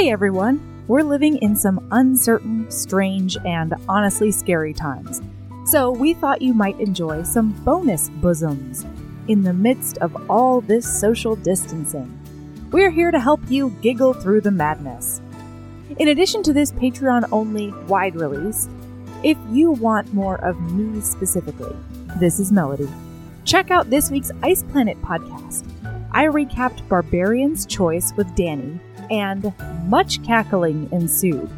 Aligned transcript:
Hey 0.00 0.10
everyone! 0.10 0.82
We're 0.88 1.02
living 1.02 1.36
in 1.42 1.54
some 1.54 1.86
uncertain, 1.90 2.70
strange, 2.70 3.36
and 3.44 3.74
honestly 3.86 4.32
scary 4.32 4.72
times. 4.72 5.20
So 5.66 5.90
we 5.90 6.14
thought 6.14 6.40
you 6.40 6.54
might 6.54 6.80
enjoy 6.80 7.22
some 7.22 7.50
bonus 7.66 8.08
bosoms 8.08 8.86
in 9.28 9.42
the 9.42 9.52
midst 9.52 9.98
of 9.98 10.16
all 10.30 10.62
this 10.62 10.90
social 10.98 11.36
distancing. 11.36 12.18
We're 12.70 12.90
here 12.90 13.10
to 13.10 13.20
help 13.20 13.42
you 13.50 13.76
giggle 13.82 14.14
through 14.14 14.40
the 14.40 14.50
madness. 14.50 15.20
In 15.98 16.08
addition 16.08 16.42
to 16.44 16.54
this 16.54 16.72
Patreon 16.72 17.28
only 17.30 17.70
wide 17.86 18.16
release, 18.16 18.70
if 19.22 19.36
you 19.50 19.70
want 19.70 20.14
more 20.14 20.36
of 20.36 20.58
me 20.72 21.02
specifically, 21.02 21.76
this 22.18 22.40
is 22.40 22.50
Melody. 22.50 22.88
Check 23.44 23.70
out 23.70 23.90
this 23.90 24.10
week's 24.10 24.32
Ice 24.42 24.62
Planet 24.62 24.96
podcast. 25.02 25.70
I 26.10 26.24
recapped 26.24 26.88
Barbarian's 26.88 27.66
Choice 27.66 28.14
with 28.16 28.34
Danny, 28.34 28.80
and 29.10 29.52
much 29.86 30.22
cackling 30.24 30.88
ensued. 30.92 31.50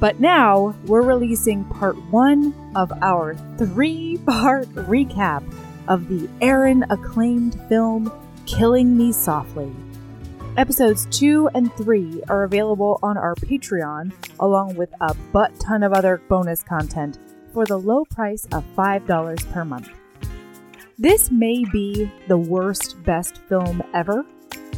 But 0.00 0.20
now 0.20 0.76
we're 0.86 1.02
releasing 1.02 1.64
part 1.64 1.96
one 2.10 2.54
of 2.76 2.92
our 3.02 3.34
three 3.56 4.18
part 4.26 4.68
recap 4.68 5.42
of 5.88 6.08
the 6.08 6.28
Aaron 6.40 6.84
acclaimed 6.90 7.60
film 7.68 8.12
Killing 8.46 8.96
Me 8.96 9.12
Softly. 9.12 9.74
Episodes 10.56 11.06
two 11.10 11.48
and 11.54 11.72
three 11.74 12.22
are 12.28 12.44
available 12.44 12.98
on 13.02 13.16
our 13.16 13.34
Patreon, 13.36 14.12
along 14.40 14.74
with 14.76 14.90
a 15.00 15.14
butt 15.32 15.58
ton 15.60 15.82
of 15.82 15.92
other 15.92 16.20
bonus 16.28 16.62
content 16.62 17.18
for 17.52 17.64
the 17.64 17.78
low 17.78 18.04
price 18.04 18.44
of 18.52 18.64
$5 18.76 19.52
per 19.52 19.64
month. 19.64 19.88
This 20.98 21.30
may 21.30 21.64
be 21.72 22.10
the 22.26 22.36
worst 22.36 23.00
best 23.04 23.38
film 23.48 23.82
ever, 23.94 24.24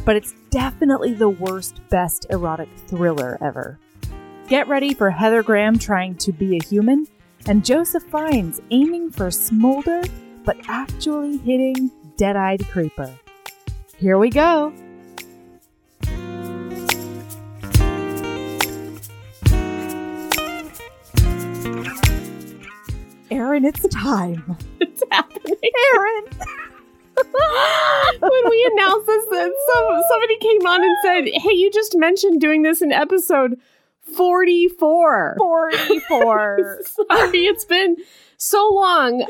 but 0.05 0.15
it's 0.15 0.33
definitely 0.49 1.13
the 1.13 1.29
worst 1.29 1.79
best 1.89 2.25
erotic 2.29 2.69
thriller 2.87 3.37
ever. 3.41 3.79
Get 4.47 4.67
ready 4.67 4.93
for 4.93 5.09
Heather 5.09 5.43
Graham 5.43 5.77
trying 5.77 6.15
to 6.15 6.31
be 6.31 6.57
a 6.57 6.63
human, 6.63 7.07
and 7.47 7.63
Joseph 7.63 8.03
Fiennes 8.03 8.61
aiming 8.71 9.11
for 9.11 9.31
smolder, 9.31 10.01
but 10.43 10.57
actually 10.67 11.37
hitting 11.37 11.91
Dead 12.17 12.35
Eyed 12.35 12.67
Creeper. 12.67 13.13
Here 13.97 14.17
we 14.17 14.29
go! 14.29 14.73
Aaron, 23.31 23.63
it's 23.63 23.87
time. 23.87 24.57
It's 24.79 25.03
happening. 25.09 25.55
Aaron! 25.93 26.25
when 28.19 28.49
we 28.49 28.71
announced 28.73 29.05
this, 29.07 29.25
that 29.25 29.51
some, 29.73 30.01
somebody 30.09 30.37
came 30.37 30.65
on 30.65 30.83
and 30.83 30.95
said, 31.03 31.41
"Hey, 31.41 31.53
you 31.53 31.71
just 31.71 31.95
mentioned 31.97 32.41
doing 32.41 32.61
this 32.61 32.81
in 32.81 32.91
episode 32.91 33.59
44." 34.15 35.35
44. 35.37 36.79
Sorry, 36.85 37.39
it's 37.45 37.65
been 37.65 37.97
so 38.37 38.69
long. 38.73 39.25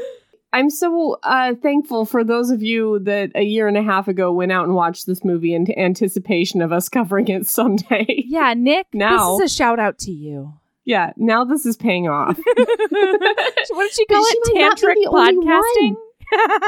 I'm 0.54 0.70
so 0.70 1.18
uh, 1.24 1.54
thankful 1.62 2.06
for 2.06 2.24
those 2.26 2.50
of 2.50 2.62
you 2.62 3.00
that 3.00 3.32
a 3.36 3.42
year 3.44 3.70
and 3.70 3.78
a 3.78 3.84
half 3.84 4.10
ago 4.10 4.34
went 4.34 4.52
out 4.52 4.66
and 4.66 4.76
watched 4.76 5.06
this 5.06 5.24
movie 5.24 5.54
in 5.54 5.66
anticipation 5.80 6.62
of 6.62 6.74
us 6.74 6.90
covering 6.98 7.28
it 7.30 7.48
someday. 7.48 8.24
yeah, 8.28 8.54
Nick, 8.54 8.88
Now- 8.94 9.38
this 9.38 9.46
is 9.46 9.54
a 9.54 9.56
shout 9.56 9.80
out 9.80 9.98
to 10.00 10.12
you. 10.12 10.54
Yeah, 10.84 11.14
now 11.16 11.46
this 11.46 11.66
is 11.68 11.78
paying 11.78 12.10
off. 12.10 12.38
what 12.38 12.48
did 12.58 13.94
she 13.94 14.06
call 14.08 14.26
she 14.26 14.38
it? 14.38 14.76
Tantric 14.76 14.96
podcasting? 15.06 15.96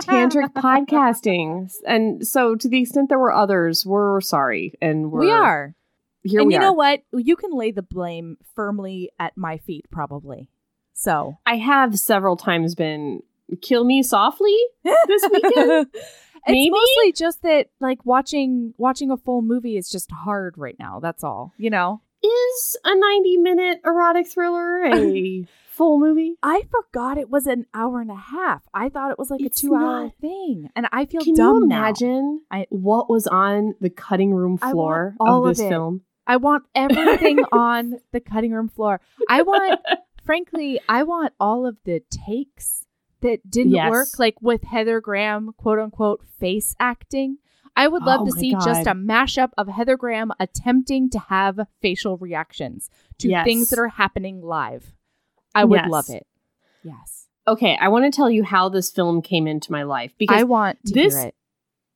Tantric 0.03 0.53
podcasting, 0.53 1.71
and 1.87 2.25
so 2.27 2.55
to 2.55 2.67
the 2.67 2.81
extent 2.81 3.09
there 3.09 3.19
were 3.19 3.33
others, 3.33 3.85
we're 3.85 4.21
sorry, 4.21 4.73
and 4.81 5.11
we're, 5.11 5.21
We 5.21 5.31
are. 5.31 5.75
here. 6.23 6.39
and 6.41 6.47
we 6.47 6.53
you 6.53 6.59
are. 6.59 6.61
know 6.63 6.73
what? 6.73 7.01
You 7.13 7.35
can 7.35 7.51
lay 7.53 7.71
the 7.71 7.81
blame 7.81 8.37
firmly 8.55 9.09
at 9.19 9.37
my 9.37 9.57
feet, 9.57 9.85
probably. 9.91 10.49
So. 10.93 11.37
I 11.45 11.57
have 11.57 11.97
several 11.99 12.37
times 12.37 12.75
been 12.75 13.21
kill 13.61 13.83
me 13.83 14.01
softly 14.03 14.57
this 14.83 15.23
weekend. 15.31 15.87
it's 16.47 16.71
mostly 16.71 17.11
just 17.13 17.41
that 17.43 17.67
like 17.79 18.05
watching 18.05 18.73
watching 18.77 19.11
a 19.11 19.17
full 19.17 19.41
movie 19.41 19.77
is 19.77 19.89
just 19.89 20.11
hard 20.11 20.57
right 20.57 20.77
now. 20.79 20.99
That's 20.99 21.23
all. 21.23 21.53
You 21.57 21.69
know. 21.69 22.01
Is 22.23 22.77
a 22.85 22.95
90 22.97 23.37
minute 23.37 23.81
erotic 23.85 24.27
thriller 24.27 24.85
a 24.85 25.45
full 25.71 25.99
movie? 25.99 26.35
I 26.41 26.63
forgot 26.71 27.17
it 27.17 27.29
was 27.29 27.47
an 27.47 27.65
hour 27.73 27.99
and 27.99 28.09
a 28.11 28.15
half. 28.15 28.63
I 28.73 28.89
thought 28.89 29.11
it 29.11 29.19
was 29.19 29.29
like 29.29 29.41
It's 29.41 29.59
a 29.61 29.67
two 29.67 29.75
hour 29.75 30.09
thing, 30.21 30.69
and 30.75 30.87
I 30.93 31.05
feel 31.05 31.21
Can 31.21 31.33
dumb 31.35 31.63
you 31.63 31.67
now. 31.67 31.75
imagine 31.79 32.41
I- 32.49 32.67
what 32.69 33.09
was 33.09 33.27
on 33.27 33.75
the 33.81 33.89
cutting 33.89 34.33
room 34.33 34.57
floor 34.57 35.15
all 35.19 35.39
of 35.43 35.49
of 35.49 35.57
this 35.57 35.65
it. 35.65 35.69
film? 35.69 36.01
I 36.25 36.37
want 36.37 36.63
everything 36.73 37.39
on 37.51 37.95
the 38.13 38.21
cutting 38.21 38.53
room 38.53 38.69
floor. 38.69 39.01
I 39.29 39.41
want, 39.41 39.81
frankly, 40.25 40.79
I 40.87 41.03
want 41.03 41.33
all 41.41 41.65
of 41.65 41.75
the 41.83 42.01
takes 42.09 42.85
that 43.19 43.39
didn't 43.49 43.73
Yes. 43.73 43.89
work, 43.91 44.07
like 44.17 44.35
with 44.41 44.63
Heather 44.63 45.01
Graham, 45.01 45.51
quote 45.57 45.79
unquote, 45.79 46.23
face 46.39 46.73
acting. 46.79 47.39
I 47.75 47.87
would 47.87 48.03
love 48.03 48.21
Oh 48.21 48.25
to 48.25 48.31
see 48.31 48.51
just 48.51 48.85
a 48.87 48.91
mashup 48.93 49.49
of 49.57 49.67
Heather 49.67 49.97
Graham 49.97 50.31
attempting 50.39 51.09
to 51.09 51.19
have 51.19 51.59
facial 51.81 52.17
reactions 52.17 52.89
to 53.19 53.29
Yes. 53.29 53.45
things 53.45 53.69
that 53.69 53.79
are 53.79 53.87
happening 53.87 54.41
live. 54.41 54.93
I 55.55 55.65
would 55.65 55.79
Yes. 55.81 55.89
love 55.89 56.09
it. 56.09 56.27
Yes. 56.83 57.27
Okay, 57.47 57.77
I 57.81 57.87
want 57.89 58.05
to 58.05 58.15
tell 58.15 58.29
you 58.29 58.43
how 58.43 58.69
this 58.69 58.91
film 58.91 59.21
came 59.21 59.47
into 59.47 59.71
my 59.71 59.83
life 59.83 60.13
because 60.17 60.39
I 60.39 60.43
want 60.43 60.77
to 60.85 60.93
this- 60.93 61.15
hear 61.15 61.27
it. 61.27 61.35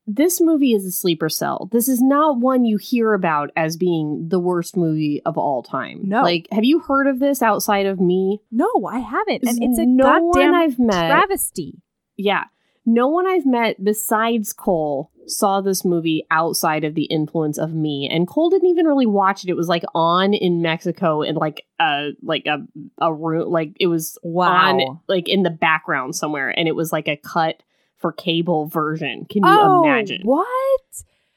this 0.05 0.41
movie 0.41 0.73
is 0.73 0.85
a 0.85 0.91
sleeper 0.91 1.29
cell. 1.29 1.69
This 1.71 1.87
is 1.87 2.01
not 2.01 2.37
one 2.39 2.65
you 2.65 2.77
hear 2.77 3.13
about 3.13 3.51
as 3.55 3.77
being 3.77 4.29
the 4.29 4.39
worst 4.39 4.75
movie 4.75 5.21
of 5.25 5.37
all 5.37 5.61
time. 5.63 6.01
No. 6.03 6.21
Like, 6.23 6.47
have 6.51 6.63
you 6.65 6.79
heard 6.79 7.07
of 7.07 7.19
this 7.19 7.41
outside 7.41 7.85
of 7.85 7.99
me? 7.99 8.41
No, 8.51 8.67
I 8.89 8.99
haven't. 8.99 9.43
And 9.47 9.61
it's 9.61 9.77
a 9.79 9.85
no 9.85 10.05
one 10.05 10.31
goddamn 10.31 10.53
I've 10.55 10.79
met. 10.79 11.09
travesty. 11.11 11.81
yeah. 12.17 12.45
No 12.89 13.09
one 13.09 13.27
I've 13.27 13.45
met 13.45 13.83
besides 13.83 14.53
Cole 14.53 15.11
saw 15.25 15.59
this 15.59 15.83
movie 15.83 16.25
outside 16.31 16.85
of 16.85 16.95
the 16.95 17.03
influence 17.03 17.57
of 17.57 17.73
me. 17.73 18.07
And 18.09 18.25
Cole 18.25 18.49
didn't 18.49 18.69
even 18.69 18.87
really 18.87 19.05
watch 19.05 19.43
it. 19.43 19.49
It 19.49 19.57
was 19.57 19.67
like 19.67 19.83
on 19.93 20.33
in 20.33 20.61
Mexico 20.61 21.21
in 21.21 21.35
like 21.35 21.65
a 21.81 22.11
like 22.23 22.45
a 22.45 22.59
a 22.99 23.13
room 23.13 23.51
like 23.51 23.73
it 23.77 23.87
was 23.87 24.17
Wow. 24.23 24.79
on 24.79 25.01
like 25.09 25.27
in 25.27 25.43
the 25.43 25.49
background 25.49 26.15
somewhere 26.15 26.57
and 26.57 26.69
it 26.69 26.77
was 26.77 26.93
like 26.93 27.09
a 27.09 27.17
cut 27.17 27.61
for 27.97 28.13
cable 28.13 28.67
version. 28.67 29.25
Can 29.25 29.43
you 29.43 29.49
oh, 29.51 29.83
imagine? 29.83 30.21
what? 30.23 30.47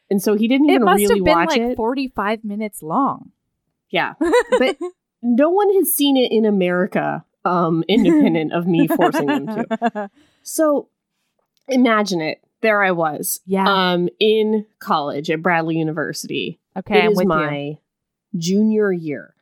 And 0.09 0.22
so 0.22 0.37
he 0.37 0.47
didn't 0.47 0.71
It 0.71 0.75
even 0.75 0.84
must 0.84 1.00
really 1.00 1.19
have 1.19 1.25
been 1.25 1.34
watch 1.37 1.49
like 1.50 1.60
it. 1.60 1.77
45 1.77 2.44
minutes 2.44 2.81
long. 2.81 3.33
Yeah. 3.91 4.15
But 4.56 4.77
no 5.21 5.50
one 5.50 5.75
has 5.75 5.93
seen 5.93 6.16
it 6.16 6.31
in 6.31 6.44
America, 6.44 7.25
um, 7.44 7.83
independent 7.89 8.53
of 8.53 8.69
me 8.69 8.87
forcing 8.87 9.27
them 9.27 9.47
to. 9.49 10.10
So 10.43 10.89
imagine 11.70 12.20
it. 12.20 12.42
There 12.60 12.82
I 12.82 12.91
was. 12.91 13.41
Yeah. 13.47 13.66
Um, 13.92 14.08
in 14.19 14.66
college 14.81 15.31
at 15.31 15.42
Bradley 15.42 15.76
University. 15.78 16.60
okay, 16.76 16.98
It 17.00 17.04
I'm 17.04 17.12
is 17.12 17.16
with 17.19 17.26
my 17.26 17.58
you. 17.58 17.78
junior 18.36 18.92
year. 18.92 19.34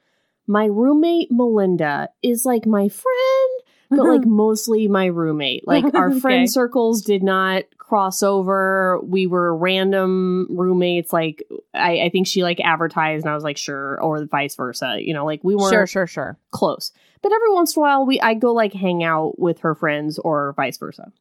My 0.47 0.65
roommate 0.67 1.31
Melinda 1.31 2.09
is 2.23 2.45
like 2.47 2.65
my 2.65 2.89
friend, 2.89 3.51
but 3.91 4.05
like 4.07 4.25
mostly 4.27 4.89
my 4.89 5.07
roommate. 5.07 5.67
Like 5.67 5.85
our 5.95 6.11
Okay. 6.11 6.21
friend 6.21 6.51
circles 6.51 7.03
did 7.03 7.23
not 7.23 7.65
cross 7.77 8.23
over. 8.23 9.01
We 9.03 9.27
were 9.27 9.57
random 9.57 10.47
roommates. 10.51 11.13
Like 11.13 11.43
I, 11.75 12.03
I 12.03 12.09
think 12.11 12.27
she 12.29 12.43
like 12.43 12.61
advertised, 12.61 13.25
and 13.25 13.31
I 13.31 13.35
was 13.35 13.45
like, 13.45 13.57
sure, 13.57 14.01
or 14.01 14.25
vice 14.27 14.55
versa. 14.55 14.99
You 15.01 15.13
know, 15.13 15.25
like 15.27 15.43
we 15.43 15.55
weren't 15.57 15.73
Sure, 15.73 15.87
sure, 15.87 16.07
sure. 16.07 16.39
close. 16.51 16.93
But 17.21 17.33
every 17.33 17.53
once 17.53 17.77
in 17.77 17.81
a 17.81 17.83
while, 17.83 18.07
we 18.07 18.21
I 18.21 18.35
go 18.35 18.53
like 18.55 18.73
hang 18.73 19.03
out 19.03 19.39
with 19.41 19.61
her 19.61 19.75
friends 19.75 20.19
or 20.19 20.53
vice 20.57 20.79
versa. 20.79 21.13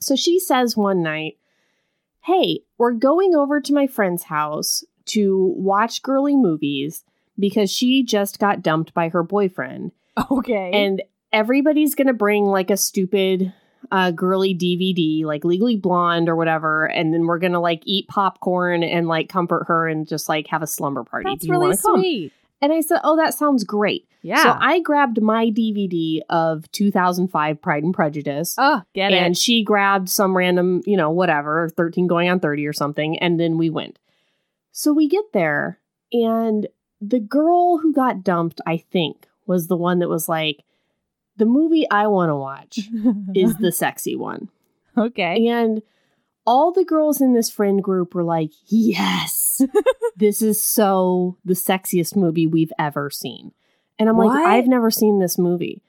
So 0.00 0.16
she 0.16 0.38
says 0.38 0.76
one 0.76 1.02
night, 1.02 1.36
"Hey, 2.22 2.60
we're 2.78 2.92
going 2.92 3.34
over 3.34 3.60
to 3.60 3.74
my 3.74 3.86
friend's 3.86 4.24
house 4.24 4.84
to 5.06 5.54
watch 5.56 6.02
girly 6.02 6.36
movies 6.36 7.04
because 7.38 7.70
she 7.70 8.02
just 8.02 8.38
got 8.38 8.62
dumped 8.62 8.94
by 8.94 9.08
her 9.08 9.22
boyfriend, 9.22 9.92
Okay. 10.30 10.70
and 10.72 11.02
everybody's 11.32 11.94
gonna 11.94 12.12
bring 12.12 12.44
like 12.44 12.70
a 12.70 12.76
stupid." 12.76 13.52
Uh, 13.92 14.10
girly 14.10 14.54
DVD, 14.54 15.24
like 15.26 15.44
Legally 15.44 15.76
Blonde 15.76 16.28
or 16.28 16.34
whatever, 16.36 16.86
and 16.86 17.12
then 17.12 17.26
we're 17.26 17.38
gonna 17.38 17.60
like 17.60 17.82
eat 17.84 18.08
popcorn 18.08 18.82
and 18.82 19.06
like 19.08 19.28
comfort 19.28 19.64
her 19.68 19.86
and 19.86 20.08
just 20.08 20.26
like 20.26 20.46
have 20.48 20.62
a 20.62 20.66
slumber 20.66 21.04
party. 21.04 21.28
That's 21.28 21.46
really 21.46 21.66
wanna 21.68 21.76
come? 21.76 22.00
And 22.64 22.72
I 22.72 22.80
said, 22.80 23.00
"Oh, 23.04 23.16
that 23.16 23.34
sounds 23.34 23.62
great." 23.62 24.08
Yeah. 24.22 24.42
So 24.42 24.56
I 24.58 24.80
grabbed 24.80 25.20
my 25.20 25.50
DVD 25.50 26.20
of 26.30 26.70
2005 26.72 27.60
Pride 27.60 27.84
and 27.84 27.92
Prejudice. 27.92 28.54
oh, 28.56 28.80
get 28.94 29.12
and 29.12 29.32
it. 29.32 29.36
she 29.36 29.62
grabbed 29.62 30.08
some 30.08 30.34
random, 30.34 30.80
you 30.86 30.96
know, 30.96 31.10
whatever, 31.10 31.68
13 31.68 32.06
going 32.06 32.30
on 32.30 32.40
30 32.40 32.66
or 32.66 32.72
something. 32.72 33.18
And 33.18 33.38
then 33.38 33.58
we 33.58 33.68
went. 33.68 33.98
So 34.72 34.94
we 34.94 35.08
get 35.08 35.26
there, 35.34 35.78
and 36.10 36.66
the 37.02 37.20
girl 37.20 37.78
who 37.78 37.92
got 37.92 38.24
dumped, 38.24 38.62
I 38.66 38.78
think, 38.78 39.28
was 39.46 39.66
the 39.66 39.76
one 39.76 39.98
that 39.98 40.08
was 40.08 40.26
like, 40.26 40.64
the 41.36 41.44
movie 41.44 41.86
I 41.90 42.06
want 42.06 42.30
to 42.30 42.36
watch 42.36 42.78
is 43.34 43.56
the 43.56 43.72
sexy 43.72 44.16
one. 44.16 44.48
okay. 44.96 45.48
And 45.48 45.82
all 46.46 46.72
the 46.72 46.84
girls 46.84 47.20
in 47.20 47.34
this 47.34 47.50
friend 47.50 47.82
group 47.82 48.14
were 48.14 48.24
like, 48.24 48.52
yes. 48.66 49.43
this 50.16 50.42
is 50.42 50.60
so 50.60 51.36
the 51.44 51.54
sexiest 51.54 52.16
movie 52.16 52.46
we've 52.46 52.72
ever 52.78 53.10
seen. 53.10 53.52
And 53.98 54.08
I'm 54.08 54.16
What? 54.16 54.28
like, 54.28 54.46
I've 54.46 54.66
never 54.66 54.90
seen 54.90 55.18
this 55.20 55.38
movie. 55.38 55.82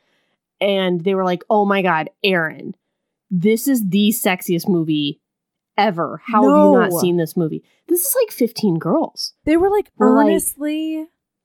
And 0.62 1.04
they 1.04 1.16
were 1.16 1.26
like, 1.26 1.44
oh 1.50 1.66
my 1.66 1.82
God, 1.82 2.10
Aaron, 2.24 2.76
this 3.30 3.68
is 3.68 3.88
the 3.90 4.10
sexiest 4.10 4.70
movie 4.70 5.22
ever. 5.78 6.22
How 6.26 6.44
have 6.44 6.58
you 6.58 6.72
not 6.72 6.94
seen 7.02 7.18
this 7.18 7.36
movie? 7.36 7.64
This 7.88 8.06
is 8.06 8.16
like 8.22 8.32
15 8.32 8.80
girls. 8.80 9.34
They 9.46 9.58
were 9.58 9.70
like, 9.70 9.92
We're 9.98 10.16
like, 10.16 10.28
this 10.38 10.56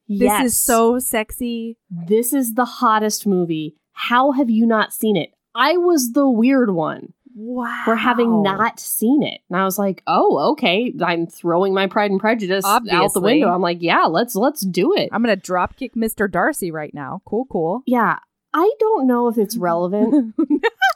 Yes. 0.07 0.45
is 0.47 0.61
so 0.61 0.99
sexy. 0.99 1.77
This 1.91 2.33
is 2.33 2.55
the 2.55 2.65
hottest 2.65 3.27
movie. 3.27 3.77
How 3.93 4.33
have 4.33 4.51
you 4.51 4.67
not 4.67 4.93
seen 4.93 5.17
it? 5.17 5.31
I 5.55 5.77
was 5.77 6.13
the 6.13 6.29
weird 6.29 6.71
one 6.71 7.13
Wow. 7.35 7.83
for 7.85 7.95
having 7.97 8.43
not 8.43 8.81
seen 8.81 9.23
it. 9.23 9.41
And 9.49 9.59
I 9.59 9.65
was 9.65 9.79
like, 9.79 10.03
"Oh, 10.07 10.53
okay. 10.53 10.93
I'm 11.05 11.27
throwing 11.27 11.73
my 11.75 11.87
pride 11.87 12.11
and 12.11 12.21
prejudice 12.21 12.65
out 12.65 12.83
the 12.85 13.21
window." 13.21 13.49
I'm 13.53 13.63
like, 13.63 13.79
"Yeah, 13.81 14.05
let's 14.05 14.35
let's 14.35 14.61
do 14.63 14.95
it." 14.95 15.09
I'm 15.13 15.23
gonna 15.23 15.37
drop 15.37 15.77
kick 15.77 15.95
Mr. 15.95 16.31
Darcy 16.31 16.71
right 16.71 16.93
now. 16.95 17.23
Cool, 17.25 17.47
cool. 17.51 17.83
yeah, 17.87 18.19
I 18.53 18.71
don't 18.81 19.07
know 19.07 19.29
if 19.29 19.39
it's 19.39 19.57
relevant. 19.57 20.35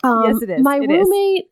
Um, 0.02 0.24
Yes, 0.26 0.42
it 0.42 0.50
is. 0.50 0.62
My 0.62 0.76
It 0.76 0.90
is. 0.90 1.06
roommate, 1.06 1.44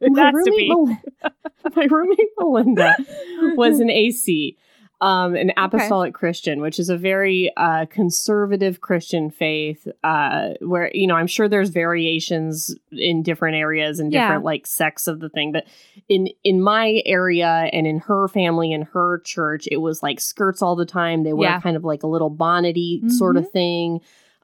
It 0.00 0.10
my 0.10 0.30
roommate. 0.32 0.68
Mel- 0.68 1.00
my 1.76 1.84
roommate 1.88 2.28
Melinda 2.40 2.96
was 3.56 3.78
an 3.78 3.88
AC, 3.88 4.56
um, 5.00 5.34
an 5.34 5.52
apostolic 5.56 6.14
Christian, 6.14 6.60
which 6.60 6.78
is 6.78 6.88
a 6.88 6.96
very 6.96 7.52
uh, 7.56 7.84
conservative 7.86 8.80
Christian 8.80 9.30
faith. 9.30 9.86
Uh, 10.02 10.50
where 10.60 10.90
you 10.94 11.06
know, 11.06 11.14
I'm 11.16 11.26
sure 11.26 11.48
there's 11.48 11.68
variations 11.70 12.74
in 12.92 13.22
different 13.22 13.56
areas 13.56 13.98
and 14.00 14.12
Yeah. 14.12 14.26
different 14.26 14.44
like 14.44 14.66
sects 14.66 15.06
of 15.06 15.20
the 15.20 15.28
thing, 15.28 15.52
but 15.52 15.66
in 16.08 16.28
in 16.42 16.62
my 16.62 17.02
area 17.04 17.68
and 17.72 17.86
in 17.86 17.98
her 18.00 18.28
family 18.28 18.72
and 18.72 18.84
her 18.84 19.20
church, 19.24 19.66
it 19.70 19.78
was 19.78 20.02
like 20.02 20.20
skirts 20.20 20.62
all 20.62 20.76
the 20.76 20.86
time. 20.86 21.22
They 21.24 21.32
wear 21.32 21.50
Yeah. 21.50 21.60
kind 21.60 21.76
of 21.76 21.84
like 21.84 22.02
a 22.02 22.06
little 22.08 22.30
bonnety 22.30 23.10
sort 23.10 23.36
of 23.36 23.50
thing. 23.50 24.00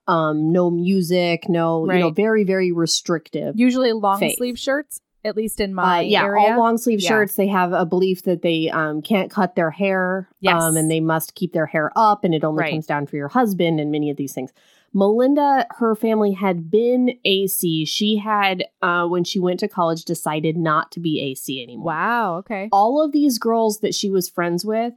Um, 0.09 0.51
no 0.53 0.71
music, 0.71 1.49
no, 1.49 1.91
you 1.91 1.99
know, 2.01 2.11
very 2.11 2.43
very 2.43 2.73
restrictive. 2.73 3.55
Usually 3.57 3.93
long 3.93 4.19
Faith. 4.19 4.37
sleeve 4.39 4.59
shirts, 4.59 5.01
at 5.25 5.37
least 5.37 5.61
in 5.61 5.73
Uh, 5.73 5.75
my 5.83 6.01
yeah, 6.01 6.25
area. 6.25 6.53
all 6.53 6.59
long 6.59 6.79
sleeve 6.79 7.01
Yeah. 7.01 7.09
shirts. 7.09 7.35
They 7.35 7.47
have 7.49 7.73
a 7.73 7.85
belief 7.85 8.23
that 8.25 8.43
they 8.43 8.71
um, 8.71 9.03
can't 9.03 9.31
cut 9.31 9.55
their 9.55 9.71
hair, 9.71 10.29
Yes. 10.41 10.63
um, 10.63 10.77
and 10.77 10.91
they 10.91 11.01
must 11.01 11.35
keep 11.35 11.53
their 11.53 11.67
hair 11.67 11.91
up, 11.97 12.25
and 12.25 12.35
it 12.35 12.45
only 12.45 12.61
Right. 12.63 12.71
comes 12.73 12.87
down 12.87 13.07
for 13.07 13.17
your 13.17 13.29
husband, 13.29 13.81
and 13.81 13.91
many 13.93 14.11
of 14.11 14.17
these 14.17 14.33
things. 14.33 14.53
Melinda, 14.93 15.67
her 15.79 15.95
family 15.95 16.33
had 16.33 16.69
been 16.71 17.13
AC. 17.25 17.85
She 17.85 18.17
had, 18.17 18.65
uh, 18.83 19.07
when 19.07 19.23
she 19.23 19.39
went 19.39 19.61
to 19.61 19.69
college, 19.69 20.05
decided 20.05 20.57
not 20.57 20.91
to 20.93 21.01
be 21.01 21.21
AC 21.21 21.63
anymore. 21.63 21.85
wow. 21.87 22.37
Okay. 22.39 22.69
All 22.73 23.01
of 23.05 23.13
these 23.13 23.39
girls 23.39 23.81
that 23.81 23.95
she 23.95 24.11
was 24.11 24.29
friends 24.29 24.65
with 24.65 24.93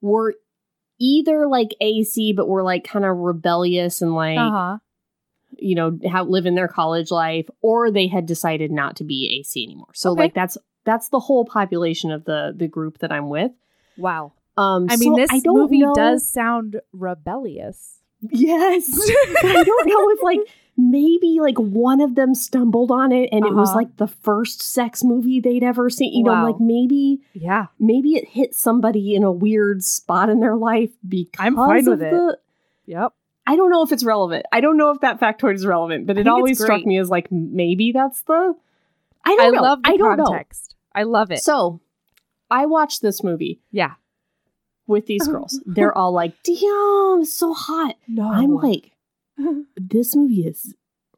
were 0.00 0.34
either 0.98 1.46
like 1.46 1.74
AC, 1.80 2.32
but 2.32 2.48
were 2.48 2.62
like 2.62 2.84
kind 2.84 3.04
of 3.04 3.16
rebellious 3.18 4.00
and 4.00 4.14
like 4.14 4.38
Uh 4.38 4.50
huh. 4.50 4.78
You 5.58 5.74
know 5.74 5.98
how 6.10 6.24
live 6.24 6.46
in 6.46 6.54
their 6.54 6.68
college 6.68 7.10
life 7.10 7.46
or 7.62 7.90
they 7.90 8.06
had 8.06 8.26
decided 8.26 8.70
not 8.70 8.96
to 8.96 9.04
be 9.04 9.38
AC 9.40 9.62
anymore. 9.64 9.88
So 9.94 10.10
Okay. 10.12 10.22
like 10.22 10.34
that's 10.34 10.56
that's 10.84 11.08
the 11.08 11.20
whole 11.20 11.44
population 11.44 12.10
of 12.10 12.24
the 12.24 12.52
the 12.56 12.68
group 12.68 12.98
that 12.98 13.10
I'm 13.12 13.28
with. 13.28 13.52
Wow. 13.96 14.32
Um 14.56 14.86
I 14.90 14.96
mean, 14.96 15.14
so 15.14 15.20
this 15.20 15.30
I 15.32 15.40
movie 15.44 15.80
know- 15.80 15.94
does 15.94 16.28
sound 16.28 16.80
rebellious. 16.92 18.00
Yes. 18.30 18.88
I 19.44 19.62
don't 19.64 19.88
know 19.88 20.10
if 20.10 20.22
like 20.22 20.38
maybe 20.76 21.38
like 21.40 21.58
one 21.58 22.00
of 22.00 22.14
them 22.16 22.34
stumbled 22.34 22.90
on 22.90 23.12
it 23.12 23.28
and 23.32 23.44
it 23.44 23.54
was 23.54 23.68
Uh-huh. 23.68 23.78
like 23.78 23.96
the 23.98 24.08
first 24.08 24.60
sex 24.62 25.04
movie 25.04 25.38
they'd 25.40 25.62
ever 25.62 25.88
seen. 25.90 26.12
You 26.14 26.24
know, 26.24 26.42
like 26.44 26.58
maybe 26.58 27.20
Yeah. 27.34 27.66
maybe 27.78 28.14
it 28.16 28.26
hit 28.28 28.54
somebody 28.54 29.14
in 29.14 29.22
a 29.22 29.30
weird 29.32 29.84
spot 29.84 30.30
in 30.30 30.40
their 30.40 30.56
life 30.56 30.90
because 31.06 31.38
I'm 31.38 31.54
fine 31.56 31.80
of 31.80 31.86
with 31.86 32.02
it. 32.02 32.10
the 32.10 32.38
Yep. 32.86 33.12
I 33.46 33.56
don't 33.56 33.70
know 33.70 33.82
if 33.82 33.92
it's 33.92 34.04
relevant. 34.04 34.46
I 34.52 34.60
don't 34.60 34.76
know 34.76 34.90
if 34.90 35.00
that 35.00 35.20
factoid 35.20 35.54
is 35.54 35.66
relevant, 35.66 36.06
but 36.06 36.16
it 36.18 36.26
always 36.26 36.58
struck 36.62 36.84
me 36.86 36.98
as 36.98 37.10
like 37.10 37.30
maybe 37.30 37.92
that's 37.92 38.22
the 38.22 38.54
I 39.24 39.32
I 39.32 39.36
don't 39.36 39.54
know. 39.54 39.62
love 39.62 39.82
the 39.82 39.90
I 39.90 39.96
don't 39.96 40.16
know. 40.16 40.24
context. 40.24 40.74
I 40.94 41.02
love 41.02 41.30
it. 41.30 41.40
So 41.40 41.80
I 42.50 42.66
watched 42.66 43.02
this 43.02 43.22
movie 43.22 43.60
yeah. 43.70 43.94
with 44.86 45.06
these 45.06 45.26
girls. 45.28 45.60
They're 45.66 45.96
all 45.96 46.12
like, 46.12 46.34
damn, 46.42 47.20
it's 47.22 47.34
so 47.34 47.52
hot. 47.52 47.96
No. 48.06 48.28
I'm 48.30 48.54
like, 48.54 48.92
this 49.76 50.14
movie 50.14 50.46
is 50.46 50.74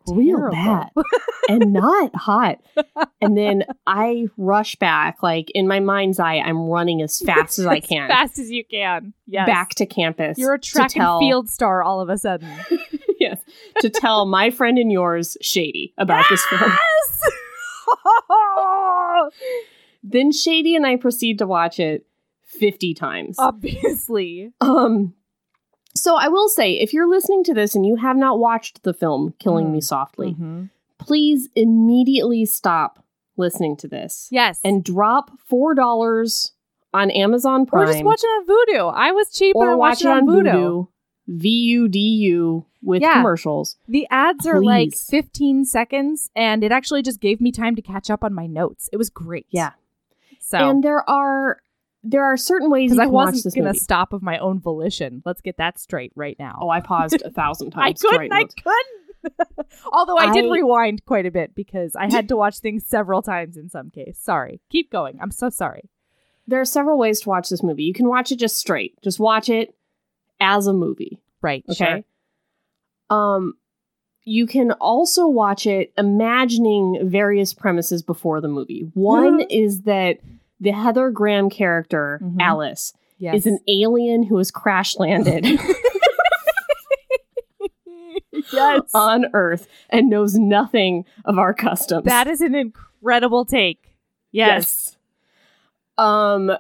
real 0.09 0.51
bad 0.51 0.91
and 1.49 1.73
not 1.73 2.15
hot. 2.15 2.59
And 3.21 3.37
then 3.37 3.65
I 3.87 4.27
rush 4.37 4.77
back, 4.77 5.23
like 5.23 5.51
in 5.55 5.69
my 5.69 5.81
mind's 5.81 6.19
eye, 6.19 6.37
I'm 6.37 6.69
running 6.69 7.03
as 7.03 7.21
fast 7.27 7.59
as 7.59 7.67
I 7.67 7.81
can 7.81 8.11
As 8.11 8.17
fast 8.17 8.39
as 8.39 8.51
you 8.51 8.65
can. 8.65 9.13
Yes. 9.27 9.47
back 9.47 9.71
to 9.77 9.87
campus. 9.87 10.39
You're 10.39 10.55
a 10.55 10.59
track 10.59 10.97
and 10.97 11.19
field 11.19 11.51
star 11.51 11.83
all 11.83 12.01
of 12.01 12.09
a 12.09 12.19
sudden. 12.19 12.49
yes, 13.21 13.41
to 13.81 13.91
tell 13.91 14.27
my 14.27 14.51
friend 14.51 14.79
and 14.79 14.93
yours, 14.93 15.37
Shady, 15.41 15.93
about 15.99 16.27
this 16.31 16.45
film. 16.47 16.63
Yes! 16.63 17.23
Then 20.09 20.31
Shady 20.31 20.77
and 20.77 20.87
I 20.87 20.97
proceed 20.97 21.39
to 21.39 21.49
watch 21.49 21.81
it 21.81 22.07
50 22.45 22.95
times. 22.95 23.37
Obviously. 23.41 24.53
Um, 24.61 25.15
so 25.97 26.17
I 26.17 26.29
will 26.29 26.49
say, 26.49 26.73
if 26.75 26.93
you're 26.93 27.09
listening 27.09 27.43
to 27.45 27.55
this 27.55 27.75
and 27.75 27.85
you 27.87 27.97
have 27.97 28.17
not 28.17 28.39
watched 28.39 28.83
the 28.83 28.93
film 28.95 29.35
Killing 29.39 29.73
Me 29.73 29.79
Mm. 29.79 29.85
Softly, 29.85 30.35
Mhm. 30.35 30.71
please 30.99 31.49
immediately 31.55 32.45
stop 32.45 33.03
listening 33.37 33.77
to 33.77 33.89
this 33.89 34.29
Yes. 34.31 34.61
and 34.65 34.83
drop 34.85 35.31
four 35.41 35.75
dollars 35.75 36.53
on 36.95 37.11
Amazon 37.11 37.67
Prime 37.67 37.89
or 37.89 37.93
just 37.93 38.05
watch 38.05 38.21
it 38.23 38.27
on 38.27 38.47
Vudu. 38.47 38.93
I 38.95 39.13
was 39.13 39.31
cheap 39.31 39.55
or 39.55 39.65
and 39.65 39.73
I 39.73 39.75
watch 39.75 39.91
watched 39.97 40.05
it 40.05 40.09
on 40.09 40.27
Vudu. 40.27 40.89
V 41.29 41.49
U 41.51 41.89
D 41.89 41.99
U 41.99 42.65
with 42.83 43.03
Yeah. 43.03 43.15
commercials. 43.15 43.77
The 43.89 44.07
ads 44.11 44.47
are 44.47 44.63
like 44.63 44.95
15 44.95 45.65
seconds, 45.65 46.31
and 46.37 46.63
it 46.63 46.71
actually 46.71 47.03
just 47.03 47.21
gave 47.21 47.41
me 47.41 47.51
time 47.51 47.75
to 47.75 47.83
catch 47.83 48.11
up 48.11 48.23
on 48.23 48.33
my 48.33 48.47
notes. 48.47 48.89
It 48.93 48.97
was 48.97 49.11
great. 49.11 49.47
Yeah. 49.51 49.73
So, 50.39 50.59
And 50.59 50.85
there 50.85 51.09
are 51.11 51.59
there 52.07 52.25
are 52.25 52.37
certain 52.37 52.71
ways 52.71 52.95
you 52.95 53.03
I 53.03 53.07
wasn't 53.07 53.55
going 53.55 53.73
to 53.73 53.79
stop 53.79 54.13
of 54.13 54.23
my 54.23 54.39
own 54.39 54.61
volition. 54.61 55.23
Let's 55.25 55.41
get 55.41 55.57
that 55.59 55.79
straight 55.79 56.13
right 56.15 56.37
now. 56.39 56.59
Oh, 56.63 56.71
I 56.71 56.81
paused 56.81 57.21
a 57.23 57.31
thousand 57.31 57.71
times. 57.73 58.01
to 58.01 58.09
couldn't. 58.09 58.33
I 58.33 58.43
notes. 58.43 58.55
couldn't. 58.55 59.67
Although 59.93 60.17
I, 60.17 60.33
did 60.33 60.51
rewind 60.51 61.05
quite 61.05 61.27
a 61.27 61.33
bit 61.33 61.55
because 61.55 61.97
I 61.97 62.09
had 62.11 62.29
to 62.29 62.37
watch 62.37 62.61
things 62.61 62.87
several 62.87 63.23
times 63.23 63.57
in 63.57 63.69
some 63.69 63.91
case. 63.91 64.19
Sorry. 64.21 64.61
Keep 64.71 64.93
going. 64.93 65.19
I'm 65.21 65.33
so 65.33 65.51
sorry. 65.51 65.91
There 66.47 66.61
are 66.61 66.65
several 66.65 66.97
ways 66.97 67.21
to 67.23 67.29
watch 67.29 67.49
this 67.49 67.63
movie. 67.63 67.83
You 67.83 67.93
can 67.93 68.09
watch 68.09 68.31
it 68.31 68.39
just 68.39 68.57
straight. 68.57 68.95
Just 69.03 69.19
watch 69.19 69.49
it 69.49 69.75
as 70.41 70.69
a 70.69 70.73
movie. 70.73 71.19
Right. 71.43 71.65
Okay. 71.69 72.05
Um, 73.11 73.55
you 74.25 74.47
can 74.47 74.73
also 74.73 75.27
watch 75.27 75.67
it 75.67 75.93
imagining 75.99 77.09
various 77.09 77.53
premises 77.53 78.03
before 78.03 78.41
the 78.41 78.49
movie. 78.49 78.91
One 78.95 79.41
is 79.51 79.83
that 79.83 80.19
the 80.61 80.71
Heather 80.71 81.11
Graham 81.11 81.51
character, 81.51 82.21
Mhm. 82.23 82.37
Alice, 82.41 82.93
Yes. 83.19 83.35
is 83.37 83.47
an 83.47 83.59
alien 83.69 84.23
who 84.25 84.37
has 84.39 84.51
crash 84.51 84.97
landed 84.99 85.45
yes. 88.53 88.83
on 88.95 89.27
Earth 89.33 89.69
and 89.91 90.09
knows 90.11 90.35
nothing 90.37 91.05
of 91.25 91.39
our 91.39 91.55
customs. 91.55 92.05
that 92.05 92.27
is 92.27 92.41
an 92.41 92.55
incredible 92.55 93.45
take. 93.45 93.97
Yes. 94.33 94.97
Um 95.99 96.53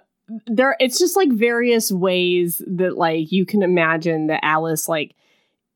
there 0.46 0.76
it's 0.80 0.98
just 0.98 1.14
like 1.16 1.30
various 1.30 1.92
ways 1.92 2.60
that 2.66 2.96
like 2.96 3.30
you 3.30 3.46
can 3.46 3.62
imagine 3.62 4.26
that 4.26 4.40
Alice 4.44 4.88
like 4.88 5.14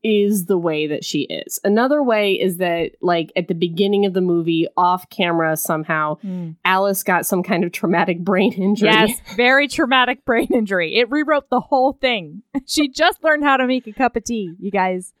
is 0.03 0.45
the 0.45 0.57
way 0.57 0.87
that 0.87 1.05
she 1.05 1.21
is. 1.21 1.59
Another 1.63 2.01
way 2.01 2.33
is 2.33 2.57
that 2.57 2.91
like 3.01 3.31
at 3.35 3.47
the 3.47 3.53
beginning 3.53 4.05
of 4.05 4.13
the 4.13 4.21
movie 4.21 4.67
off 4.77 5.09
camera 5.09 5.55
somehow 5.57 6.17
Mm. 6.23 6.55
Alice 6.65 7.03
got 7.03 7.25
some 7.25 7.43
kind 7.43 7.63
of 7.63 7.71
traumatic 7.71 8.19
brain 8.23 8.53
injury. 8.53 8.89
Yes, 8.89 9.19
very 9.35 9.67
traumatic 9.67 10.25
brain 10.25 10.47
injury. 10.53 10.95
It 10.95 11.09
rewrote 11.09 11.49
the 11.49 11.59
whole 11.59 11.93
thing. 11.93 12.43
She 12.65 12.87
just 12.89 13.23
learned 13.23 13.43
how 13.43 13.57
to 13.57 13.67
make 13.67 13.87
a 13.87 13.93
cup 13.93 14.15
of 14.15 14.23
tea, 14.23 14.53
you 14.59 14.71
guys. 14.71 15.13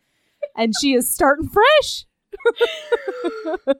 And 0.55 0.73
she 0.79 0.93
is 0.93 1.09
starting 1.09 1.49
fresh. 1.49 2.05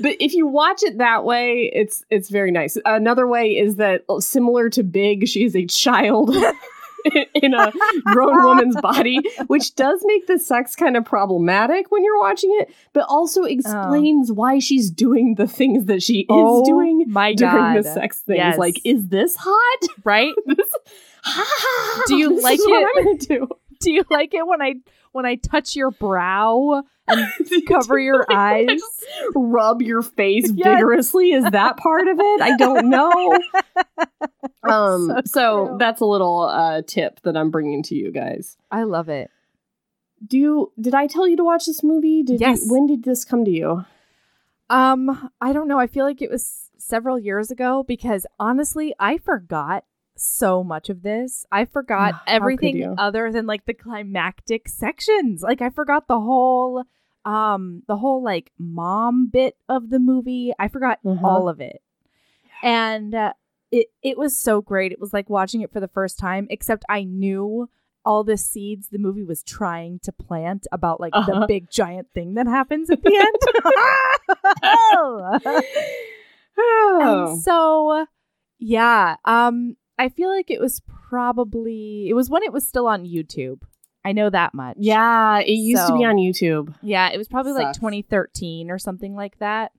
But 0.00 0.16
if 0.20 0.34
you 0.34 0.46
watch 0.46 0.82
it 0.82 0.98
that 0.98 1.24
way, 1.24 1.70
it's 1.74 2.04
it's 2.10 2.28
very 2.28 2.50
nice. 2.50 2.76
Another 2.84 3.26
way 3.26 3.56
is 3.56 3.76
that 3.76 4.04
uh, 4.08 4.20
similar 4.20 4.68
to 4.70 4.82
Big, 4.82 5.26
she 5.26 5.44
is 5.44 5.56
a 5.56 5.66
child 5.66 6.30
in 7.34 7.54
a 7.54 7.72
grown 8.06 8.42
woman's 8.42 8.76
body, 8.80 9.20
which 9.46 9.74
does 9.74 10.02
make 10.04 10.26
the 10.26 10.38
sex 10.38 10.74
kind 10.74 10.96
of 10.96 11.04
problematic 11.04 11.90
when 11.90 12.04
you're 12.04 12.18
watching 12.18 12.56
it, 12.60 12.74
but 12.92 13.04
also 13.08 13.42
oh. 13.42 13.46
explains 13.46 14.32
why 14.32 14.58
she's 14.58 14.90
doing 14.90 15.34
the 15.36 15.46
things 15.46 15.86
that 15.86 16.02
she 16.02 16.20
is 16.20 16.26
Oh 16.28 16.64
doing 16.64 17.04
my 17.08 17.34
during 17.34 17.54
God. 17.54 17.76
the 17.78 17.82
sex 17.82 18.20
things. 18.20 18.38
Yes. 18.38 18.58
Like, 18.58 18.80
is 18.84 19.08
this 19.08 19.36
hot? 19.38 19.88
Right? 20.04 20.32
This- 20.46 20.74
Do 22.06 22.16
you 22.16 22.36
This 22.36 22.44
like 22.44 22.58
is 22.58 22.66
what 22.66 22.82
it? 22.82 22.88
I'm 22.96 23.04
gonna 23.04 23.18
do. 23.18 23.48
Do 23.80 23.92
you 23.92 24.04
like 24.10 24.32
it 24.32 24.46
when 24.46 24.62
I 24.62 24.74
when 25.12 25.26
I 25.26 25.34
touch 25.34 25.76
your 25.76 25.90
brow 25.90 26.82
and 27.08 27.66
cover 27.66 27.98
your 27.98 28.24
eyes? 28.30 28.80
Rub 29.34 29.82
your 29.82 30.02
face 30.02 30.50
Yes. 30.54 30.66
vigorously. 30.78 31.32
Is 31.32 31.44
that 31.50 31.76
part 31.76 32.06
of 32.08 32.18
it? 32.20 32.40
I 32.42 32.56
don't 32.56 32.88
know. 32.90 33.38
Um, 34.68 35.06
So 35.06 35.20
so 35.24 35.76
that's 35.78 36.00
a 36.00 36.04
little 36.04 36.40
uh, 36.42 36.82
tip 36.86 37.20
that 37.22 37.36
I'm 37.36 37.50
bringing 37.50 37.82
to 37.84 37.94
you 37.94 38.10
guys. 38.10 38.56
I 38.70 38.82
love 38.82 39.08
it. 39.08 39.30
Do 40.26 40.36
you? 40.36 40.72
Did 40.80 40.94
I 40.94 41.06
tell 41.06 41.26
you 41.28 41.36
to 41.36 41.44
watch 41.44 41.66
this 41.66 41.82
movie? 41.82 42.22
Did 42.22 42.40
Yes. 42.40 42.64
You, 42.66 42.72
when 42.72 42.86
did 42.86 43.04
this 43.04 43.24
come 43.24 43.44
to 43.44 43.50
you? 43.50 43.84
Um, 44.68 45.30
I 45.40 45.52
don't 45.52 45.68
know. 45.68 45.78
I 45.78 45.86
feel 45.86 46.04
like 46.04 46.20
it 46.20 46.30
was 46.30 46.68
several 46.76 47.18
years 47.18 47.50
ago 47.50 47.82
because 47.86 48.26
honestly, 48.38 48.94
I 48.98 49.18
forgot 49.18 49.84
so 50.16 50.62
much 50.64 50.90
of 50.90 51.02
this. 51.02 51.46
I 51.52 51.64
forgot 51.64 52.20
everything 52.26 52.94
other 52.98 53.30
than 53.32 53.46
like 53.46 53.64
the 53.64 53.74
climactic 53.74 54.68
sections. 54.68 55.40
Like 55.42 55.62
I 55.62 55.70
forgot 55.70 56.08
the 56.08 56.20
whole 56.20 56.84
um 57.28 57.82
the 57.86 57.96
whole 57.96 58.22
like 58.22 58.50
mom 58.58 59.28
bit 59.30 59.56
of 59.68 59.90
the 59.90 59.98
movie. 59.98 60.52
I 60.58 60.68
forgot 60.68 60.98
Uh-huh. 61.04 61.26
all 61.26 61.48
of 61.48 61.60
it. 61.60 61.82
And 62.62 63.14
uh, 63.14 63.32
it 63.70 63.88
it 64.02 64.16
was 64.16 64.36
so 64.36 64.60
great. 64.62 64.92
It 64.92 65.00
was 65.00 65.12
like 65.12 65.28
watching 65.28 65.60
it 65.60 65.72
for 65.72 65.80
the 65.80 65.88
first 65.88 66.18
time 66.18 66.46
except 66.50 66.84
I 66.88 67.04
knew 67.04 67.68
all 68.04 68.24
the 68.24 68.36
seeds 68.38 68.88
the 68.88 68.98
movie 68.98 69.24
was 69.24 69.42
trying 69.42 69.98
to 70.04 70.12
plant 70.12 70.66
about 70.72 71.00
like 71.00 71.12
Uh-huh. 71.14 71.40
the 71.40 71.46
big 71.46 71.70
giant 71.70 72.08
thing 72.14 72.34
that 72.34 72.46
happens 72.46 72.88
at 72.90 73.02
the 73.02 73.14
end. 73.14 73.36
Oh. 76.60 77.28
And 77.30 77.40
so, 77.42 78.06
yeah, 78.58 79.16
um, 79.24 79.76
I 79.96 80.08
feel 80.08 80.28
like 80.28 80.50
it 80.50 80.60
was 80.60 80.82
probably 81.08 82.08
it 82.08 82.14
was 82.14 82.28
when 82.28 82.42
it 82.42 82.52
was 82.52 82.66
still 82.66 82.86
on 82.88 83.04
YouTube. 83.04 83.60
I 84.04 84.12
know 84.12 84.30
that 84.30 84.54
much. 84.54 84.76
yeah, 84.78 85.38
it 85.40 85.50
used 85.50 85.86
to 85.86 85.92
be 85.96 86.04
on 86.04 86.16
YouTube. 86.16 86.74
yeah, 86.82 87.10
it 87.10 87.18
was 87.18 87.28
probably 87.28 87.52
like 87.52 87.74
2013 87.74 88.70
or 88.70 88.78
something 88.78 89.14
like 89.14 89.38
that. 89.38 89.72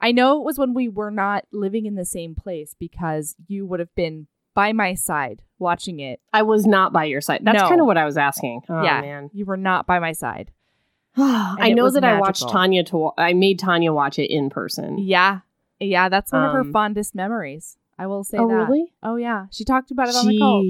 I 0.00 0.12
know 0.12 0.38
it 0.40 0.44
was 0.44 0.58
when 0.58 0.74
we 0.74 0.88
were 0.88 1.10
not 1.10 1.44
living 1.52 1.86
in 1.86 1.94
the 1.94 2.04
same 2.04 2.34
place 2.34 2.74
because 2.78 3.36
you 3.46 3.66
would 3.66 3.80
have 3.80 3.94
been 3.94 4.26
by 4.54 4.72
my 4.72 4.94
side 4.94 5.42
watching 5.58 6.00
it. 6.00 6.20
I 6.32 6.42
was 6.42 6.66
not 6.66 6.92
by 6.92 7.04
your 7.04 7.20
side. 7.20 7.40
That's 7.44 7.58
No. 7.62 7.68
kind 7.68 7.80
of 7.80 7.86
what 7.86 7.96
I 7.96 8.04
was 8.04 8.16
asking. 8.18 8.62
Oh 8.68 8.82
yeah, 8.82 9.00
man. 9.00 9.30
you 9.32 9.44
were 9.46 9.56
not 9.56 9.86
by 9.86 9.98
my 10.00 10.12
side. 10.12 10.50
I 11.16 11.72
know 11.74 11.84
was 11.84 11.94
that 11.94 12.04
I 12.04 12.18
watched. 12.20 12.48
Tanya 12.48 12.84
to. 12.84 12.96
Wa- 12.96 13.14
I 13.18 13.32
made 13.32 13.58
Tanya 13.58 13.92
watch 13.92 14.18
it 14.18 14.30
in 14.30 14.50
person. 14.50 14.98
Yeah, 14.98 15.40
yeah, 15.80 16.08
that's 16.08 16.32
one 16.32 16.44
of 16.44 16.52
her 16.52 16.60
Um, 16.60 16.72
fondest 16.72 17.14
memories. 17.14 17.76
I 17.98 18.06
will 18.06 18.24
say 18.24 18.38
oh 18.38 18.48
that. 18.48 18.54
really? 18.54 18.92
Oh 19.02 19.16
yeah, 19.16 19.46
she 19.50 19.64
talked 19.64 19.90
about 19.90 20.08
it 20.08 20.16
on 20.16 20.26
the 20.26 20.38
call. 20.38 20.62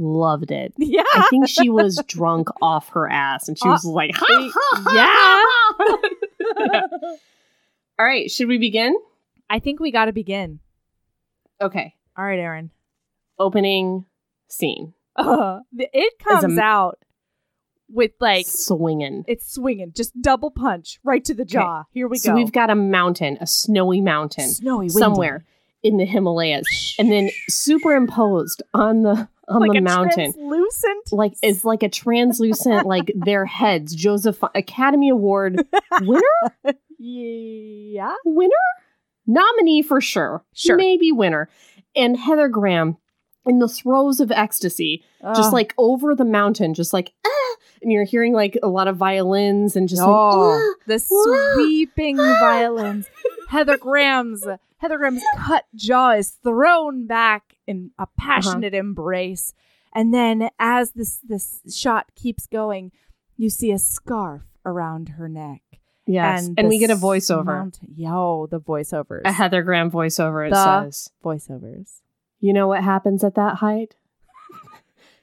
Loved 0.00 0.52
it. 0.52 0.72
Yeah, 0.78 1.02
I 1.12 1.26
think 1.28 1.48
she 1.48 1.68
was 1.70 2.00
drunk 2.06 2.48
off 2.62 2.88
her 2.90 3.10
ass, 3.10 3.48
and 3.48 3.58
she 3.58 3.68
Uh, 3.68 3.72
was 3.72 3.84
like, 3.84 4.12
ha, 4.14 4.26
ha, 4.54 4.82
ha, 4.86 5.76
ha. 5.76 6.88
All 7.98 8.06
right, 8.06 8.30
should 8.30 8.46
we 8.48 8.58
begin? 8.58 8.96
I 9.50 9.58
think 9.58 9.80
we 9.80 9.90
got 9.90 10.04
to 10.04 10.12
begin. 10.12 10.60
Okay. 11.60 11.94
All 12.16 12.24
right, 12.24 12.38
Aaron. 12.38 12.70
Opening 13.38 14.06
scene. 14.48 14.94
Uh, 15.18 15.58
it 15.76 16.12
As 16.30 16.44
a 16.44 16.46
comes 16.46 16.58
out 16.58 17.00
with 17.90 18.12
like 18.20 18.46
swinging. 18.46 19.24
it's 19.26 19.52
swinging, 19.52 19.92
just 19.96 20.12
double 20.22 20.52
punch 20.52 21.00
right 21.02 21.24
to 21.24 21.34
the 21.34 21.44
jaw. 21.44 21.82
Here 21.90 22.06
we 22.06 22.18
so 22.18 22.30
go. 22.30 22.36
we've 22.36 22.52
got 22.52 22.70
a 22.70 22.76
mountain, 22.76 23.36
a 23.40 23.46
snowy 23.48 24.00
mountain 24.00 24.48
snowy 24.48 24.76
windy. 24.84 24.90
somewhere 24.90 25.44
in 25.82 25.96
the 25.96 26.04
Himalayas, 26.04 26.94
and 27.00 27.10
then 27.10 27.30
superimposed 27.48 28.62
on 28.74 29.02
the 29.02 29.28
on 29.48 29.60
like 29.60 29.72
the 29.72 29.78
a 29.78 29.82
mountain, 29.82 30.32
translucent. 30.32 31.12
like 31.12 31.34
it's 31.42 31.64
like 31.64 31.82
a 31.82 31.88
translucent, 31.88 32.86
like 32.86 33.12
their 33.14 33.44
heads. 33.44 33.94
Joseph 33.94 34.42
Academy 34.54 35.08
Award 35.08 35.66
winner, 36.00 36.76
yeah. 36.98 38.14
winner, 38.24 38.54
nominee 39.26 39.82
for 39.82 40.00
sure, 40.00 40.44
Sure. 40.54 40.76
maybe 40.76 41.12
winner, 41.12 41.48
and 41.96 42.16
Heather 42.16 42.48
Graham 42.48 42.96
in 43.46 43.58
the 43.58 43.68
throes 43.68 44.20
of 44.20 44.30
ecstasy, 44.30 45.04
just 45.34 45.52
like 45.52 45.74
over 45.78 46.14
the 46.14 46.24
mountain, 46.24 46.74
just 46.74 46.92
like 46.92 47.12
ah, 47.26 47.56
and 47.82 47.90
you're 47.90 48.04
hearing 48.04 48.32
like 48.32 48.58
a 48.62 48.68
lot 48.68 48.88
of 48.88 48.96
violins 48.96 49.76
and 49.76 49.88
just 49.88 50.02
oh, 50.02 50.06
like 50.08 50.60
ah. 50.60 50.74
the 50.86 50.98
sweeping 50.98 52.16
violins. 52.16 53.08
Heather 53.48 53.78
Graham's 53.78 54.44
Heather 54.78 54.98
Graham's 54.98 55.22
cut 55.36 55.64
jaw 55.74 56.10
is 56.12 56.36
thrown 56.44 57.06
back 57.06 57.54
in 57.68 57.90
a 57.98 58.06
passionate 58.18 58.74
embrace, 58.74 59.54
and 59.94 60.12
then 60.12 60.48
as 60.58 60.92
this 60.92 61.20
this 61.26 61.60
shot 61.72 62.06
keeps 62.16 62.46
going, 62.46 62.90
you 63.36 63.48
see 63.50 63.70
a 63.70 63.78
scarf 63.78 64.42
around 64.64 65.10
her 65.10 65.28
neck. 65.28 65.62
yes, 66.06 66.46
and, 66.46 66.56
the 66.56 66.66
we 66.68 66.78
get 66.78 66.90
a 66.90 66.94
voiceover. 66.96 67.44
mountain- 67.44 67.92
Yo, 67.94 68.46
the 68.50 68.58
voiceovers. 68.60 69.22
a 69.24 69.32
Heather 69.32 69.62
Graham 69.62 69.90
voiceover. 69.90 70.46
It 70.46 70.50
The- 70.50 70.82
says, 70.90 71.10
voiceovers. 71.22 72.00
"You 72.40 72.52
know 72.52 72.66
what 72.66 72.82
happens 72.82 73.22
at 73.22 73.34
that 73.36 73.56
height? 73.56 73.94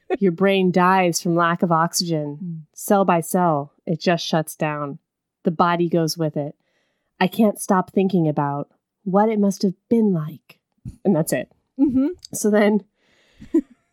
Your 0.20 0.32
brain 0.32 0.70
dies 0.70 1.20
from 1.20 1.34
lack 1.34 1.62
of 1.62 1.72
oxygen. 1.72 2.36
Hmm. 2.36 2.54
Cell 2.74 3.04
by 3.04 3.20
cell, 3.20 3.72
it 3.86 4.00
just 4.00 4.24
shuts 4.24 4.54
down. 4.54 4.98
The 5.42 5.50
body 5.50 5.88
goes 5.88 6.16
with 6.16 6.36
it. 6.36 6.54
I 7.18 7.26
can't 7.28 7.58
stop 7.58 7.90
thinking 7.92 8.28
about 8.28 8.70
what 9.04 9.28
it 9.28 9.40
must 9.40 9.62
have 9.62 9.74
been 9.88 10.12
like." 10.12 10.60
And 11.04 11.14
that's 11.16 11.32
it. 11.32 11.50
Mm-hmm. 11.78 12.06
So 12.34 12.50
then 12.50 12.84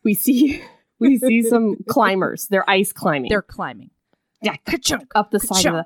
we 0.04 0.14
see 0.14 0.64
we 1.00 1.18
see 1.20 1.44
some 1.44 1.76
climbers. 1.88 2.48
They're 2.48 2.70
ice 2.70 2.92
climbing. 2.94 3.30
They're 3.30 3.42
climbing. 3.42 3.90
yeah, 4.42 4.56
Ka-chunk, 4.66 5.12
up 5.16 5.32
the 5.32 5.40
side 5.40 5.66
of 5.66 5.74
the 5.74 5.86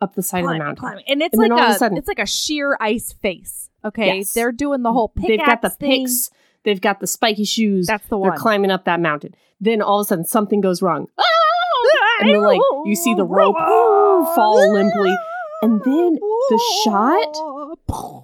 up 0.00 0.14
the 0.14 0.22
side 0.22 0.44
of 0.44 0.50
the 0.50 0.58
mountain. 0.58 0.76
climbing. 0.76 1.04
and 1.08 1.22
it's 1.22 1.36
And 1.36 1.48
like 1.50 1.68
a, 1.70 1.72
a 1.72 1.74
sudden- 1.78 1.98
it's 1.98 2.08
like 2.08 2.18
a 2.20 2.26
sheer 2.26 2.76
ice 2.80 3.12
face. 3.12 3.68
Okay, 3.84 4.18
Yes. 4.18 4.32
they're 4.32 4.52
doing 4.52 4.82
the 4.82 4.92
whole 4.92 5.08
pickaxe 5.08 5.28
They've 5.28 5.46
got 5.46 5.62
the 5.62 5.70
thing. 5.70 6.04
picks. 6.06 6.30
They've 6.64 6.80
got 6.80 7.00
the 7.00 7.06
spiky 7.06 7.44
shoes. 7.44 7.86
That's 7.86 8.06
the 8.08 8.18
one. 8.18 8.30
They're 8.30 8.38
climbing 8.38 8.70
up 8.72 8.84
that 8.86 9.00
mountain. 9.00 9.34
Then 9.60 9.80
all 9.80 10.00
of 10.00 10.04
a 10.04 10.08
sudden 10.08 10.24
something 10.24 10.60
goes 10.60 10.82
wrong. 10.82 11.06
And 12.20 12.30
then 12.30 12.42
like 12.42 12.60
you 12.84 12.96
see 12.96 13.14
the 13.14 13.24
rope 13.24 13.54
fall 14.34 14.72
limply. 14.72 15.16
And 15.62 15.80
then 15.84 16.14
the 16.14 16.60
shot 16.84 18.17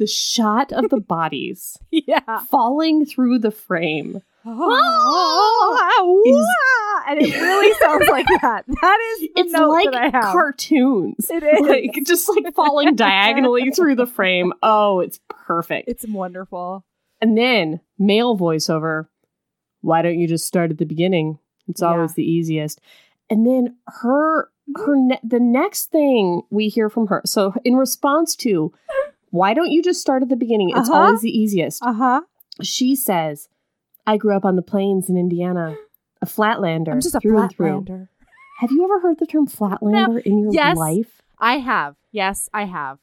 the 0.00 0.06
shot 0.08 0.72
of 0.72 0.88
the 0.90 1.00
bodies 1.00 1.76
yeah, 1.92 2.40
falling 2.50 3.06
through 3.06 3.38
the 3.38 3.50
frame. 3.52 4.20
Oh, 4.44 6.22
is- 6.26 6.46
and 7.08 7.20
it 7.20 7.34
really 7.40 7.72
sounds 7.80 8.08
like 8.08 8.26
that. 8.42 8.64
That 8.66 8.98
is 9.12 9.20
the 9.20 9.30
It's 9.36 9.52
note 9.52 9.68
like 9.70 9.90
that 9.90 9.94
I 9.94 10.08
have. 10.10 10.32
cartoons. 10.32 11.30
It 11.30 11.42
is. 11.42 11.60
Like 11.60 11.92
just 12.06 12.28
like 12.28 12.54
falling 12.54 12.94
diagonally 12.94 13.70
through 13.70 13.96
the 13.96 14.06
frame. 14.06 14.52
Oh, 14.62 15.00
it's 15.00 15.20
perfect. 15.28 15.88
It's 15.88 16.06
wonderful. 16.06 16.84
And 17.20 17.36
then 17.36 17.80
male 17.98 18.36
voiceover. 18.38 19.08
Why 19.82 20.02
don't 20.02 20.18
you 20.18 20.26
just 20.28 20.46
start 20.46 20.70
at 20.70 20.78
the 20.78 20.86
beginning? 20.86 21.38
It's 21.68 21.82
Yeah. 21.82 21.88
always 21.88 22.14
the 22.14 22.24
easiest. 22.24 22.80
And 23.28 23.46
then 23.46 23.76
her 23.86 24.44
mm-hmm. 24.44 24.82
her 24.84 24.96
ne- 24.96 25.20
the 25.24 25.40
next 25.40 25.86
thing 25.90 26.42
we 26.50 26.68
hear 26.68 26.88
from 26.90 27.06
her. 27.08 27.22
So 27.24 27.54
in 27.64 27.76
response 27.76 28.36
to 28.36 28.72
why 29.30 29.54
don't 29.54 29.70
you 29.70 29.82
just 29.82 30.00
start 30.00 30.22
at 30.22 30.28
the 30.28 30.36
beginning? 30.36 30.70
It's 30.70 30.88
Uh-huh. 30.88 30.98
always 30.98 31.20
the 31.22 31.30
easiest. 31.30 31.82
Uh 31.84 31.92
huh. 31.92 32.20
She 32.62 32.94
says, 32.94 33.48
"I 34.06 34.16
grew 34.16 34.36
up 34.36 34.44
on 34.44 34.56
the 34.56 34.62
plains 34.62 35.08
in 35.08 35.16
Indiana, 35.16 35.76
a 36.22 36.26
flatlander 36.26 36.92
I'm 36.92 37.00
just 37.00 37.14
a 37.14 37.20
through 37.20 37.38
and 37.42 37.50
through." 37.50 37.82
flatlander. 37.82 38.08
Have 38.58 38.70
you 38.72 38.84
ever 38.84 39.00
heard 39.00 39.18
the 39.18 39.26
term 39.26 39.46
flatlander 39.46 40.20
in 40.22 40.38
your 40.38 40.52
Yes. 40.52 40.76
life? 40.76 41.22
I 41.38 41.58
have. 41.58 41.96
Yes, 42.12 42.48
I 42.52 42.64
have. 42.64 42.98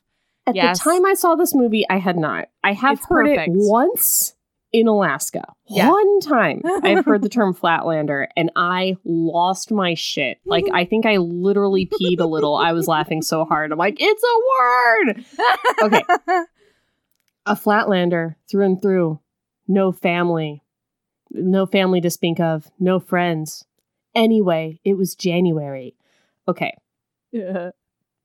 At 0.46 0.56
Yes. 0.56 0.78
the 0.80 0.90
time 0.92 1.06
I 1.06 1.14
saw 1.16 1.36
this 1.36 1.56
movie, 1.56 1.84
I 1.90 1.98
had 1.98 2.16
not. 2.18 2.50
I 2.64 2.74
have 2.74 2.98
It's 3.00 3.08
heard 3.08 3.26
perfect. 3.26 3.50
it 3.50 3.54
once 3.56 4.36
in 4.74 4.88
Alaska. 4.88 5.44
Yeah. 5.68 5.90
One 5.90 6.20
time 6.20 6.62
I've 6.84 7.06
heard 7.06 7.22
the 7.22 7.30
term 7.38 7.54
flatlander 7.54 8.28
and 8.36 8.52
I 8.56 8.98
lost 9.06 9.72
my 9.72 9.94
shit. 9.94 10.40
Like 10.46 10.66
I 10.74 10.86
think 10.86 11.06
I 11.06 11.18
literally 11.18 11.86
peed 11.88 12.20
a 12.20 12.26
little. 12.26 12.56
I 12.56 12.74
was 12.74 12.88
laughing 12.88 13.22
so 13.22 13.46
hard. 13.46 13.72
I'm 13.72 13.78
like, 13.78 13.98
it's 14.00 14.24
a 14.24 14.38
word. 14.60 15.26
Okay. 15.84 16.04
A 17.46 17.56
flatlander 17.56 18.36
through 18.50 18.66
and 18.66 18.82
through. 18.82 19.20
No 19.68 19.92
family. 19.92 20.64
No 21.32 21.66
family 21.66 22.02
to 22.02 22.10
speak 22.10 22.40
of. 22.40 22.70
No 22.80 23.00
friends. 23.00 23.66
Anyway, 24.16 24.80
it 24.84 24.96
was 24.96 25.16
January. 25.16 25.96
Okay. 26.48 26.76
yeah. 27.32 27.72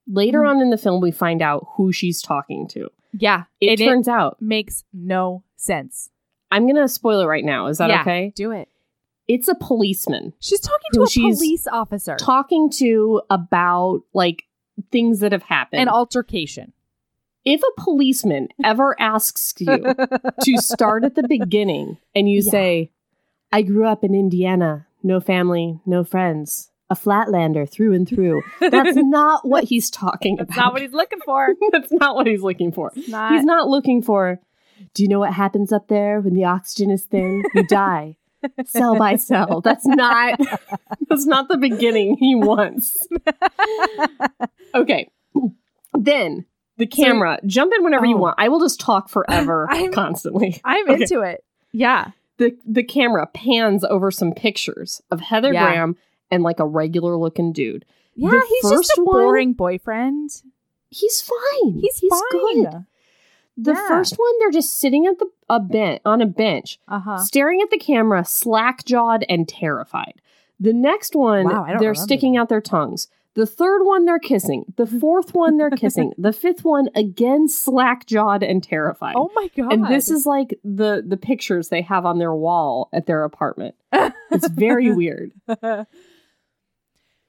Later 0.08 0.44
on 0.44 0.60
in 0.60 0.70
the 0.70 0.78
film, 0.78 1.00
we 1.00 1.12
find 1.12 1.40
out 1.40 1.64
who 1.76 1.92
she's 1.92 2.20
talking 2.20 2.66
to. 2.68 2.88
Yeah. 3.12 3.44
It 3.60 3.76
turns 3.76 4.08
out, 4.08 4.36
makes 4.40 4.82
no 4.92 5.44
sense. 5.54 6.10
I'm 6.52 6.64
going 6.64 6.76
to 6.76 6.88
spoil 6.88 7.20
it 7.20 7.26
right 7.26 7.44
now. 7.44 7.66
Is 7.66 7.78
that 7.78 7.88
Yeah. 7.90 8.02
okay? 8.02 8.32
Do 8.36 8.50
it. 8.52 8.68
It's 9.28 9.48
a 9.48 9.54
policeman 9.54 10.32
She's 10.40 10.60
talking 10.60 10.90
to 10.94 11.02
a 11.02 11.06
police 11.08 11.66
officer. 11.66 12.16
talking 12.16 12.70
to 12.78 13.22
about 13.30 14.02
like 14.12 14.44
things 14.90 15.20
that 15.20 15.32
have 15.32 15.44
happened. 15.44 15.82
An 15.82 15.88
altercation. 15.88 16.72
if 17.44 17.60
a 17.62 17.80
policeman 17.80 18.48
ever 18.62 18.94
asks 19.00 19.54
you 19.58 19.66
to 20.44 20.58
start 20.58 21.02
at 21.04 21.14
the 21.16 21.26
beginning 21.26 21.96
and 22.14 22.28
you 22.28 22.40
Yeah. 22.42 22.50
say, 22.50 22.90
I 23.52 23.62
grew 23.62 23.86
up 23.86 24.04
in 24.04 24.14
Indiana, 24.14 24.86
no 25.02 25.18
family, 25.20 25.80
no 25.86 26.04
friends. 26.04 26.70
A 26.90 26.94
flatlander 26.94 27.66
through 27.68 27.94
and 27.94 28.06
through. 28.06 28.42
That's 28.60 28.96
not 28.96 29.48
what 29.48 29.64
he's 29.64 29.88
talking 29.90 30.38
about. 30.38 30.48
That's 30.54 30.58
not 30.58 30.72
what 30.74 30.82
he's 30.82 30.92
looking 30.92 31.20
for. 31.24 31.48
That's 31.70 31.90
not 31.92 32.14
what 32.16 32.26
he's 32.26 32.42
looking 32.42 32.70
for. 32.70 32.92
Not. 33.08 33.32
He's 33.32 33.44
not 33.44 33.66
looking 33.68 34.02
for. 34.02 34.40
Do 34.94 35.02
you 35.02 35.08
know 35.08 35.18
what 35.18 35.32
happens 35.32 35.72
up 35.72 35.88
there 35.88 36.20
when 36.20 36.34
the 36.34 36.44
oxygen 36.44 36.90
is 36.90 37.04
thin? 37.04 37.42
You 37.54 37.62
die, 37.68 38.16
cell 38.66 38.96
by 38.96 39.16
cell. 39.16 39.60
That's 39.60 39.86
not. 39.86 40.38
That's 41.08 41.26
not 41.26 41.48
the 41.48 41.56
beginning 41.58 42.16
he 42.18 42.34
wants. 42.34 43.06
Okay, 44.74 45.10
then 45.92 46.46
the 46.78 46.86
camera. 46.86 47.38
jump 47.46 47.72
in 47.76 47.84
whenever 47.84 48.06
you 48.06 48.16
Oh. 48.16 48.20
want. 48.20 48.36
I 48.38 48.48
will 48.48 48.60
just 48.60 48.80
talk 48.80 49.10
forever, 49.10 49.68
I'm- 49.70 49.92
constantly. 49.92 50.60
I'm 50.64 50.88
Okay. 50.88 51.02
into 51.02 51.20
it. 51.20 51.44
Yeah. 51.72 52.12
the 52.38 52.56
The 52.66 52.82
camera 52.82 53.26
pans 53.26 53.84
over 53.84 54.10
some 54.10 54.32
pictures 54.32 55.02
of 55.10 55.20
Heather 55.20 55.52
Yeah. 55.52 55.66
Graham 55.66 55.96
and 56.30 56.42
like 56.42 56.58
a 56.58 56.66
regular 56.66 57.16
looking 57.18 57.52
dude. 57.52 57.84
Yeah, 58.14 58.30
The 58.30 58.46
he's 58.48 58.70
just 58.70 58.98
a 58.98 59.02
one- 59.04 59.12
boring 59.24 59.52
boyfriend. 59.52 60.30
He's 60.88 61.20
fine. 61.20 61.78
He's, 61.80 62.00
good. 62.00 62.64
fine. 62.72 62.86
The 63.56 63.72
Yeah. 63.72 63.88
first 63.88 64.14
one, 64.16 64.32
they're 64.38 64.50
just 64.50 64.78
sitting 64.78 65.06
at 65.06 65.18
the 65.18 65.26
a 65.48 65.60
bench 65.60 66.00
on 66.04 66.20
a 66.22 66.26
bench, 66.26 66.78
Uh 66.88 66.98
huh. 67.00 67.18
staring 67.18 67.60
at 67.60 67.70
the 67.70 67.78
camera, 67.78 68.24
slack 68.24 68.84
jawed 68.84 69.24
and 69.28 69.46
terrified. 69.48 70.14
The 70.58 70.72
next 70.72 71.14
one, 71.14 71.44
Wow, 71.44 71.66
they're 71.78 71.94
sticking 71.94 72.32
that. 72.34 72.40
out 72.40 72.48
their 72.48 72.60
tongues. 72.62 73.08
The 73.34 73.46
third 73.46 73.82
one, 73.84 74.04
they're 74.04 74.18
kissing. 74.18 74.64
The 74.76 74.86
fourth 75.00 75.34
one, 75.34 75.56
they're 75.56 75.70
kissing. 75.70 76.12
The 76.18 76.32
fifth 76.32 76.64
one, 76.64 76.88
again, 76.94 77.48
slack 77.48 78.06
jawed 78.06 78.42
and 78.42 78.62
terrified. 78.62 79.14
Oh 79.16 79.30
my 79.34 79.48
god. 79.56 79.72
and 79.72 79.86
this 79.86 80.10
is 80.10 80.24
like 80.26 80.58
the 80.64 81.02
the 81.06 81.16
pictures 81.16 81.68
they 81.68 81.82
have 81.82 82.04
on 82.06 82.18
their 82.18 82.34
wall 82.34 82.88
at 82.92 83.06
their 83.06 83.24
apartment. 83.24 83.74
It's 84.30 84.48
very 84.48 84.90
weird. 84.94 85.32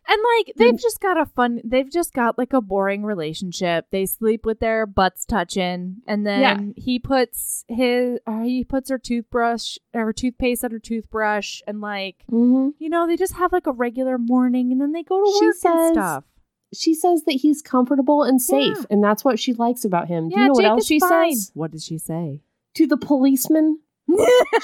And 0.08 0.22
like 0.38 0.54
they've 0.58 0.80
just 0.80 1.00
got 1.00 1.18
a 1.20 1.26
fun 1.26 1.62
they've 1.64 1.90
just 1.92 2.14
got 2.14 2.38
like 2.38 2.52
a 2.54 2.62
boring 2.62 3.04
relationship. 3.04 3.88
They 3.92 4.06
sleep 4.06 4.46
with 4.46 4.60
their 4.60 4.86
butts 4.86 5.26
touching 5.26 5.98
and 6.08 6.28
then 6.28 6.74
he 6.76 7.00
puts 7.00 7.64
his 7.68 8.20
uh, 8.28 8.42
he 8.42 8.64
puts 8.64 8.90
her 8.90 8.98
toothbrush 8.98 9.78
or 9.94 10.12
toothpaste 10.12 10.64
on 10.66 10.72
her 10.72 10.80
toothbrush 10.80 11.62
and 11.68 11.80
like 11.82 12.18
hmm 12.30 12.70
you 12.80 12.90
know, 12.90 13.08
they 13.08 13.16
just 13.16 13.34
have 13.36 13.52
like 13.54 13.66
a 13.68 13.72
regular 13.72 14.18
morning 14.18 14.72
and 14.72 14.82
then 14.82 14.92
they 14.92 15.04
go 15.04 15.24
to 15.24 15.36
She 15.40 15.46
work 15.46 15.56
says- 15.56 15.72
and 15.74 15.94
stuff. 15.96 16.24
She 16.76 16.96
says 16.96 17.24
that 17.26 17.34
he's 17.34 17.62
comfortable 17.62 18.24
and 18.24 18.42
safe, 18.42 18.78
Yeah. 18.80 18.86
and 18.90 19.04
that's 19.04 19.24
what 19.24 19.38
she 19.40 19.54
likes 19.54 19.86
about 19.86 20.08
him. 20.08 20.30
Do 20.30 20.36
yeah, 20.36 20.42
you 20.42 20.48
know 20.48 20.54
what 20.54 20.62
Jake 20.64 20.70
else 20.72 20.82
is 20.82 20.88
she 20.88 21.00
fine. 21.00 21.36
says 21.36 21.52
What 21.54 21.70
does 21.72 21.86
she 21.86 22.00
say? 22.00 22.42
to 22.74 22.88
the 22.88 22.98
policeman? 22.98 23.80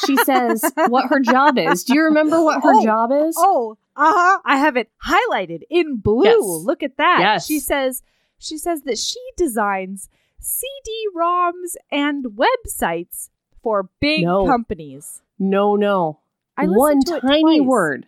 she 0.07 0.17
says 0.17 0.63
what 0.87 1.07
her 1.09 1.19
job 1.19 1.57
is. 1.59 1.83
Do 1.83 1.93
you 1.93 2.01
remember 2.05 2.43
what 2.43 2.63
her 2.63 2.73
Oh. 2.75 2.83
job 2.83 3.11
is? 3.11 3.35
Oh, 3.37 3.77
uh-huh. 3.99 4.39
I 4.45 4.57
have 4.57 4.77
it 4.77 4.89
highlighted 5.05 5.61
in 5.69 5.97
blue. 5.97 6.23
Yes. 6.23 6.65
Look 6.65 6.83
at 6.83 6.97
that. 6.97 7.17
Yes. 7.19 7.45
She 7.45 7.59
says 7.59 8.01
she 8.37 8.57
says 8.57 8.83
that 8.83 8.97
she 8.97 9.19
designs 9.35 10.09
CD-ROMs 10.39 11.75
and 11.91 12.25
websites 12.25 13.29
for 13.61 13.89
big 13.99 14.23
No. 14.23 14.45
companies. 14.45 15.21
No, 15.37 15.75
no. 15.75 16.19
I 16.55 16.65
One 16.65 17.01
tiny 17.01 17.59
word. 17.61 18.07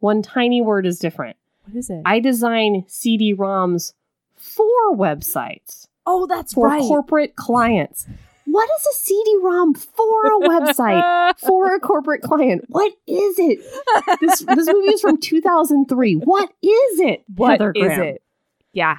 One 0.00 0.22
tiny 0.22 0.60
word 0.60 0.86
is 0.86 0.98
different. 0.98 1.36
What 1.64 1.76
is 1.76 1.90
it? 1.90 2.02
I 2.04 2.20
design 2.20 2.84
CD-ROMs 2.88 3.92
for 4.36 4.96
websites 4.96 5.88
oh, 6.08 6.26
that's 6.26 6.54
for 6.54 6.66
right. 6.66 6.80
corporate 6.80 7.36
clients. 7.36 8.06
What 8.58 8.68
is 8.80 8.86
a 8.86 8.94
CD-ROM 9.04 9.74
for 9.74 10.26
a 10.26 10.40
website 10.48 11.38
for 11.38 11.76
a 11.76 11.78
corporate 11.78 12.22
client? 12.22 12.64
What 12.66 12.92
is 13.06 13.38
it? 13.38 13.60
This 14.20 14.40
this 14.40 14.66
movie 14.66 14.88
is 14.88 15.00
from 15.00 15.16
2003. 15.20 16.14
What 16.14 16.50
is 16.60 16.98
it? 16.98 17.22
What 17.36 17.60
is 17.60 17.98
it? 17.98 18.20
Yeah. 18.72 18.96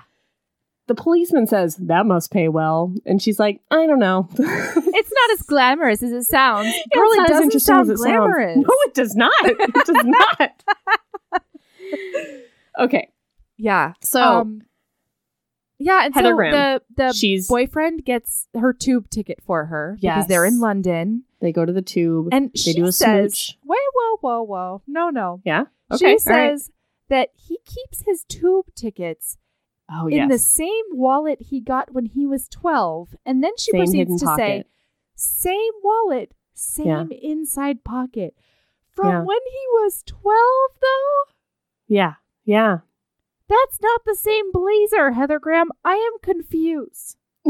The 0.88 0.96
policeman 0.96 1.46
says 1.46 1.76
that 1.76 2.06
must 2.06 2.32
pay 2.32 2.48
well, 2.48 2.94
and 3.06 3.22
she's 3.22 3.38
like, 3.38 3.60
I 3.70 3.86
don't 3.86 4.00
know. 4.00 4.30
It's 4.38 5.12
not 5.14 5.32
as 5.34 5.42
glamorous 5.44 6.02
as 6.04 6.12
it 6.14 6.24
sounds. 6.24 6.68
It's 6.70 6.96
Girl, 6.96 7.12
it 7.12 7.20
as 7.24 7.28
doesn't 7.28 7.44
interesting 7.44 7.76
sound 7.76 7.82
as 7.92 8.00
it 8.00 8.04
sounds. 8.04 8.16
glamorous. 8.18 8.58
No, 8.58 8.70
it 8.86 8.94
does 8.94 9.16
not. 9.16 9.34
It 9.44 9.74
does 9.86 10.06
not. 10.06 11.42
okay, 12.80 13.10
Yeah. 13.58 13.94
so 14.02 14.22
um, 14.22 14.62
yeah, 15.80 16.06
and 16.06 16.14
Heather 16.14 16.36
so 16.36 16.52
the 16.52 16.82
the 16.96 17.14
she's 17.14 17.48
boyfriend 17.48 18.06
gets 18.06 18.48
her 18.54 18.74
tube 18.74 19.10
ticket 19.10 19.40
for 19.42 19.66
her 19.66 19.98
because 20.00 20.28
they're 20.28 20.46
in 20.46 20.60
London, 20.60 21.24
they 21.40 21.52
go 21.52 21.66
to 21.66 21.74
the 21.74 21.82
tube. 21.82 22.30
and 22.32 22.52
They 22.54 22.58
she 22.60 22.74
do 22.74 22.86
a 22.86 22.92
says, 22.92 23.34
smooch. 23.34 23.58
"Whoa, 23.64 23.76
whoa, 23.94 24.18
whoa, 24.22 24.44
whoa! 24.44 24.82
No, 24.88 25.10
no." 25.10 25.42
yeah. 25.46 25.64
Okay. 25.92 25.98
she 25.98 26.06
all 26.06 26.12
right. 26.12 26.22
says 26.22 26.72
that 27.08 27.30
he 27.34 27.58
keeps 27.66 28.04
his 28.04 28.24
tube 28.26 28.68
tickets 28.76 29.38
Oh 29.92 30.06
in 30.08 30.14
yes. 30.18 30.30
the 30.30 30.38
same 30.38 30.84
wallet 30.92 31.42
he 31.50 31.60
got 31.62 31.92
when 31.94 32.06
he 32.06 32.28
was 32.28 32.48
twelve, 32.48 33.16
and 33.26 33.44
then 33.44 33.54
she 33.58 33.72
Same 33.72 33.80
hidden 33.92 34.18
proceeds 34.20 34.22
to 34.22 34.28
say, 34.38 34.58
pocket. 34.58 34.68
"Same 35.16 35.72
wallet, 35.84 36.34
same 36.54 37.12
inside 37.12 37.84
pocket." 37.84 38.36
From 38.92 39.08
Yeah. 39.08 39.20
when 39.24 39.40
he 39.46 39.66
was 39.72 40.04
twelve, 40.06 40.72
though. 40.82 41.32
Yeah. 41.88 42.16
Yeah. 42.44 42.80
That's 43.50 43.82
not 43.82 44.02
the 44.06 44.16
same 44.16 44.52
blazer, 44.54 45.12
Heather 45.12 45.40
Graham. 45.40 45.70
I 45.84 45.96
am 45.96 46.20
confused. 46.22 47.18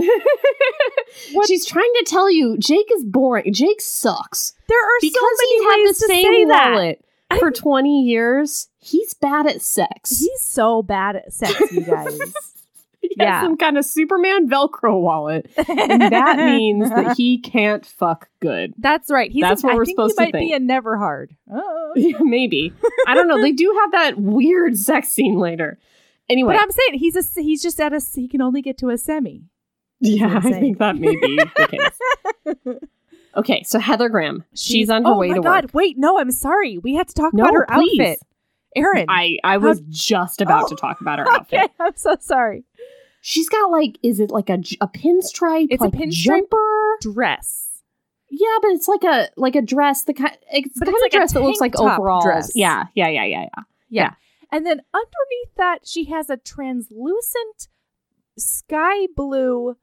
She's 1.48 1.66
trying 1.66 1.92
to 1.98 2.06
tell 2.08 2.30
you 2.32 2.58
Jake 2.58 2.90
is 2.96 3.04
boring. 3.04 3.54
Jake 3.54 3.82
sucks 3.82 4.54
There 4.68 4.80
are 4.82 4.98
because 5.02 5.14
so 5.14 5.28
many 5.42 5.56
he's 5.56 5.64
had 5.64 5.78
the 5.78 5.84
ways 5.88 5.98
to 6.00 6.06
say 6.08 6.24
same 6.24 6.48
that. 6.50 6.72
wallet 6.74 7.06
for 7.40 7.52
20 7.52 8.02
years. 8.04 8.70
He's 8.78 9.14
bad 9.14 9.46
at 9.48 9.62
sex. 9.62 10.20
He's 10.20 10.42
so 10.42 10.82
bad 10.82 11.18
at 11.18 11.34
sex, 11.34 11.60
you 11.72 11.82
guys. 11.86 12.20
He 13.10 13.16
has 13.20 13.26
Yeah. 13.26 13.42
some 13.42 13.56
kind 13.58 13.78
of 13.78 13.86
Superman 13.86 14.50
Velcro 14.50 15.00
wallet, 15.00 15.50
and 15.70 16.02
that 16.02 16.38
means 16.58 16.90
that 16.90 17.16
he 17.16 17.38
can't 17.40 17.86
fuck 17.86 18.28
good. 18.42 18.74
That's 18.78 19.10
right. 19.10 19.32
He's 19.32 19.42
That's 19.42 19.64
a, 19.64 19.68
what 19.68 19.74
I 19.74 19.78
we're 19.78 19.86
think 19.86 19.96
supposed 19.98 20.18
to 20.18 20.26
he 20.26 20.32
might 20.34 20.40
be 20.40 20.54
a 20.54 20.60
never 20.60 20.98
hard. 20.98 21.36
Oh. 21.52 21.66
Yeah, 21.96 22.18
Maybe 22.22 22.72
I 23.08 23.14
don't 23.16 23.28
know. 23.28 23.42
They 23.42 23.52
do 23.54 23.76
have 23.82 23.92
that 23.94 24.20
weird 24.20 24.78
sex 24.78 25.10
scene 25.10 25.40
later. 25.40 25.80
Anyway, 26.30 26.54
But 26.54 26.62
I'm 26.62 26.70
saying 26.72 27.00
he's 27.00 27.16
a 27.16 27.42
he's 27.42 27.64
just 27.64 27.80
at 27.82 27.94
a 27.94 28.02
he 28.14 28.28
can 28.28 28.42
only 28.42 28.62
get 28.62 28.78
to 28.80 28.90
a 28.90 28.98
semi. 28.98 29.44
yeah, 30.02 30.38
I 30.44 30.52
think 30.52 30.78
that 30.78 30.96
may 30.98 31.16
be 31.16 31.38
the 31.38 31.68
case. 31.68 32.78
Okay, 33.36 33.64
so 33.64 33.80
Heather 33.80 34.10
Graham, 34.10 34.44
she's, 34.56 34.90
on 34.90 35.06
her 35.06 35.12
oh 35.12 35.18
way 35.18 35.30
to 35.34 35.40
God, 35.42 35.66
work. 35.66 35.74
Wait, 35.74 35.98
no, 35.98 36.20
I'm 36.20 36.32
sorry. 36.32 36.78
We 36.80 36.96
had 36.96 37.08
to 37.10 37.14
talk 37.14 37.34
No, 37.34 37.44
about 37.44 37.54
her 37.54 37.66
please. 37.72 38.00
outfit. 38.00 38.20
Aaron. 38.76 39.06
I 39.10 39.38
I 39.44 39.58
was 39.58 39.82
just 39.90 40.42
about 40.42 40.68
to 40.70 40.76
Oh, 40.76 40.78
talk 40.78 41.02
about 41.02 41.20
her 41.20 41.30
outfit. 41.30 41.60
okay, 41.60 41.74
I'm 41.80 41.96
so 41.96 42.16
sorry. 42.20 42.66
She's 43.22 43.50
got 43.50 43.70
like, 43.72 43.98
is 44.04 44.20
it 44.20 44.32
like 44.32 44.50
a 44.50 44.60
a 44.82 44.88
pinstripe? 44.88 45.68
It's 45.70 45.82
a 45.82 45.86
like, 45.86 45.94
pinstripe 45.94 46.12
jumper. 46.50 46.98
Dress. 47.02 47.66
Yeah, 48.32 48.58
but 48.62 48.72
it's 48.72 48.88
like 48.88 49.04
a 49.04 49.30
like 49.36 49.56
a 49.56 49.62
dress. 49.62 50.04
The 50.04 50.14
kind, 50.14 50.38
it's 50.52 50.78
But 50.80 50.86
the 50.86 50.92
it's 50.92 51.00
kind 51.00 51.02
like 51.02 51.12
of 51.14 51.16
a 51.16 51.18
dress 51.20 51.34
that 51.34 51.42
looks 51.42 51.60
like 51.60 51.80
overalls. 51.80 52.24
dress. 52.24 52.52
Yeah, 52.56 52.86
yeah, 52.94 53.08
yeah, 53.10 53.26
yeah, 53.26 53.42
yeah. 53.56 53.64
Yeah. 53.90 54.12
And 54.52 54.66
then 54.66 54.82
underneath 54.94 55.56
that, 55.58 55.80
she 55.88 56.06
has 56.06 56.30
a 56.30 56.38
translucent 56.38 57.68
sky 58.38 59.08
blue 59.16 59.76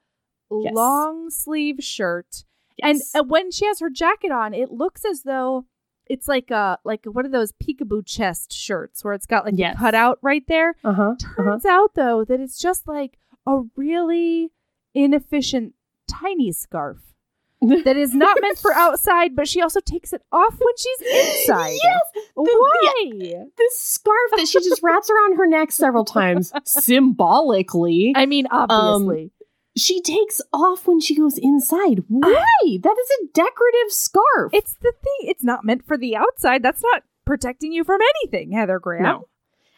Yes. 0.49 0.73
long 0.73 1.29
sleeve 1.29 1.83
shirt. 1.83 2.45
Yes. 2.77 3.11
And 3.13 3.21
uh, 3.21 3.23
when 3.27 3.51
she 3.51 3.65
has 3.65 3.79
her 3.81 3.89
jacket 3.89 4.31
on, 4.31 4.53
it 4.53 4.71
looks 4.71 5.03
as 5.03 5.23
though 5.23 5.65
it's 6.05 6.27
like 6.29 6.51
a 6.51 6.79
like 6.85 7.03
one 7.05 7.25
of 7.25 7.33
those 7.33 7.51
peekaboo 7.51 8.05
chest 8.05 8.53
shirts 8.53 9.03
where 9.03 9.13
it's 9.13 9.25
got 9.25 9.43
like 9.43 9.55
Yes. 9.57 9.75
a 9.75 9.79
cutout 9.79 10.19
right 10.21 10.43
there. 10.47 10.75
uh 10.85 10.93
huh. 10.93 11.01
Uh-huh. 11.01 11.35
Turns 11.43 11.65
out 11.65 11.95
though 11.95 12.23
that 12.23 12.39
it's 12.39 12.57
just 12.57 12.87
like 12.87 13.17
a 13.47 13.61
really 13.75 14.51
inefficient 14.93 15.73
tiny 16.09 16.51
scarf 16.51 16.97
that 17.61 17.97
is 17.97 18.13
not 18.13 18.37
meant 18.41 18.59
for 18.59 18.73
outside, 18.73 19.35
but 19.35 19.47
she 19.47 19.61
also 19.61 19.79
takes 19.79 20.13
it 20.13 20.21
off 20.31 20.53
when 20.59 20.73
she's 20.77 21.01
inside. 21.47 21.77
Yes, 21.83 22.25
Why? 22.35 23.45
this 23.57 23.79
scarf 23.79 24.31
that 24.37 24.47
she 24.47 24.59
just 24.59 24.81
wraps 24.83 25.09
around 25.09 25.37
her 25.37 25.47
neck 25.47 25.71
several 25.71 26.05
times, 26.05 26.53
symbolically. 26.65 28.13
I 28.15 28.25
mean, 28.25 28.45
Um, 28.51 28.69
obviously. 28.69 29.31
she 29.75 30.01
takes 30.01 30.39
off 30.53 30.87
when 30.87 30.99
she 30.99 31.15
goes 31.15 31.37
inside. 31.37 32.03
Why? 32.07 32.77
That 32.81 32.95
is 32.99 33.09
a 33.23 33.27
decorative 33.33 33.91
scarf. 33.91 34.51
It's 34.53 34.73
the 34.81 34.93
thing. 35.03 35.29
It's 35.29 35.43
not 35.43 35.65
meant 35.65 35.85
for 35.87 35.97
the 35.97 36.15
outside. 36.15 36.61
That's 36.63 36.83
not 36.83 37.03
protecting 37.25 37.71
you 37.71 37.83
from 37.83 38.01
anything, 38.21 38.51
Heather 38.51 38.79
Graham. 38.79 39.03
No. 39.03 39.27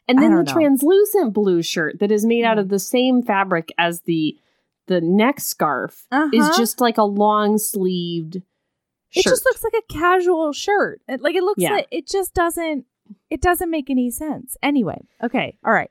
And 0.09 0.19
then 0.21 0.35
the 0.35 0.43
know. 0.43 0.51
translucent 0.53 1.33
blue 1.33 1.61
shirt 1.61 1.99
that 1.99 2.11
is 2.11 2.25
made 2.25 2.43
out 2.43 2.57
of 2.59 2.69
the 2.69 2.79
same 2.79 3.21
fabric 3.23 3.71
as 3.77 4.01
the 4.01 4.37
the 4.87 4.99
neck 5.01 5.39
scarf 5.39 6.07
is 6.33 6.43
Uh-huh. 6.45 6.57
just 6.57 6.81
like 6.81 6.97
a 6.97 7.03
long 7.03 7.57
sleeved 7.59 8.37
It 9.15 9.23
just 9.23 9.45
looks 9.45 9.63
like 9.63 9.73
a 9.73 9.93
casual 9.93 10.51
shirt. 10.53 11.01
It- 11.07 11.21
Like 11.21 11.35
it 11.35 11.43
looks 11.43 11.61
Yeah. 11.61 11.71
like 11.73 11.87
it 11.91 12.07
just 12.07 12.33
doesn't. 12.33 12.85
It 13.29 13.41
doesn't 13.41 13.69
make 13.71 13.89
any 13.89 14.09
sense. 14.11 14.55
Anyway, 14.61 15.07
okay, 15.23 15.57
all 15.65 15.71
right. 15.73 15.89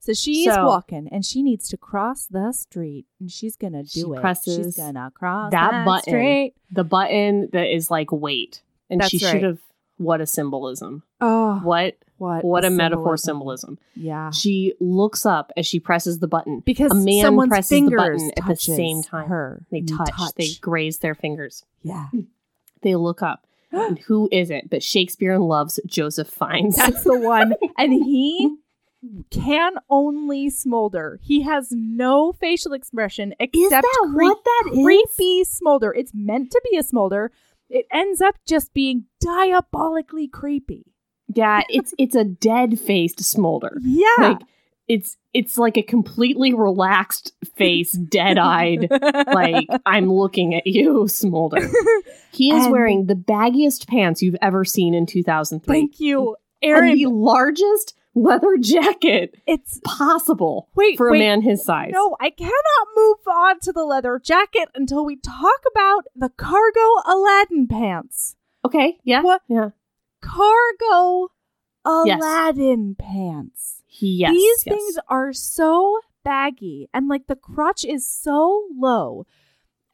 So 0.00 0.12
she's 0.12 0.46
So- 0.52 0.64
walking 0.66 1.08
and 1.10 1.24
she 1.24 1.42
needs 1.42 1.68
to 1.70 1.76
cross 1.76 2.26
the 2.26 2.52
street 2.52 3.06
and 3.20 3.30
she's 3.30 3.56
gonna 3.56 3.82
do 3.82 3.88
She 3.88 4.00
it. 4.02 4.20
presses 4.20 4.56
she's 4.56 4.76
gonna 4.76 5.10
cross 5.14 5.50
that 5.52 5.70
that, 5.72 5.84
button. 5.84 6.02
street. 6.12 6.54
the 6.70 6.84
button 6.84 7.48
that 7.52 7.72
is 7.74 7.90
like 7.90 8.10
wait. 8.12 8.62
And 8.90 9.00
That's 9.00 9.10
she 9.10 9.24
right. 9.24 9.32
should 9.32 9.42
have 9.42 9.58
what 9.98 10.20
a 10.20 10.26
symbolism. 10.26 11.02
Oh, 11.20 11.60
What 11.62 11.96
what? 12.16 12.44
what 12.44 12.64
a 12.64 12.68
a 12.68 12.70
metaphor 12.70 13.16
symbolism. 13.16 13.78
Yeah. 13.94 14.30
She 14.32 14.74
looks 14.80 15.24
up 15.26 15.52
as 15.56 15.66
she 15.66 15.78
presses 15.78 16.18
the 16.18 16.26
button. 16.26 16.60
Because 16.60 16.90
A 16.90 16.94
man 16.94 17.48
presses 17.48 17.68
the 17.88 17.94
button 17.96 18.32
at 18.36 18.46
the 18.46 18.56
same 18.56 19.02
time. 19.02 19.28
Her. 19.28 19.64
They 19.70 19.78
You 19.78 19.96
touch, 19.96 20.10
they 20.36 20.48
graze 20.60 20.98
their 20.98 21.14
fingers. 21.14 21.64
Yeah. 21.82 22.06
They 22.82 22.94
look 22.94 23.22
up. 23.22 23.44
and 23.72 23.98
who 24.06 24.28
is 24.30 24.50
it? 24.50 24.70
But 24.70 24.84
Shakespeare 24.84 25.36
loves 25.38 25.80
Joseph 25.84 26.28
Fiennes. 26.28 26.76
That's 26.76 27.02
the 27.02 27.18
one. 27.36 27.54
And 27.76 27.92
he 27.92 28.56
can 29.30 29.74
only 29.90 30.50
smolder. 30.50 31.18
He 31.22 31.42
has 31.42 31.68
no 31.72 32.32
facial 32.32 32.72
expression 32.72 33.34
except 33.38 33.56
is 33.56 33.70
that 33.70 33.82
creep- 34.12 34.28
what 34.28 34.44
that 34.44 34.70
is? 34.72 34.84
creepy 34.84 35.44
smolder. 35.44 35.92
It's 35.92 36.12
meant 36.14 36.50
to 36.52 36.60
be 36.70 36.76
a 36.76 36.82
smolder. 36.82 37.30
It 37.70 37.86
ends 37.92 38.20
up 38.20 38.36
just 38.46 38.72
being 38.72 39.04
diabolically 39.20 40.28
creepy. 40.28 40.84
Yeah, 41.34 41.62
it's 41.68 41.92
it's 41.98 42.14
a 42.14 42.24
dead 42.24 42.80
faced 42.80 43.22
smolder. 43.22 43.76
Yeah. 43.82 44.06
Like 44.18 44.38
it's 44.88 45.18
it's 45.34 45.58
like 45.58 45.76
a 45.76 45.82
completely 45.82 46.54
relaxed 46.54 47.32
face, 47.56 47.92
dead 47.92 48.38
eyed, 48.38 48.88
like 49.34 49.66
I'm 49.84 50.10
looking 50.10 50.54
at 50.54 50.66
you, 50.66 51.06
smolder. 51.08 51.68
He 52.32 52.50
is 52.50 52.64
And- 52.64 52.72
wearing 52.72 53.06
the 53.06 53.14
baggiest 53.14 53.86
pants 53.88 54.22
you've 54.22 54.36
ever 54.40 54.64
seen 54.64 54.94
in 54.94 55.04
2003. 55.04 55.74
Thank 55.74 56.00
you, 56.00 56.36
and 56.62 56.70
Aaron. 56.72 56.94
the 56.96 57.06
largest 57.06 57.94
leather 58.22 58.56
jacket 58.60 59.34
it's 59.46 59.80
possible 59.84 60.68
Wait, 60.74 60.96
for 60.96 61.10
wait. 61.10 61.18
a 61.18 61.20
man 61.20 61.42
his 61.42 61.64
size. 61.64 61.90
no, 61.92 62.16
I 62.20 62.30
cannot 62.30 62.88
move 62.96 63.16
on 63.26 63.60
to 63.60 63.72
the 63.72 63.84
leather 63.84 64.20
jacket 64.22 64.68
until 64.74 65.04
we 65.04 65.16
talk 65.16 65.60
about 65.70 66.04
the 66.16 66.28
cargo 66.30 66.80
Aladdin 67.06 67.66
pants. 67.68 68.36
Okay, 68.64 68.98
yeah. 69.04 69.22
What? 69.22 69.42
Yeah. 69.48 69.70
Cargo 70.20 71.28
Yes. 72.04 72.18
Aladdin 72.20 72.96
pants. 72.98 73.82
Yes. 73.88 74.32
These 74.32 74.62
yes. 74.66 74.74
things 74.74 74.98
are 75.08 75.32
so 75.32 76.00
baggy 76.24 76.88
and 76.92 77.08
like 77.08 77.26
the 77.28 77.36
crotch 77.36 77.84
is 77.84 78.06
so 78.06 78.66
low 78.76 79.24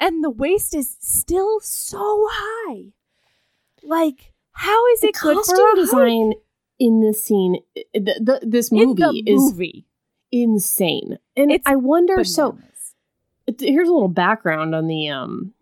and 0.01 0.25
the 0.25 0.31
waist 0.31 0.75
is 0.75 0.97
still 1.01 1.61
so 1.61 2.27
high. 2.31 2.87
Like 3.83 4.33
how 4.53 4.87
is 4.93 5.01
the 5.01 5.09
it 5.09 5.15
good 5.21 5.37
costume 5.37 5.57
for 5.57 5.73
a 5.73 5.77
design 5.77 6.33
in 6.79 7.01
this 7.01 7.23
scene 7.25 7.59
the, 7.95 8.01
the, 8.21 8.41
this 8.43 8.71
movie 8.73 9.23
is 9.27 9.53
movie. 9.53 9.87
insane. 10.33 11.19
And 11.37 11.53
It's 11.53 11.67
I 11.67 11.77
wonder 11.77 12.25
so 12.25 12.53
Bananas. 12.53 12.95
it- 13.47 13.61
here's 13.61 13.89
a 13.89 13.93
little 13.93 14.09
background 14.09 14.75
on 14.75 14.87
the 14.89 15.09
um 15.09 15.53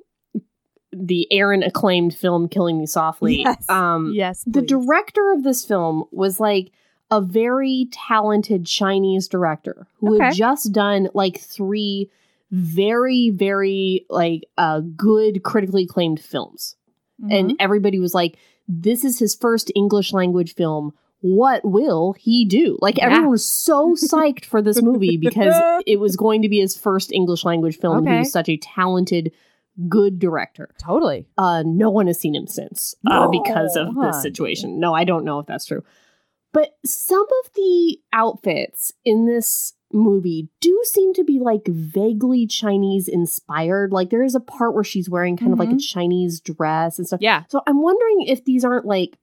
the 0.95 1.27
Aaron 1.33 1.63
acclaimed 1.63 2.15
film 2.15 2.49
Killing 2.49 2.79
Me 2.79 2.87
Softly. 2.87 3.41
Yes. 3.43 3.69
Um 3.69 4.13
yes, 4.15 4.45
the 4.47 4.63
director 4.63 5.33
of 5.33 5.43
this 5.43 5.65
film 5.65 6.05
was 6.11 6.39
like 6.41 6.73
a 7.11 7.21
very 7.21 7.89
talented 7.93 8.67
Chinese 8.67 9.29
director 9.29 9.87
who 10.01 10.19
had 10.19 10.35
just 10.35 10.73
done 10.73 11.09
like 11.15 11.39
three 11.39 12.11
very 12.51 13.31
very 13.31 14.05
like 14.11 14.45
uh 14.59 14.81
good 14.81 15.43
critically 15.43 15.85
acclaimed 15.85 16.21
films. 16.21 16.77
Mhm. 17.23 17.39
And 17.39 17.57
everybody 17.61 17.99
was 17.99 18.15
like 18.15 18.39
this 18.69 19.05
is 19.05 19.19
his 19.19 19.35
first 19.35 19.71
English 19.75 20.13
language 20.13 20.55
film. 20.55 20.93
What 21.23 21.65
will 21.65 22.13
he 22.19 22.45
do? 22.45 22.77
Like 22.81 22.99
Yeah. 22.99 23.07
everyone 23.07 23.31
was 23.31 23.45
so 23.49 23.95
psyched 23.95 24.45
for 24.45 24.61
this 24.61 24.83
movie 24.83 25.17
because 25.17 25.55
it 25.87 25.99
was 25.99 26.17
going 26.17 26.43
to 26.43 26.49
be 26.49 26.59
his 26.61 26.77
first 26.77 27.11
English 27.13 27.45
language 27.45 27.79
film. 27.79 27.99
and 27.99 28.09
He 28.09 28.19
was 28.19 28.33
such 28.33 28.49
a 28.49 28.57
talented, 28.59 29.33
good 29.89 30.19
director. 30.19 30.69
totally. 30.79 31.27
Uh, 31.39 31.63
no 31.65 31.91
one 31.91 32.07
has 32.09 32.21
seen 32.21 32.35
him 32.35 32.47
since 32.47 32.95
uh, 33.07 33.29
because 33.29 33.75
of 33.77 33.95
honey. 33.95 34.09
this 34.09 34.21
situation. 34.23 34.79
No, 34.81 34.93
I 34.95 35.05
don't 35.05 35.25
know 35.25 35.39
if 35.39 35.47
that's 35.47 35.65
true. 35.65 35.83
But 36.53 36.71
some 36.85 37.23
of 37.45 37.51
the 37.55 37.99
outfits 38.13 38.93
in 39.05 39.25
this 39.27 39.73
movie 39.95 40.49
do 40.61 40.79
seem 40.85 41.15
to 41.15 41.25
be 41.25 41.39
like 41.39 41.67
vaguely 41.67 42.47
Chinese 42.47 43.09
inspired. 43.09 43.93
Like 43.93 44.11
there 44.11 44.23
is 44.23 44.35
a 44.35 44.41
part 44.41 44.75
where 44.75 44.85
she's 44.85 45.09
wearing 45.09 45.37
kind 45.37 45.53
of 45.53 45.59
like 45.59 45.71
a 45.71 45.75
Mhm. 45.75 45.81
Chinese 45.87 46.41
dress 46.41 46.99
and 46.99 47.07
stuff. 47.07 47.21
Yeah. 47.23 47.45
So 47.49 47.63
I'm 47.67 47.81
wondering 47.81 48.23
if 48.27 48.45
these 48.45 48.65
aren't 48.65 48.87
like 48.87 49.19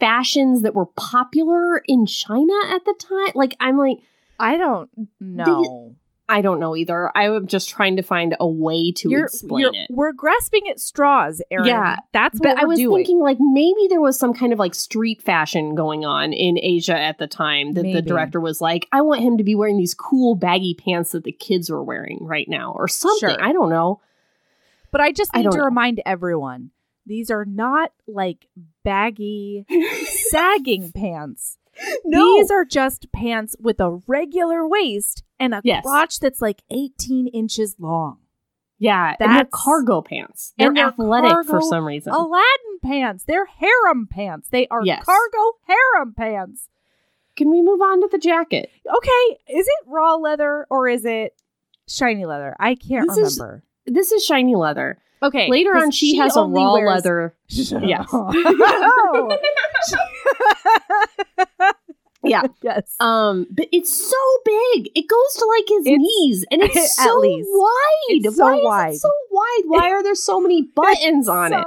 fashions 0.00 0.62
that 0.62 0.74
were 0.74 0.86
popular 0.86 1.78
in 1.86 2.06
China 2.06 2.52
at 2.68 2.84
the 2.84 2.94
time. 2.98 3.32
Like 3.34 3.56
I'm 3.60 3.78
like 3.78 3.98
I 4.38 4.56
don't 4.56 4.90
know. 5.20 5.94
I 6.28 6.40
don't 6.42 6.58
know 6.58 6.74
either. 6.74 7.16
I'm 7.16 7.46
just 7.46 7.68
trying 7.68 7.94
to 7.96 8.02
find 8.02 8.34
a 8.40 8.48
way 8.48 8.90
to 8.96 9.08
You're, 9.08 9.26
explain 9.26 9.60
you're- 9.60 9.78
it. 9.78 9.86
We're 9.90 10.12
grasping 10.12 10.68
at 10.68 10.80
straws, 10.80 11.40
Aaron. 11.52 11.66
Yeah, 11.68 11.98
That's 12.12 12.40
But 12.40 12.56
what 12.56 12.58
I 12.58 12.64
was 12.64 12.80
doing. 12.80 12.96
thinking 13.04 13.20
like 13.20 13.36
maybe 13.38 13.86
there 13.88 14.00
was 14.00 14.18
some 14.18 14.34
kind 14.34 14.52
of 14.52 14.58
like 14.58 14.74
street 14.74 15.22
fashion 15.22 15.76
going 15.76 16.04
on 16.04 16.32
in 16.32 16.58
Asia 16.60 16.98
at 16.98 17.18
the 17.18 17.28
time 17.28 17.74
that 17.74 17.82
the 17.84 18.02
director 18.02 18.40
was 18.40 18.60
like, 18.60 18.88
I 18.90 19.02
want 19.02 19.22
him 19.22 19.38
to 19.38 19.44
be 19.44 19.54
wearing 19.54 19.78
these 19.78 19.94
cool 19.94 20.34
baggy 20.34 20.74
pants 20.74 21.12
that 21.12 21.22
the 21.22 21.30
kids 21.32 21.70
are 21.70 21.82
wearing 21.82 22.18
right 22.20 22.48
now 22.48 22.72
or 22.72 22.88
something. 22.88 23.30
Sure. 23.30 23.40
I 23.42 23.52
don't 23.52 23.70
know. 23.70 24.00
But 24.90 25.00
I 25.02 25.12
just 25.12 25.30
I 25.32 25.38
need 25.38 25.44
don't 25.44 25.52
to 25.52 25.58
know. 25.58 25.64
remind 25.66 26.02
everyone 26.04 26.70
these 27.06 27.30
are 27.30 27.44
not 27.44 27.92
like 28.06 28.48
baggy, 28.84 29.64
sagging 30.30 30.92
pants. 30.92 31.58
No. 32.04 32.36
These 32.38 32.50
are 32.50 32.64
just 32.64 33.12
pants 33.12 33.54
with 33.60 33.80
a 33.80 34.00
regular 34.06 34.66
waist 34.66 35.22
and 35.38 35.54
a 35.54 35.60
Yes. 35.62 35.82
crotch 35.84 36.20
that's 36.20 36.40
like 36.40 36.62
18 36.70 37.28
inches 37.28 37.76
long. 37.78 38.18
yeah, 38.78 39.14
and 39.20 39.34
they're 39.36 39.44
cargo 39.50 40.00
pants. 40.02 40.52
They're 40.58 40.72
they're 40.72 40.86
athletic 40.88 41.46
for 41.46 41.60
some 41.62 41.84
reason. 41.86 42.12
Aladdin 42.12 42.78
pants. 42.82 43.24
They're 43.24 43.46
harem 43.46 44.06
pants. 44.06 44.48
They 44.50 44.66
are 44.68 44.80
Yes. 44.84 45.04
cargo 45.04 45.52
harem 45.66 46.14
pants. 46.14 46.68
Can 47.36 47.50
we 47.50 47.60
move 47.60 47.80
on 47.82 48.00
to 48.00 48.08
the 48.10 48.18
jacket? 48.18 48.70
Okay, 48.86 49.38
is 49.48 49.66
it 49.66 49.84
raw 49.86 50.14
leather 50.14 50.66
or 50.70 50.88
is 50.88 51.04
it 51.04 51.34
shiny 51.86 52.24
leather? 52.24 52.56
I 52.58 52.74
can't 52.74 53.06
This 53.08 53.18
is- 53.18 53.38
remember. 53.38 53.62
This 53.86 54.12
is 54.12 54.24
shiny 54.24 54.56
leather. 54.56 54.98
Okay, 55.22 55.48
Later 55.50 55.76
on, 55.76 55.90
she, 55.90 56.16
has 56.16 56.36
a 56.36 56.42
raw 56.42 56.74
wears- 56.74 56.88
leather. 57.04 57.34
Yes. 57.48 58.06
Oh. 58.12 59.36
Yeah. 62.24 62.42
yes. 62.62 62.94
Um, 62.98 63.46
but 63.50 63.68
it's 63.70 63.94
so 63.94 64.16
big. 64.44 64.90
It 64.96 65.06
goes 65.08 65.34
to 65.38 65.46
like 65.46 65.64
his 65.68 65.86
It's- 65.86 65.98
knees, 66.00 66.44
and 66.50 66.60
it's 66.62 66.76
at 66.98 67.06
so 67.06 67.18
least. 67.20 67.48
wide. 67.52 68.08
It's 68.08 68.36
so 68.36 68.44
Why 68.44 68.60
wide. 68.62 68.88
is 68.90 68.96
it 68.96 69.00
so 69.00 69.10
wide? 69.30 69.62
Why 69.66 69.90
are 69.92 70.02
there 70.02 70.14
so 70.16 70.40
many 70.40 70.62
buttons 70.62 71.28
on 71.28 71.50
so 71.52 71.58
it? 71.58 71.66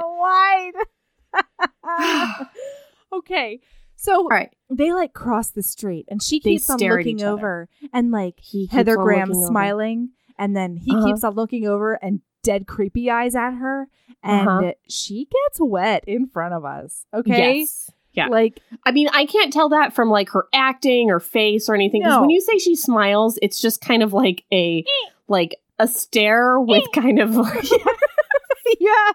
wide. 1.82 2.46
okay. 3.12 3.60
So 3.96 4.14
All 4.16 4.28
right. 4.28 4.52
they 4.70 4.92
like 4.92 5.12
cross 5.12 5.50
the 5.50 5.62
street 5.62 6.06
and 6.08 6.22
she 6.22 6.40
They 6.40 6.50
keeps 6.52 6.68
on 6.70 6.78
looking 6.78 7.16
each 7.18 7.22
other. 7.22 7.32
over 7.32 7.68
and 7.92 8.10
like 8.10 8.34
He 8.40 8.66
Heather 8.66 8.96
Graham 8.96 9.28
looking 9.28 9.42
over. 9.42 9.50
smiling 9.50 10.10
and 10.38 10.56
then 10.56 10.76
he 10.76 10.90
Uh-huh. 10.90 11.06
keeps 11.06 11.22
on 11.24 11.34
looking 11.34 11.66
over 11.66 11.94
and 11.94 12.20
dead 12.42 12.66
creepy 12.66 13.10
eyes 13.10 13.34
at 13.34 13.52
her 13.52 13.88
and 14.22 14.48
Uh-huh. 14.48 14.72
she 14.88 15.26
gets 15.26 15.60
wet 15.60 16.04
in 16.06 16.26
front 16.26 16.54
of 16.54 16.64
us. 16.64 17.04
Okay? 17.12 17.60
Yes. 17.60 17.90
Yeah. 18.12 18.26
Like 18.28 18.60
I 18.84 18.92
mean, 18.92 19.08
I 19.12 19.24
can't 19.26 19.52
tell 19.52 19.68
that 19.70 19.92
from 19.92 20.10
like 20.10 20.30
her 20.30 20.46
acting 20.52 21.10
or 21.10 21.20
face 21.20 21.68
or 21.68 21.74
anything. 21.74 22.02
Because 22.02 22.16
No. 22.16 22.20
when 22.22 22.30
you 22.30 22.40
say 22.40 22.58
she 22.58 22.74
smiles, 22.74 23.38
it's 23.40 23.60
just 23.60 23.80
kind 23.80 24.02
of 24.02 24.12
like 24.12 24.44
a 24.52 24.84
like 25.28 25.56
a 25.78 25.86
stare 25.86 26.60
with 26.60 26.84
kind 26.92 27.20
of 27.20 27.36
like 27.36 27.70
yeah. 28.80 29.12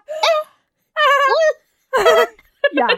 yeah. 2.72 2.88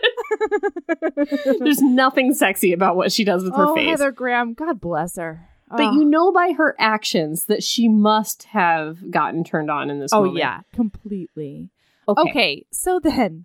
there's 1.59 1.83
nothing 1.83 2.33
sexy 2.33 2.73
about 2.73 2.97
what 2.97 3.13
she 3.13 3.25
does 3.25 3.45
with 3.45 3.55
her 3.55 3.67
oh, 3.69 3.75
face. 3.75 3.91
Heather 3.91 4.13
Graham, 4.13 4.55
God 4.55 4.81
bless 4.81 5.17
her. 5.17 5.49
But 5.71 5.81
Oh. 5.81 5.93
you 5.93 6.05
know 6.05 6.33
by 6.33 6.53
her 6.53 6.75
actions 6.79 7.45
that 7.47 7.63
she 7.63 7.89
must 7.89 8.45
have 8.45 9.11
gotten 9.11 9.45
turned 9.45 9.71
on 9.71 9.91
in 9.91 9.99
this 10.01 10.13
Oh 10.13 10.21
moment. 10.21 10.39
yeah, 10.39 10.61
completely. 10.73 11.71
Okay. 12.09 12.23
Okay, 12.31 12.67
so 12.73 12.99
then, 12.99 13.45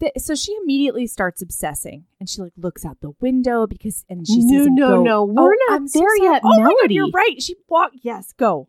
th- 0.00 0.12
so 0.18 0.34
she 0.34 0.56
immediately 0.62 1.06
starts 1.06 1.40
obsessing, 1.42 2.06
and 2.18 2.28
she 2.28 2.42
like 2.42 2.52
looks 2.56 2.84
out 2.84 3.00
the 3.00 3.12
window 3.20 3.66
because, 3.66 4.04
and 4.08 4.26
she 4.26 4.38
No, 4.44 4.64
sees 4.64 4.66
no, 4.70 4.88
go- 4.96 5.02
no, 5.02 5.20
Oh, 5.22 5.24
we're 5.44 5.54
not 5.68 5.76
I'm 5.76 5.86
there 5.86 6.16
sorry. 6.16 6.22
yet, 6.32 6.42
Oh 6.44 6.60
my 6.60 6.64
God, 6.82 6.90
you're 6.90 7.10
right. 7.10 7.40
She 7.40 7.54
walk. 7.68 7.92
Yes, 8.02 8.32
go. 8.32 8.68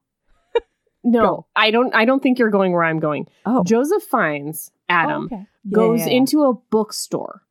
No, 1.03 1.21
Go. 1.21 1.45
I 1.55 1.71
don't 1.71 1.95
I 1.95 2.03
don't 2.03 2.21
think 2.21 2.39
you're 2.39 2.49
going 2.49 2.73
where 2.73 2.83
I'm 2.83 2.99
going. 2.99 3.27
Oh, 3.45 3.63
Joseph 3.63 4.03
Fiennes 4.03 4.69
Adam 4.89 5.23
Oh, 5.23 5.25
okay. 5.35 5.45
Yeah, 5.63 5.75
goes 5.75 5.99
yeah, 6.01 6.07
yeah. 6.07 6.11
into 6.13 6.43
a 6.43 6.53
bookstore. 6.53 7.41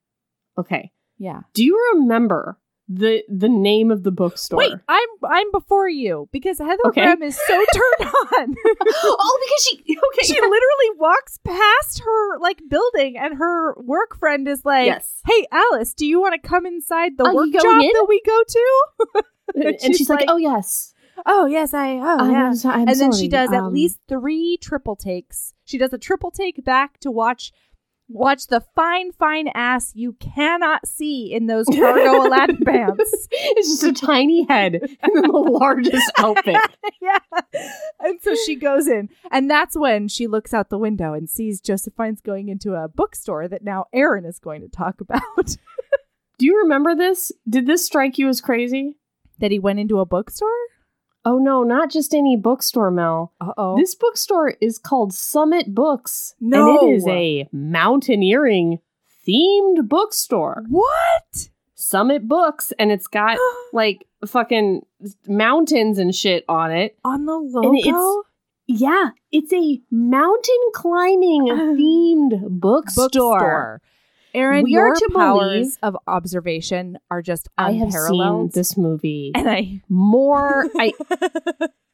Okay. 0.59 0.93
Yeah. 1.17 1.41
Do 1.55 1.65
you 1.65 1.93
remember 1.95 2.59
the 2.89 3.23
the 3.29 3.49
name 3.49 3.91
of 3.91 4.03
the 4.03 4.11
bookstore? 4.11 4.59
Wait, 4.59 4.73
I'm 4.89 5.09
I'm 5.25 5.51
before 5.53 5.89
you 5.89 6.29
because 6.33 6.59
Heather 6.59 6.79
Okay. 6.87 7.03
Graham 7.03 7.23
is 7.23 7.37
so 7.37 7.65
turned 7.75 8.11
on. 8.11 8.55
oh, 9.05 9.39
because 9.43 9.65
she 9.65 9.77
okay. 9.99 10.27
she 10.27 10.35
literally 10.35 10.91
walks 10.99 11.39
past 11.45 12.01
her 12.05 12.39
like 12.39 12.63
building, 12.69 13.17
and 13.19 13.37
her 13.39 13.75
work 13.81 14.17
friend 14.19 14.49
is 14.49 14.65
like, 14.65 14.87
yes. 14.87 15.21
"Hey, 15.27 15.47
Alice, 15.53 15.95
do 15.95 16.07
you 16.07 16.21
want 16.21 16.41
to 16.41 16.49
come 16.49 16.67
inside 16.67 17.17
the 17.19 17.25
Are 17.25 17.35
workshop 17.35 17.63
going 17.63 17.83
in? 17.83 17.91
that 17.93 18.07
we 18.09 18.23
go 18.25 18.43
to?" 18.49 19.23
And, 19.55 19.65
and 19.65 19.81
she's 19.83 19.97
she's, 19.99 20.09
like, 20.11 20.21
like, 20.21 20.31
"Oh 20.31 20.37
yes." 20.37 20.95
Oh 21.27 21.47
yes, 21.47 21.75
I. 21.75 21.97
Oh 21.97 22.17
I'm 22.21 22.31
yeah. 22.31 22.53
I'm 22.65 22.89
and 22.89 23.01
then 23.01 23.13
she 23.13 23.29
does 23.29 23.53
at 23.53 23.61
Um, 23.61 23.73
least 23.73 23.99
three 24.09 24.57
triple 24.61 24.95
takes. 24.95 25.53
She 25.65 25.77
does 25.77 25.93
a 25.93 25.99
triple 25.99 26.31
take 26.31 26.65
back 26.65 27.01
to 27.01 27.11
watch 27.11 27.51
Watch 28.09 28.47
the 28.47 28.63
fine, 28.75 29.13
fine 29.13 29.49
ass 29.55 29.93
you 29.95 30.15
cannot 30.15 30.87
see 30.87 31.33
in 31.33 31.47
those 31.47 31.67
cargo 31.73 32.27
Aladdin 32.27 32.59
pants. 32.65 33.29
It's 33.31 33.69
just 33.69 33.85
a 33.85 34.07
tiny 34.07 34.47
head 34.49 34.75
and 34.75 35.13
then 35.15 35.23
the 35.23 35.39
largest 35.39 36.11
outfit. 36.19 36.57
yeah. 37.01 37.19
And 38.01 38.21
so 38.23 38.35
she 38.47 38.57
goes 38.57 38.87
in, 38.87 39.09
and 39.31 39.51
that's 39.51 39.77
when 39.77 40.09
she 40.09 40.27
looks 40.27 40.55
out 40.55 40.71
the 40.71 40.79
window 40.79 41.13
and 41.13 41.29
sees 41.29 41.61
Joseph 41.61 41.95
Fiennes 41.97 42.21
going 42.21 42.49
into 42.49 42.75
a 42.75 42.89
bookstore 42.89 43.49
that 43.49 43.65
now 43.65 43.87
Aaron 43.93 44.25
is 44.25 44.39
going 44.39 44.63
to 44.63 44.69
talk 44.69 45.01
about. 45.01 45.23
Do 46.39 46.47
you 46.47 46.63
remember 46.63 46.95
this? 46.95 47.33
Did 47.49 47.67
this 47.67 47.85
strike 47.85 48.17
you 48.17 48.29
as 48.29 48.41
crazy? 48.41 48.97
that 49.39 49.51
he 49.51 49.59
went 49.59 49.79
into 49.79 50.01
a 50.01 50.07
bookstore? 50.07 50.49
Oh 51.29 51.37
no, 51.37 51.63
not 51.63 51.91
just 51.91 52.15
any 52.15 52.37
bookstore, 52.37 52.91
Mel. 52.91 53.35
Uh 53.39 53.53
oh. 53.59 53.77
This 53.77 53.95
bookstore 53.95 54.55
is 54.63 54.79
called 54.79 55.13
Summit 55.13 55.75
Books. 55.75 56.35
No. 56.41 56.79
And 56.79 56.89
it 56.89 56.97
is 56.97 57.07
a 57.07 57.47
mountaineering 57.53 58.79
themed 59.29 59.87
bookstore. 59.87 60.65
What? 60.71 61.51
Summit 61.75 62.27
Books, 62.27 62.73
and 62.79 62.91
it's 62.91 63.07
got 63.07 63.37
like 63.75 64.07
fucking 64.27 64.87
mountains 65.27 65.99
and 65.99 66.15
shit 66.15 66.47
on 66.49 66.71
it. 66.71 66.97
On 67.05 67.27
the 67.27 67.35
logo? 67.35 67.69
And 67.69 67.79
it's 67.79 68.81
yeah, 68.81 69.11
it's 69.31 69.53
a 69.53 69.83
mountain 69.91 70.71
climbing 70.73 71.47
themed 71.49 72.59
bookstore. 72.59 73.09
bookstore. 73.11 73.83
Aaron, 74.35 74.65
We 74.65 74.77
are 74.77 74.89
your 74.89 74.95
to 74.95 75.11
powers 75.15 75.79
of 75.83 75.97
observation 76.07 76.99
are 77.11 77.23
just 77.23 77.49
I 77.57 77.73
have 77.73 77.93
seen 77.93 78.51
this 78.53 78.77
movie 78.77 79.33
and 79.35 79.49
I 79.49 79.83
more. 79.89 80.67
I 80.77 80.93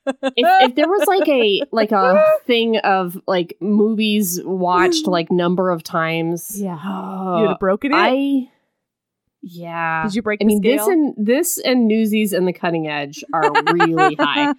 if, 0.07 0.35
if 0.37 0.75
there 0.75 0.89
was 0.89 1.07
like 1.07 1.29
a 1.29 1.63
like 1.71 1.93
a 1.93 2.23
thing 2.47 2.79
of 2.79 3.21
like 3.27 3.57
movies 3.61 4.41
watched 4.45 5.07
like 5.07 5.31
number 5.31 5.71
of 5.71 5.83
times. 5.83 6.61
Yeah. 6.61 6.75
uh, 6.77 7.41
You'd 7.41 7.49
have 7.51 7.59
broken 7.59 7.93
it? 7.93 7.97
I 7.97 8.51
yeah. 9.47 10.05
Did 10.05 10.15
you 10.15 10.23
break 10.23 10.41
I 10.43 10.47
mean, 10.47 10.63
this 10.63 10.87
and 10.87 11.15
this 11.19 11.59
and 11.59 11.87
Newsies 11.87 12.33
and 12.33 12.49
the 12.49 12.53
Cutting 12.53 12.89
Edge 12.89 13.23
are 13.33 13.53
really 13.73 14.15
high. 14.15 14.55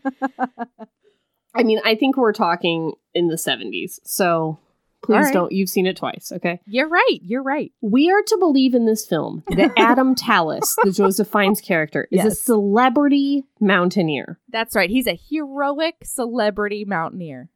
I 1.55 1.63
mean, 1.63 1.79
I 1.83 1.95
think 1.95 2.17
we're 2.17 2.33
talking 2.33 2.93
in 3.13 3.27
the 3.27 3.37
seventies. 3.37 3.99
So 4.03 4.59
please 5.05 5.25
right. 5.25 5.33
don't. 5.33 5.51
You've 5.51 5.69
seen 5.69 5.85
it 5.85 5.97
twice, 5.97 6.31
okay? 6.35 6.59
You're 6.65 6.89
right. 6.89 7.19
You're 7.21 7.43
right. 7.43 7.71
We 7.81 8.11
are 8.11 8.21
to 8.23 8.37
believe 8.37 8.73
in 8.73 8.85
this 8.85 9.05
film 9.05 9.43
that 9.47 9.71
Adam 9.77 10.15
Tallis, 10.15 10.75
the 10.83 10.91
Joseph 10.91 11.27
Fiennes 11.27 11.61
character, 11.61 12.07
is 12.11 12.25
a 12.25 12.31
celebrity 12.31 13.45
mountaineer. 13.59 14.39
That's 14.49 14.75
right. 14.75 14.89
He's 14.89 15.07
a 15.07 15.19
heroic 15.29 15.95
celebrity 16.03 16.85
mountaineer. 16.85 17.49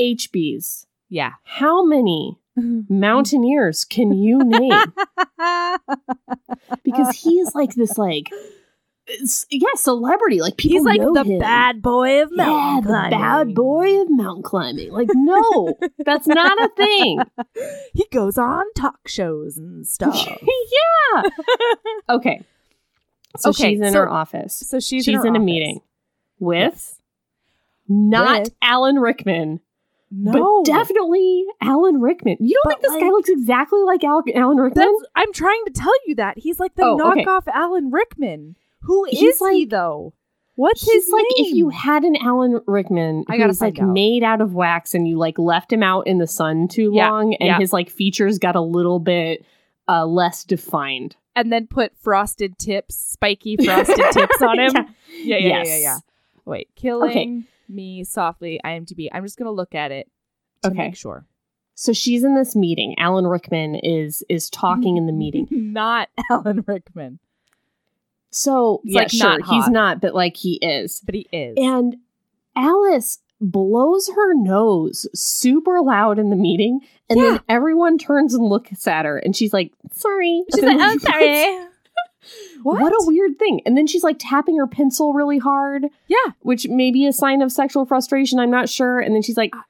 HBs. 0.00 0.86
Yeah. 1.08 1.32
How 1.44 1.84
many 1.84 2.40
mountaineers 2.56 3.84
can 3.84 4.12
you 4.12 4.38
name? 4.44 4.72
Because 6.82 7.16
he 7.16 7.40
is 7.40 7.54
like 7.54 7.74
this, 7.74 7.98
like, 7.98 8.30
yeah, 9.50 9.68
celebrity. 9.76 10.40
Like 10.40 10.56
people 10.56 10.78
He's 10.78 10.84
like 10.84 11.00
the 11.00 11.24
him. 11.24 11.38
bad 11.38 11.82
boy 11.82 12.22
of 12.22 12.30
mountain 12.32 12.54
yeah, 12.54 12.56
mountain 12.56 12.82
the 12.84 12.88
climbing. 12.88 13.10
bad 13.20 13.54
boy 13.54 14.00
of 14.02 14.10
mountain 14.10 14.42
climbing. 14.42 14.92
Like, 14.92 15.08
no, 15.12 15.74
that's 16.04 16.26
not 16.26 16.60
a 16.62 16.68
thing. 16.76 17.20
He 17.94 18.06
goes 18.10 18.38
on 18.38 18.64
talk 18.74 19.06
shows 19.06 19.56
and 19.56 19.86
stuff. 19.86 20.16
yeah. 21.14 21.22
Okay. 22.08 22.42
So 23.36 23.50
Okay, 23.50 23.70
she's 23.74 23.80
in 23.80 23.92
so- 23.92 24.00
her 24.00 24.08
office. 24.10 24.56
so 24.56 24.78
she's, 24.80 25.04
She's, 25.04 25.14
in, 25.20 25.26
in, 25.28 25.36
a 25.36 25.40
meeting 25.40 25.80
with 26.38 26.72
Yes. 26.74 27.00
not 27.88 28.40
With- 28.44 28.54
Alan 28.62 28.96
Rickman, 28.96 29.60
No, 30.10 30.32
but 30.62 30.64
definitely 30.72 31.44
Alan 31.60 32.00
Rickman. 32.00 32.36
You 32.40 32.58
don't 32.64 32.72
But 32.72 32.80
think 32.80 32.92
this 32.94 33.02
guy 33.02 33.08
looks 33.10 33.28
exactly 33.28 33.82
like 33.82 34.02
Al- 34.04 34.22
Alan 34.34 34.56
Rickman? 34.56 34.94
I'm 35.14 35.32
trying 35.32 35.62
to 35.66 35.72
tell 35.72 35.92
you 36.06 36.14
that 36.16 36.38
he's 36.38 36.58
like 36.60 36.74
the 36.74 36.84
Oh, 36.84 37.10
okay. 37.12 37.24
knockoff 37.24 37.46
Alan 37.48 37.90
Rickman. 37.90 38.56
Who 38.84 39.04
is 39.06 39.18
He's 39.18 39.38
he 39.38 39.64
though? 39.64 40.14
What's 40.56 40.88
his 40.88 41.08
like 41.10 41.24
name? 41.36 41.46
if 41.48 41.54
you 41.54 41.68
had 41.70 42.04
an 42.04 42.16
Alan 42.16 42.60
Rickman 42.66 43.24
I 43.28 43.32
who 43.32 43.38
gotta 43.38 43.56
like 43.64 43.80
out. 43.80 43.88
made 43.88 44.22
out 44.22 44.40
of 44.40 44.54
wax 44.54 44.94
and 44.94 45.08
you 45.08 45.18
like 45.18 45.36
left 45.38 45.72
him 45.72 45.82
out 45.82 46.06
in 46.06 46.18
the 46.18 46.26
sun 46.28 46.68
too 46.68 46.92
Yeah, 46.94 47.10
long 47.10 47.34
and 47.34 47.46
yeah. 47.48 47.58
his 47.58 47.72
like 47.72 47.90
features 47.90 48.38
got 48.38 48.54
a 48.54 48.60
little 48.60 49.00
bit 49.00 49.44
uh 49.88 50.06
less 50.06 50.44
defined. 50.44 51.16
and 51.34 51.52
then 51.52 51.66
put 51.66 51.96
frosted 51.98 52.56
tips, 52.58 52.94
spiky 52.96 53.56
frosted 53.56 53.96
tips 54.12 54.40
on 54.42 54.58
him. 54.60 54.72
Yeah. 54.74 54.82
Yeah, 55.24 55.36
yeah, 55.36 55.36
yeah, 55.38 55.48
Yes. 55.58 55.66
yeah, 55.68 55.76
yeah. 55.78 55.96
Wait, 56.44 56.68
killing 56.76 57.46
me 57.68 58.04
softly. 58.04 58.60
IMDb. 58.64 59.08
I'm 59.12 59.24
just 59.24 59.36
gonna 59.38 59.50
look 59.50 59.74
at 59.74 59.90
it 59.90 60.08
to 60.62 60.68
Okay. 60.70 60.78
make 60.88 60.96
sure. 60.96 61.26
So 61.74 61.92
she's 61.92 62.22
in 62.22 62.36
this 62.36 62.54
meeting. 62.54 62.94
Alan 62.98 63.26
Rickman 63.26 63.74
is 63.74 64.22
is 64.28 64.48
talking 64.50 64.96
in 64.98 65.06
the 65.06 65.12
meeting. 65.12 65.48
Not 65.50 66.10
Alan 66.30 66.62
Rickman, 66.66 67.18
So 68.34 68.80
yeah, 68.84 69.02
like, 69.02 69.10
sure, 69.10 69.38
not 69.38 69.48
he's 69.48 69.68
not, 69.68 70.00
but 70.00 70.14
like 70.14 70.36
he 70.36 70.54
is. 70.56 71.00
but 71.04 71.14
he 71.14 71.28
is. 71.32 71.54
And 71.56 71.96
Alice 72.56 73.18
blows 73.40 74.08
her 74.08 74.34
nose 74.34 75.06
super 75.14 75.80
loud 75.80 76.18
in 76.18 76.30
the 76.30 76.36
meeting, 76.36 76.80
and 77.08 77.20
Yeah. 77.20 77.30
then 77.30 77.40
everyone 77.48 77.96
turns 77.96 78.34
and 78.34 78.44
looks 78.44 78.86
at 78.88 79.04
her, 79.04 79.18
and 79.18 79.36
she's 79.36 79.52
like, 79.52 79.72
"Sorry." 79.92 80.42
She's 80.54 80.64
like, 80.64 80.78
"I'm 80.80 80.96
oh, 80.96 80.98
sorry." 80.98 81.66
What? 82.62 82.80
What 82.80 82.92
a 82.92 83.04
weird 83.06 83.38
thing. 83.38 83.60
And 83.66 83.76
then 83.76 83.86
she's 83.86 84.02
like 84.02 84.16
tapping 84.18 84.56
her 84.56 84.66
pencil 84.66 85.12
really 85.12 85.36
hard, 85.36 85.88
yeah. 86.08 86.32
which 86.40 86.66
may 86.66 86.90
be 86.90 87.06
a 87.06 87.12
sign 87.12 87.42
of 87.42 87.52
sexual 87.52 87.84
frustration. 87.84 88.38
I'm 88.38 88.50
not 88.50 88.70
sure. 88.70 88.98
And 88.98 89.14
then 89.14 89.20
she's 89.20 89.36
like, 89.36 89.54
uh, 89.54 89.60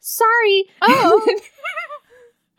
"Sorry." 0.00 0.64
Oh. 0.80 1.36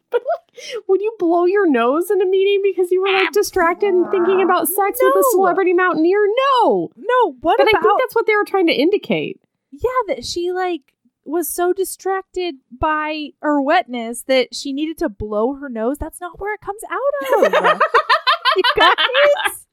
but 0.11 0.21
like, 0.21 0.83
would 0.87 1.01
you 1.01 1.13
blow 1.19 1.45
your 1.45 1.69
nose 1.69 2.09
in 2.11 2.21
a 2.21 2.25
meeting 2.25 2.61
because 2.63 2.91
you 2.91 3.01
were 3.01 3.11
like 3.11 3.31
distracted 3.31 3.89
and 3.93 4.09
thinking 4.11 4.41
about 4.41 4.67
sex 4.67 4.99
with 5.01 5.15
a 5.15 5.23
celebrity 5.31 5.73
mountaineer? 5.73 6.25
No. 6.63 6.89
No. 6.97 7.35
What 7.41 7.55
about 7.55 7.57
But 7.57 7.69
about? 7.69 7.79
I 7.79 7.81
think 7.83 7.99
that's 7.99 8.15
what 8.15 8.25
they 8.27 8.35
were 8.35 8.45
trying 8.45 8.67
to 8.67 8.73
indicate. 8.73 9.39
yeah, 9.71 9.89
that 10.07 10.25
she 10.25 10.51
like 10.51 10.93
was 11.25 11.47
so 11.47 11.73
distracted 11.73 12.55
by 12.71 13.29
her 13.41 13.61
wetness 13.61 14.23
that 14.23 14.55
she 14.55 14.73
needed 14.73 14.97
to 14.97 15.09
blow 15.09 15.53
her 15.53 15.69
nose. 15.69 15.97
That's 15.99 16.19
not 16.19 16.39
where 16.39 16.55
it 16.55 16.61
comes 16.61 16.81
out 16.89 17.53
of. 17.73 17.81
you 18.55 18.63
guys. 18.77 19.65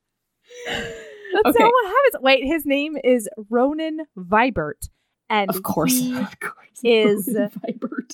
That's 0.66 1.46
Okay. 1.57 1.62
not 1.64 1.72
what 1.72 1.87
happens. 1.87 2.22
Wait, 2.22 2.44
his 2.44 2.64
name 2.66 2.96
is 3.03 3.29
Ronan 3.51 4.03
Vibert, 4.18 4.88
and 5.29 5.51
Of 5.51 5.62
course. 5.62 5.92
he- 5.99 6.16
of 6.16 6.38
course. 6.40 6.81
is- 6.85 7.29
Vibert. 7.29 8.12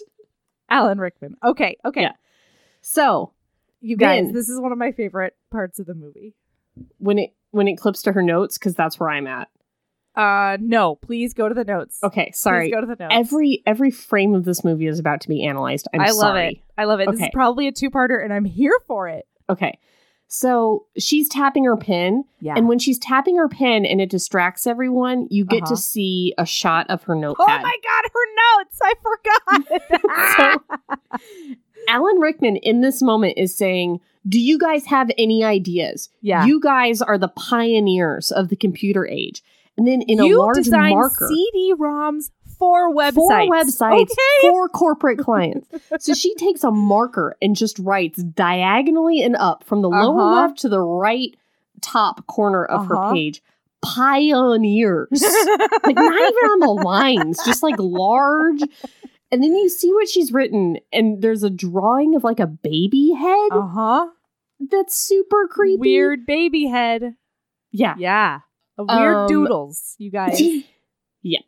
Alan 0.72 0.98
Rickman. 0.98 1.37
Okay, 1.44 1.76
okay, 1.85 2.02
Yeah. 2.02 2.12
So 2.80 3.32
you 3.80 3.96
guys, 3.96 4.24
Then- 4.24 4.32
this 4.35 4.48
is 4.48 4.61
one 4.61 4.72
of 4.72 4.78
my 4.78 4.90
favorite 4.92 5.37
parts 5.50 5.78
of 5.78 5.87
the 5.87 5.94
movie. 5.94 6.35
when 6.98 7.18
it 7.18 7.35
when 7.50 7.68
it 7.68 7.76
clips 7.76 8.00
to 8.02 8.12
her 8.12 8.22
notes, 8.22 8.56
because 8.58 8.74
that's 8.74 8.98
where 8.98 9.11
I'm 9.11 9.26
at. 9.26 9.48
Uh, 10.16 10.56
no, 10.61 10.94
please 10.96 11.35
go 11.35 11.48
to 11.48 11.54
the 11.54 11.64
notes. 11.64 11.98
Okay, 12.02 12.26
Please 12.26 12.38
sorry. 12.38 12.70
go 12.70 12.80
to 12.80 12.87
the 12.87 12.96
notes. 12.96 13.12
Every 13.14 13.62
every 13.66 13.90
frame 13.90 14.35
of 14.35 14.44
this 14.44 14.64
movie 14.64 14.87
is 14.87 14.98
about 14.98 15.20
to 15.22 15.28
be 15.28 15.44
analyzed. 15.44 15.87
I'm 15.92 16.00
I 16.00 16.06
love 16.06 16.14
sorry. 16.16 16.48
it. 16.48 16.58
I 16.78 16.85
love 16.85 17.00
it. 17.00 17.11
This 17.11 17.20
is 17.20 17.28
probably 17.32 17.66
a 17.68 17.72
two-parter, 17.72 18.22
and 18.22 18.32
I'm 18.32 18.44
here 18.46 18.78
for 18.87 19.08
it. 19.08 19.26
Okay. 19.50 19.78
So 20.34 20.86
she's 20.96 21.28
tapping 21.28 21.64
her 21.66 21.76
pen, 21.76 22.24
Yeah. 22.40 22.54
and 22.56 22.66
when 22.66 22.78
she's 22.78 22.98
tapping 22.98 23.36
her 23.36 23.50
pen 23.50 23.84
and 23.84 24.00
it 24.00 24.08
distracts 24.08 24.66
everyone, 24.66 25.26
you 25.30 25.44
get 25.44 25.64
Uh-huh. 25.64 25.74
to 25.74 25.76
see 25.76 26.32
a 26.38 26.46
shot 26.46 26.86
of 26.88 27.02
her 27.02 27.14
notepad. 27.14 27.60
oh 27.60 27.62
my 27.62 27.76
god, 27.84 28.10
her 28.14 28.26
notes! 28.58 28.78
I 28.82 28.94
forgot. 30.62 30.62
Alan 31.88 32.16
Rickman 32.18 32.56
in 32.56 32.80
this 32.80 33.02
moment 33.02 33.34
is 33.36 33.54
saying, 33.54 34.00
Do 34.26 34.40
you 34.40 34.58
guys 34.58 34.86
have 34.86 35.10
any 35.18 35.44
ideas? 35.44 36.08
yeah. 36.22 36.46
You 36.46 36.60
guys 36.60 37.02
are 37.02 37.18
the 37.18 37.28
pioneers 37.28 38.30
of 38.32 38.48
the 38.48 38.56
computer 38.56 39.06
age. 39.06 39.42
And 39.76 39.86
then 39.86 40.00
in 40.02 40.22
you 40.24 40.38
a 40.38 40.40
large 40.40 40.56
design 40.56 40.92
marker, 40.94 41.28
CD-ROMs 41.28 42.30
for 42.62 42.94
websites. 42.94 43.14
Four 43.14 43.48
websites 43.51 44.03
Okay. 44.03 44.48
for 44.51 44.68
corporate 44.68 45.18
clients. 45.18 45.66
so 45.98 46.14
she 46.14 46.33
takes 46.37 46.62
a 46.62 46.70
marker 46.70 47.35
and 47.42 47.57
just 47.57 47.79
writes 47.81 48.22
diagonally 48.22 49.20
and 49.22 49.35
up 49.37 49.64
from 49.64 49.83
the 49.83 49.88
lower 49.90 50.20
Uh-huh. 50.20 50.42
left 50.42 50.59
to 50.61 50.68
the 50.68 50.81
right 50.81 51.35
top 51.81 52.25
corner 52.29 52.64
of 52.64 52.83
Uh-huh. 52.90 53.09
her 53.09 53.14
page. 53.14 53.42
Pioneers. 53.83 55.09
like 55.85 55.96
not 55.96 56.14
even 56.14 56.51
on 56.53 56.61
the 56.61 56.83
lines, 56.85 57.38
just 57.44 57.62
like 57.62 57.75
large. 57.79 58.62
And 59.33 59.42
then 59.42 59.55
you 59.55 59.68
see 59.68 59.92
what 59.92 60.09
she's 60.09 60.33
written, 60.33 60.79
and 60.92 61.22
there's 61.22 61.42
a 61.42 61.51
drawing 61.51 62.14
of 62.14 62.22
like 62.22 62.38
a 62.38 62.46
baby 62.46 63.12
head 63.12 63.48
uh 63.51 63.62
huh. 63.66 64.07
that's 64.70 64.96
super 64.96 65.48
creepy. 65.48 65.81
Weird 65.81 66.27
baby 66.27 66.66
head. 66.66 67.14
Yeah. 67.72 67.94
Yeah. 67.98 68.40
A 68.79 68.85
weird 68.85 69.16
Um, 69.16 69.27
doodles, 69.29 69.94
you 69.98 70.11
guys. 70.11 70.40
yep. 71.22 71.42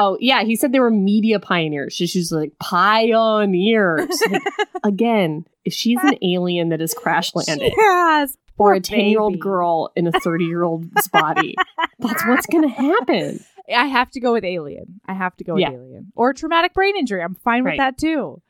Oh, 0.00 0.16
yeah. 0.20 0.44
He 0.44 0.54
said 0.54 0.70
they 0.70 0.78
were 0.78 0.90
media 0.92 1.40
pioneers. 1.40 1.98
So 1.98 2.06
she's 2.06 2.30
like, 2.30 2.56
pioneers. 2.60 4.22
Like, 4.30 4.42
again, 4.84 5.44
if 5.64 5.72
she's 5.72 5.98
an 6.02 6.14
alien 6.22 6.68
that 6.68 6.78
has 6.80 6.94
crash 6.94 7.34
landed 7.34 7.72
Yes. 7.76 8.36
or 8.56 8.74
a 8.74 8.80
10 8.80 9.00
year 9.06 9.20
old 9.20 9.40
girl 9.40 9.90
in 9.96 10.06
a 10.06 10.12
30 10.12 10.44
year 10.44 10.62
old's 10.62 11.08
body, 11.12 11.56
that's 11.98 12.24
what's 12.26 12.46
going 12.46 12.62
to 12.62 12.68
happen. 12.74 13.44
I 13.76 13.86
have 13.86 14.10
to 14.12 14.20
go 14.20 14.32
with 14.32 14.44
alien. 14.44 15.00
I 15.06 15.14
have 15.14 15.36
to 15.38 15.44
go 15.44 15.54
with 15.54 15.62
Yeah. 15.62 15.72
alien. 15.72 16.12
Or 16.14 16.32
traumatic 16.32 16.74
brain 16.74 16.96
injury. 16.96 17.22
I'm 17.22 17.34
fine 17.34 17.64
with 17.64 17.76
that 17.78 17.98
too. 17.98 18.40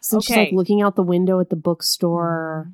So 0.00 0.20
she's 0.20 0.36
like 0.36 0.52
looking 0.52 0.82
out 0.82 0.96
the 0.96 1.02
window 1.02 1.40
at 1.40 1.48
the 1.48 1.56
bookstore. 1.56 2.64
Mm-hmm. 2.66 2.72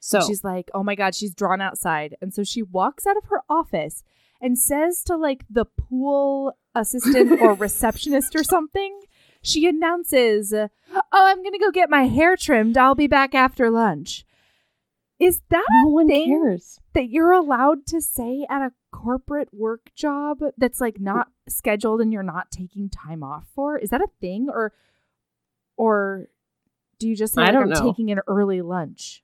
So 0.00 0.20
she's 0.24 0.44
like, 0.44 0.70
oh 0.72 0.84
my 0.84 0.94
God, 0.94 1.14
she's 1.16 1.34
drawn 1.34 1.60
outside. 1.60 2.16
And 2.22 2.32
so 2.32 2.44
she 2.44 2.62
walks 2.62 3.06
out 3.08 3.16
of 3.16 3.24
her 3.24 3.42
office 3.50 4.04
and 4.40 4.58
says 4.58 5.02
to 5.04 5.16
like 5.16 5.44
the 5.48 5.64
pool 5.64 6.56
assistant 6.74 7.40
or 7.40 7.54
receptionist 7.54 8.34
or 8.36 8.44
something, 8.44 9.00
she 9.42 9.66
announces, 9.66 10.52
oh, 10.52 10.68
I'm 11.12 11.42
going 11.42 11.52
to 11.52 11.58
go 11.58 11.70
get 11.70 11.90
my 11.90 12.06
hair 12.06 12.36
trimmed. 12.36 12.76
I'll 12.76 12.94
be 12.94 13.06
back 13.06 13.34
after 13.34 13.70
lunch. 13.70 14.24
Is 15.18 15.40
that 15.48 15.64
no 15.84 15.88
one 15.88 16.08
thing 16.08 16.42
cares. 16.42 16.78
that 16.92 17.08
you're 17.08 17.32
allowed 17.32 17.86
to 17.86 18.02
say 18.02 18.46
at 18.50 18.60
a 18.60 18.72
corporate 18.92 19.48
work 19.52 19.90
job 19.94 20.40
that's 20.58 20.80
like 20.80 21.00
not 21.00 21.28
scheduled 21.48 22.02
and 22.02 22.12
you're 22.12 22.22
not 22.22 22.50
taking 22.50 22.90
time 22.90 23.22
off 23.22 23.46
for? 23.54 23.78
Is 23.78 23.90
that 23.90 24.02
a 24.02 24.08
thing 24.20 24.48
or 24.50 24.72
or 25.78 26.28
do 26.98 27.08
you 27.08 27.16
just 27.16 27.34
say 27.34 27.42
I 27.42 27.44
like, 27.46 27.54
don't 27.54 27.62
I'm 27.64 27.68
know. 27.70 27.90
taking 27.90 28.10
an 28.10 28.20
early 28.26 28.60
lunch? 28.60 29.22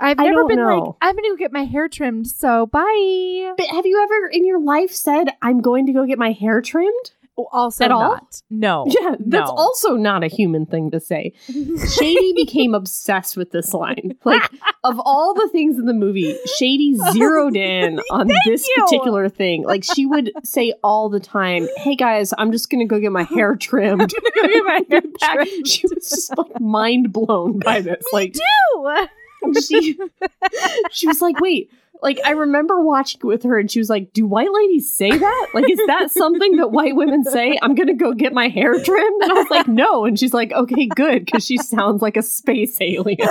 I've 0.00 0.18
never 0.18 0.44
been 0.44 0.62
like. 0.64 0.94
I'm 1.00 1.14
gonna 1.16 1.28
go 1.30 1.36
get 1.36 1.52
my 1.52 1.64
hair 1.64 1.88
trimmed, 1.88 2.26
so 2.28 2.66
bye. 2.66 3.52
But 3.56 3.66
have 3.66 3.86
you 3.86 4.02
ever 4.02 4.28
in 4.28 4.46
your 4.46 4.60
life 4.60 4.92
said, 4.92 5.28
I'm 5.42 5.60
going 5.60 5.86
to 5.86 5.92
go 5.92 6.06
get 6.06 6.18
my 6.18 6.32
hair 6.32 6.60
trimmed? 6.60 7.12
Oh, 7.40 7.46
also 7.52 7.84
At 7.84 7.92
all? 7.92 8.00
not. 8.00 8.42
No. 8.50 8.84
Yeah, 9.00 9.14
that's 9.20 9.48
no. 9.50 9.54
also 9.56 9.94
not 9.94 10.24
a 10.24 10.26
human 10.26 10.66
thing 10.66 10.90
to 10.90 10.98
say. 10.98 11.34
Shady 11.46 12.32
became 12.34 12.74
obsessed 12.74 13.36
with 13.36 13.52
this 13.52 13.72
line. 13.72 14.16
Like, 14.24 14.50
of 14.84 15.00
all 15.04 15.34
the 15.34 15.48
things 15.52 15.78
in 15.78 15.86
the 15.86 15.92
movie, 15.94 16.36
Shady 16.58 16.96
zeroed 17.12 17.56
in 17.56 18.00
on 18.10 18.28
this 18.44 18.66
you. 18.66 18.82
particular 18.84 19.28
thing. 19.28 19.62
Like, 19.62 19.84
she 19.84 20.04
would 20.04 20.32
say 20.44 20.74
all 20.82 21.08
the 21.08 21.20
time, 21.20 21.68
Hey 21.76 21.94
guys, 21.94 22.34
I'm 22.36 22.50
just 22.52 22.70
gonna 22.70 22.86
go 22.86 22.98
get 22.98 23.12
my 23.12 23.22
hair 23.22 23.54
trimmed. 23.56 24.12
Go 24.12 24.42
get 24.48 24.64
my 24.64 24.80
hair 24.90 25.00
trimmed. 25.22 25.66
She 25.68 25.86
was 25.86 26.08
just 26.10 26.36
like 26.36 26.60
mind 26.60 27.12
blown 27.12 27.60
by 27.60 27.80
this. 27.80 28.02
Like, 28.12 28.34
Ew. 28.36 29.06
she, 29.66 29.98
she 30.90 31.06
was 31.06 31.20
like, 31.20 31.40
Wait, 31.40 31.70
like, 32.02 32.20
I 32.24 32.30
remember 32.30 32.82
watching 32.82 33.20
with 33.24 33.42
her 33.42 33.58
and 33.58 33.70
she 33.70 33.78
was 33.78 33.90
like, 33.90 34.12
Do 34.12 34.26
white 34.26 34.52
ladies 34.52 34.94
say 34.94 35.10
that? 35.10 35.48
Like, 35.54 35.70
is 35.70 35.80
that 35.86 36.10
something 36.10 36.56
that 36.56 36.70
white 36.70 36.94
women 36.96 37.24
say? 37.24 37.58
I'm 37.60 37.74
gonna 37.74 37.94
go 37.94 38.12
get 38.12 38.32
my 38.32 38.48
hair 38.48 38.72
trimmed? 38.82 39.22
And 39.22 39.32
I 39.32 39.34
was 39.34 39.50
like, 39.50 39.68
No. 39.68 40.04
And 40.04 40.18
she's 40.18 40.34
like, 40.34 40.52
Okay, 40.52 40.86
good, 40.86 41.24
because 41.24 41.44
she 41.44 41.58
sounds 41.58 42.02
like 42.02 42.16
a 42.16 42.22
space 42.22 42.80
alien. 42.80 43.18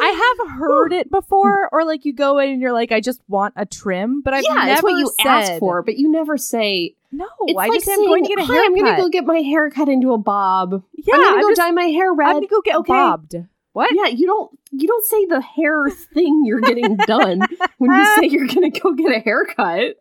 I 0.00 0.36
have 0.38 0.58
heard 0.58 0.92
it 0.92 1.10
before, 1.10 1.68
or 1.70 1.84
like 1.84 2.04
you 2.04 2.14
go 2.14 2.38
in 2.38 2.50
and 2.50 2.60
you're 2.60 2.72
like, 2.72 2.92
I 2.92 3.00
just 3.00 3.20
want 3.28 3.54
a 3.56 3.66
trim, 3.66 4.22
but 4.22 4.34
I've 4.34 4.44
yeah, 4.44 4.54
never 4.54 4.72
it's 4.72 4.82
what 4.82 4.98
you 4.98 5.12
said, 5.20 5.26
ask 5.28 5.58
for, 5.58 5.82
but 5.82 5.98
you 5.98 6.10
never 6.10 6.38
say. 6.38 6.94
No, 7.12 7.26
It's 7.46 7.58
I 7.58 7.66
like 7.66 7.72
just 7.74 7.84
saying, 7.86 7.98
I'm 8.00 8.06
going 8.06 8.22
to 8.24 8.28
get 8.28 8.38
a 8.38 8.44
haircut. 8.44 8.64
I'm 8.66 8.74
gonna 8.74 8.96
go 8.96 9.08
get 9.10 9.24
my 9.26 9.38
hair 9.40 9.68
cut 9.70 9.88
into 9.88 10.12
a 10.12 10.18
bob. 10.18 10.82
yeah, 10.94 11.14
I'm 11.14 11.20
gonna 11.22 11.42
go 11.42 11.48
just- 11.50 11.60
dye 11.60 11.70
my 11.70 11.84
hair 11.84 12.12
red. 12.12 12.28
I'm 12.28 12.34
gonna 12.36 12.46
go 12.46 12.60
get 12.62 12.76
Okay. 12.76 12.92
bobbed. 12.92 13.34
What? 13.74 13.90
Yeah, 13.94 14.06
you 14.06 14.26
don't 14.26 14.58
you 14.70 14.86
don't 14.88 15.04
say 15.06 15.26
the 15.26 15.40
hair 15.40 15.88
thing 16.14 16.42
you're 16.44 16.60
getting 16.60 16.96
done 16.96 17.40
when 17.78 17.90
you 17.90 18.04
say 18.16 18.26
you're 18.28 18.46
gonna 18.46 18.70
go 18.70 18.92
get 18.92 19.14
a 19.14 19.18
haircut. 19.20 19.96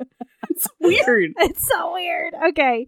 It's 0.49 0.67
weird. 0.79 1.31
It's 1.37 1.67
so 1.67 1.93
weird. 1.93 2.33
Okay. 2.49 2.85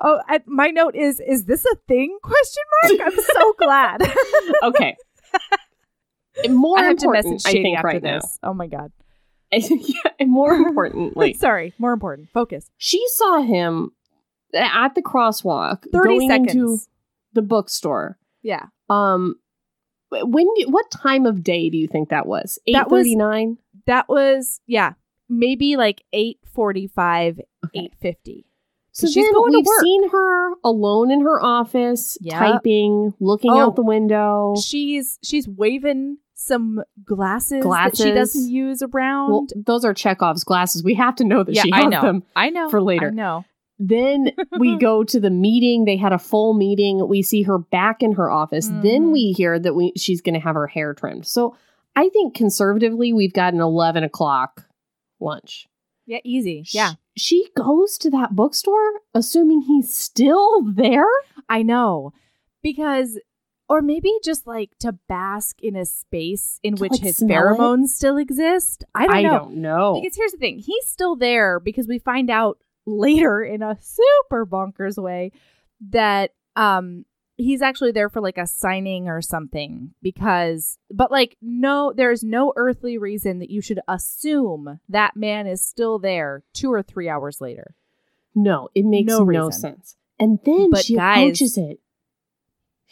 Oh, 0.00 0.20
I, 0.28 0.40
my 0.46 0.68
note 0.70 0.94
is: 0.96 1.20
Is 1.20 1.44
this 1.44 1.64
a 1.66 1.76
thing? 1.88 2.18
Question 2.22 2.62
mark. 2.98 3.12
I'm 3.14 3.20
so 3.22 3.52
glad. 3.58 4.02
Okay. 4.64 4.96
More 6.48 6.78
I 6.78 6.82
have 6.84 6.96
to 6.98 7.04
important, 7.04 7.34
message 7.34 7.46
I 7.48 7.52
think 7.62 7.76
after 7.78 7.86
right 7.88 8.02
this. 8.02 8.38
Oh 8.42 8.52
my 8.54 8.66
god. 8.66 8.90
yeah, 9.70 10.10
and 10.18 10.30
more 10.30 10.52
importantly, 10.54 11.34
Sorry. 11.34 11.72
More 11.78 11.92
important. 11.92 12.30
Focus. 12.30 12.70
she 12.76 13.02
saw 13.08 13.42
him 13.42 13.90
at 14.54 14.94
the 14.94 15.02
crosswalk 15.02 15.84
Thirty 15.92 16.18
going 16.18 16.30
seconds. 16.30 16.54
into 16.54 16.78
the 17.32 17.42
bookstore. 17.42 18.18
yeah. 18.42 18.66
Um, 18.90 19.36
when? 20.10 20.46
What 20.68 20.90
time 20.90 21.26
of 21.26 21.42
day 21.42 21.70
do 21.70 21.76
you 21.76 21.88
think 21.88 22.10
that 22.10 22.26
was? 22.26 22.58
Eight 22.66 22.74
That 22.74 22.90
was- 22.90 23.06
That 23.86 24.08
was 24.08 24.60
yeah. 24.66 24.92
Maybe 25.28 25.76
like 25.76 26.04
eight 26.12 26.38
forty-five, 26.52 27.40
Okay. 27.64 27.80
eight 27.84 27.94
fifty. 28.00 28.46
So 28.92 29.08
she's 29.08 29.24
then 29.24 29.32
going 29.34 29.52
to 29.52 29.58
we've 29.58 29.80
seen 29.82 30.08
her 30.10 30.54
alone 30.62 31.10
in 31.10 31.22
her 31.22 31.42
office, 31.42 32.16
Yep. 32.20 32.38
typing, 32.38 33.14
looking 33.18 33.50
Oh. 33.50 33.58
out 33.58 33.74
the 33.76 33.82
window. 33.82 34.54
She's 34.64 35.18
she's 35.24 35.48
waving 35.48 36.18
some 36.34 36.82
glasses, 37.04 37.64
that 37.64 37.96
she 37.96 38.10
doesn't 38.12 38.50
use 38.50 38.82
around. 38.82 39.30
Well, 39.30 39.46
those 39.54 39.84
are 39.84 39.94
Chekhov's 39.94 40.44
glasses. 40.44 40.82
We 40.84 40.94
have 40.94 41.14
to 41.16 41.24
know 41.24 41.42
that 41.44 41.54
yeah, 41.54 41.62
she 41.62 41.72
I 41.72 41.82
has 41.82 41.90
know. 41.90 42.02
them. 42.02 42.22
I 42.36 42.50
know 42.50 42.68
for 42.70 42.82
later. 42.82 43.08
I 43.08 43.10
know. 43.10 43.44
Then 43.78 44.30
we 44.58 44.76
go 44.78 45.04
to 45.04 45.18
the 45.20 45.30
meeting. 45.30 45.84
They 45.84 45.96
had 45.96 46.12
a 46.12 46.18
full 46.18 46.54
meeting. 46.54 47.06
We 47.08 47.22
see 47.22 47.42
her 47.42 47.58
back 47.58 48.02
in 48.02 48.12
her 48.12 48.30
office. 48.30 48.68
Then 48.68 49.06
Mhm. 49.06 49.12
we 49.12 49.32
hear 49.32 49.58
that 49.58 49.74
we 49.74 49.92
she's 49.96 50.20
going 50.20 50.34
to 50.34 50.40
have 50.40 50.54
her 50.54 50.66
hair 50.66 50.94
trimmed. 50.94 51.26
So 51.26 51.56
I 51.96 52.08
think 52.08 52.34
conservatively, 52.34 53.12
we've 53.12 53.32
got 53.32 53.54
an 53.54 53.60
eleven 53.60 54.02
o'clock 54.04 54.66
lunch. 55.20 55.68
Yeah, 56.06 56.18
easy. 56.24 56.64
Yeah, 56.70 56.92
she 57.16 57.48
goes 57.56 57.96
to 57.98 58.10
that 58.10 58.34
bookstore, 58.36 59.00
assuming 59.14 59.62
he's 59.62 59.94
still 59.94 60.62
there. 60.74 61.06
I 61.48 61.62
know. 61.62 62.12
Because 62.62 63.18
or 63.68 63.80
maybe 63.82 64.12
just 64.24 64.46
like 64.46 64.70
to 64.80 64.92
bask 65.08 65.56
in 65.62 65.74
a 65.76 65.84
space 65.86 66.58
in 66.62 66.76
To, 66.76 66.80
which 66.82 66.92
like, 66.92 67.00
his 67.02 67.16
smell 67.18 67.30
it? 67.30 67.58
pheromones 67.58 67.88
still 67.88 68.16
exist. 68.18 68.84
I 68.94 69.06
don't 69.06 69.22
know. 69.22 69.28
I 69.34 69.38
don't 69.38 69.56
know. 69.56 70.00
Because 70.02 70.16
here's 70.16 70.32
the 70.32 70.38
thing, 70.38 70.58
he's 70.58 70.86
still 70.86 71.16
there 71.16 71.58
because 71.60 71.86
we 71.88 71.98
find 71.98 72.30
out 72.30 72.58
later 72.86 73.42
in 73.42 73.62
a 73.62 73.78
super 73.80 74.44
bonkers 74.44 75.02
way 75.02 75.32
that 75.90 76.32
um 76.56 77.04
he's 77.36 77.62
actually 77.62 77.90
there 77.92 78.08
for 78.10 78.20
like 78.20 78.38
a 78.38 78.46
signing 78.46 79.08
or 79.08 79.20
something 79.22 79.90
because 80.02 80.78
but 80.90 81.10
like 81.10 81.36
no 81.42 81.92
there's 81.96 82.22
no 82.22 82.52
earthly 82.56 82.96
reason 82.96 83.38
that 83.40 83.50
you 83.50 83.60
should 83.60 83.80
assume 83.88 84.78
that 84.88 85.16
man 85.16 85.46
is 85.46 85.60
still 85.64 85.98
there 85.98 86.42
2 86.52 86.70
or 86.72 86.82
3 86.82 87.08
hours 87.08 87.40
later. 87.40 87.74
No, 88.36 88.68
it 88.74 88.84
makes 88.84 89.08
No 89.08 89.24
no, 89.24 89.50
sense. 89.50 89.96
And 90.20 90.38
then 90.44 90.70
But 90.70 90.84
she 90.84 90.94
guys- 90.94 91.22
approaches 91.22 91.56
it. 91.58 91.80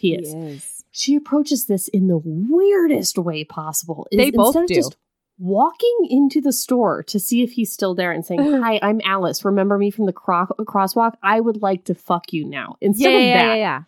He 0.03 0.15
is. 0.15 0.35
is. 0.35 0.85
She 0.91 1.15
approaches 1.15 1.67
this 1.67 1.89
in 1.89 2.09
the 2.09 2.19
weirdest 2.19 3.17
way 3.19 3.45
possible. 3.45 4.07
They 4.11 4.31
both 4.33 4.49
instead 4.57 4.63
of 4.65 4.69
do. 4.69 4.75
just 4.75 4.97
walking 5.39 6.07
into 6.11 6.41
the 6.41 6.53
store 6.53 7.03
to 7.05 7.19
see 7.19 7.43
if 7.43 7.53
he's 7.53 7.73
still 7.73 7.95
there 7.95 8.13
and 8.13 8.25
saying, 8.27 8.41
"Hi, 8.63 8.79
I'm 8.83 9.01
Alice. 9.05 9.45
Remember 9.45 9.79
me 9.79 9.91
from 9.91 10.07
the 10.07 10.13
cro- 10.13 10.49
crosswalk? 10.61 11.15
I 11.23 11.41
would 11.41 11.63
like 11.63 11.85
to 11.85 11.95
fuck 11.95 12.33
you 12.33 12.45
now." 12.45 12.77
Instead 12.81 13.13
Yeah, 13.13 13.19
of 13.19 13.25
yeah, 13.25 13.35
that, 13.47 13.47
yeah, 13.47 13.55
yeah. 13.55 13.83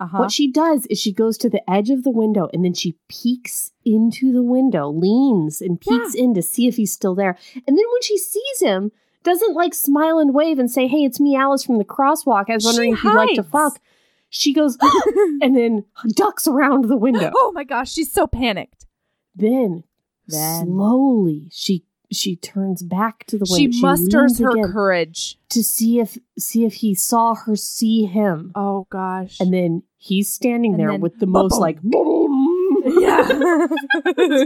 Uh-huh. 0.00 0.18
what 0.18 0.32
she 0.32 0.50
does 0.50 0.84
is 0.86 0.98
she 1.00 1.12
goes 1.12 1.38
to 1.38 1.48
the 1.48 1.62
edge 1.70 1.88
of 1.90 2.02
the 2.02 2.10
window 2.10 2.48
and 2.52 2.64
then 2.64 2.74
she 2.74 2.96
peeks 3.08 3.70
into 3.84 4.32
the 4.32 4.42
window, 4.42 4.90
leans 4.90 5.60
and 5.60 5.80
peeks 5.80 6.12
in 6.16 6.34
to 6.34 6.42
see 6.42 6.66
if 6.66 6.74
he's 6.76 6.92
still 6.92 7.14
there. 7.14 7.38
And 7.54 7.78
then 7.78 7.84
when 7.92 8.02
she 8.02 8.18
sees 8.18 8.60
him, 8.60 8.90
doesn't 9.22 9.54
like 9.54 9.74
smile 9.74 10.18
and 10.18 10.34
wave 10.34 10.58
and 10.58 10.68
say, 10.68 10.88
"Hey, 10.88 11.04
it's 11.04 11.20
me, 11.20 11.36
Alice 11.36 11.62
from 11.64 11.78
the 11.78 11.84
crosswalk. 11.84 12.46
I 12.50 12.54
was 12.54 12.64
She 12.64 12.66
wondering 12.66 12.92
if 12.94 13.04
you'd 13.04 13.14
like 13.14 13.36
to 13.36 13.44
fuck." 13.44 13.78
She 14.34 14.54
goes 14.54 14.78
and 15.42 15.54
then 15.54 15.84
ducks 16.14 16.48
around 16.48 16.86
the 16.86 16.96
window. 16.96 17.30
oh 17.36 17.52
my 17.54 17.64
gosh, 17.64 17.92
she's 17.92 18.10
so 18.10 18.26
panicked. 18.26 18.86
Then, 19.36 19.84
Then- 20.26 20.64
slowly 20.66 21.48
she 21.52 21.84
she 22.10 22.36
turns 22.36 22.82
back 22.82 23.24
to 23.26 23.38
the 23.38 23.46
window. 23.48 23.56
She 23.56 23.66
window. 23.68 23.80
musters 23.88 24.38
her 24.38 24.70
courage. 24.72 25.38
to 25.50 25.62
see 25.62 25.98
if 26.00 26.16
see 26.38 26.64
if 26.64 26.74
he 26.74 26.94
saw 26.94 27.34
her 27.34 27.56
see 27.56 28.04
him. 28.06 28.52
Oh 28.54 28.86
gosh. 28.90 29.38
And 29.40 29.52
then 29.52 29.82
he's 29.98 30.32
standing 30.32 30.72
And 30.72 30.80
there 30.80 30.90
then 30.92 31.00
with 31.00 31.18
the 31.18 31.26
most 31.26 31.58
ba-boom. 31.58 31.60
like 31.60 31.78
yeah. 33.00 33.66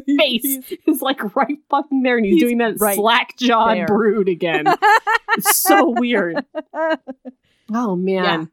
face 0.18 0.72
is 0.87 1.01
like 1.03 1.35
right 1.37 1.59
fucking 1.70 2.03
there, 2.03 2.16
and 2.16 2.27
he's, 2.27 2.35
He's 2.35 2.42
doing 2.42 2.59
that 2.59 2.75
right 2.81 2.96
slack 2.96 3.37
jawed 3.38 3.87
brood 3.87 4.29
again. 4.29 4.64
it's 5.37 5.57
so 5.57 5.90
weird. 5.90 6.44
Oh 7.72 7.96
man. 7.96 8.25
Yeah. 8.25 8.44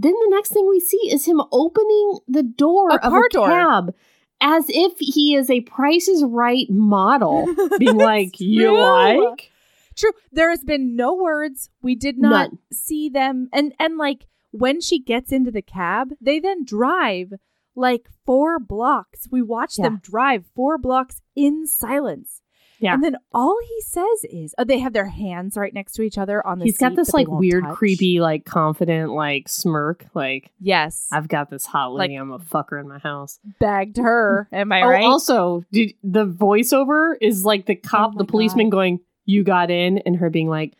Then 0.00 0.12
the 0.12 0.28
next 0.30 0.50
thing 0.52 0.66
we 0.68 0.78
see 0.80 1.10
is 1.10 1.26
him 1.26 1.42
opening 1.50 2.18
the 2.28 2.44
door 2.44 2.90
A 2.90 3.06
of 3.06 3.12
a 3.12 3.28
door. 3.30 3.48
cab 3.48 3.94
as 4.40 4.66
if 4.68 4.92
he 4.98 5.34
is 5.34 5.50
a 5.50 5.62
Price 5.62 6.06
is 6.06 6.22
Right 6.22 6.68
model, 6.70 7.46
being 7.78 7.98
like, 7.98 8.38
"You 8.38 8.68
true. 8.68 8.80
like?" 8.80 9.50
True. 9.96 10.12
There 10.30 10.50
has 10.50 10.62
been 10.62 10.94
no 10.94 11.12
words. 11.14 11.70
We 11.82 11.96
did 11.96 12.18
not 12.18 12.50
None. 12.52 12.58
see 12.72 13.08
them. 13.08 13.48
And 13.52 13.74
and 13.80 13.96
like 13.98 14.26
when 14.52 14.80
she 14.80 15.00
gets 15.00 15.32
into 15.32 15.50
the 15.50 15.62
cab, 15.62 16.10
they 16.20 16.38
then 16.38 16.64
drive 16.64 17.32
like 17.74 18.08
four 18.24 18.60
blocks. 18.60 19.26
We 19.30 19.42
watch 19.42 19.74
them 19.76 19.98
drive 20.00 20.44
four 20.54 20.78
blocks 20.78 21.20
in 21.34 21.66
silence. 21.66 22.40
Yeah. 22.80 22.94
And 22.94 23.02
then 23.02 23.16
all 23.32 23.56
he 23.66 23.80
says 23.82 24.24
is, 24.30 24.54
oh, 24.58 24.64
they 24.64 24.78
have 24.78 24.92
their 24.92 25.08
hands 25.08 25.56
right 25.56 25.74
next 25.74 25.92
to 25.94 26.02
each 26.02 26.16
other 26.18 26.46
on 26.46 26.58
the 26.58 26.64
He's 26.66 26.78
got 26.78 26.90
seat 26.92 26.96
this 26.96 27.12
like 27.12 27.26
weird, 27.28 27.64
touch. 27.64 27.74
creepy, 27.76 28.20
like 28.20 28.44
confident, 28.44 29.12
like 29.12 29.48
smirk. 29.48 30.06
Like 30.14 30.50
Yes. 30.60 31.08
I've 31.12 31.28
got 31.28 31.50
this 31.50 31.66
hot 31.66 31.92
lady. 31.92 32.14
Like- 32.14 32.20
I'm 32.20 32.30
a 32.32 32.38
fucker 32.38 32.80
in 32.80 32.88
my 32.88 32.98
house. 32.98 33.38
bagged 33.58 33.96
her. 33.96 34.48
Am 34.52 34.70
I 34.72 34.82
oh, 34.82 34.88
right? 34.88 35.04
also, 35.04 35.64
did 35.72 35.94
the 36.04 36.26
voiceover 36.26 37.14
is 37.20 37.44
like 37.44 37.66
the 37.66 37.76
oh 37.76 37.88
cop, 37.88 38.12
Oh 38.14 38.18
the 38.18 38.24
policeman 38.24 38.70
going, 38.70 39.00
"You 39.24 39.42
got 39.44 39.70
in," 39.70 39.98
and 39.98 40.16
her 40.16 40.30
being 40.30 40.48
like, 40.48 40.74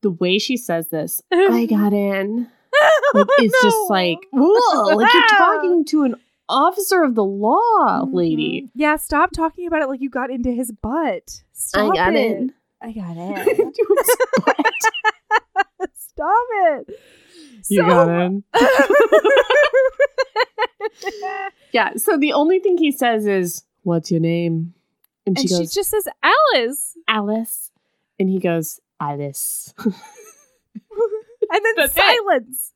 the 0.00 0.10
way 0.10 0.38
she 0.38 0.56
says 0.56 0.88
this, 0.88 1.20
"I 1.32 1.66
got 1.66 1.92
in." 1.92 2.48
Like, 3.14 3.26
it's 3.38 3.52
No. 3.62 3.68
just 3.68 3.90
like, 3.90 4.18
whoa, 4.32 4.94
like 4.96 5.12
you're 5.12 5.26
talking 5.28 5.84
to 5.84 6.04
an 6.04 6.14
officer 6.48 7.02
of 7.02 7.14
the 7.14 7.24
law, 7.24 8.04
lady. 8.10 8.62
Mhm. 8.66 8.70
Yeah, 8.74 8.96
stop 8.96 9.30
talking 9.32 9.66
about 9.66 9.82
it 9.82 9.88
like 9.88 10.00
you 10.00 10.10
got 10.10 10.30
into 10.30 10.50
his 10.50 10.70
butt. 10.72 11.42
Stop 11.52 11.92
I 11.92 11.96
got 11.96 12.14
it. 12.14 12.30
in. 12.38 12.52
I 12.82 12.92
got 12.92 13.14
it. 13.16 13.76
Stop 15.96 16.46
it. 16.50 16.88
You 17.68 17.80
So- 17.82 17.86
got 17.86 18.08
in. 18.08 18.44
Yeah. 21.72 21.94
So 21.96 22.16
the 22.18 22.32
only 22.34 22.58
thing 22.58 22.76
he 22.76 22.92
says 22.92 23.26
is, 23.26 23.64
"What's 23.82 24.10
your 24.10 24.20
name?" 24.20 24.74
And, 25.26 25.38
and 25.38 25.48
she 25.48 25.54
she 25.56 25.66
just 25.66 25.90
says 25.90 26.06
Alice. 26.22 26.96
"Alice," 27.08 27.70
and 28.18 28.28
he 28.28 28.38
goes, 28.38 28.78
"Alice." 29.00 29.72
And 31.54 31.62
then 31.62 31.74
That's 31.76 31.94
it. 31.94 32.00
silence. 32.00 32.72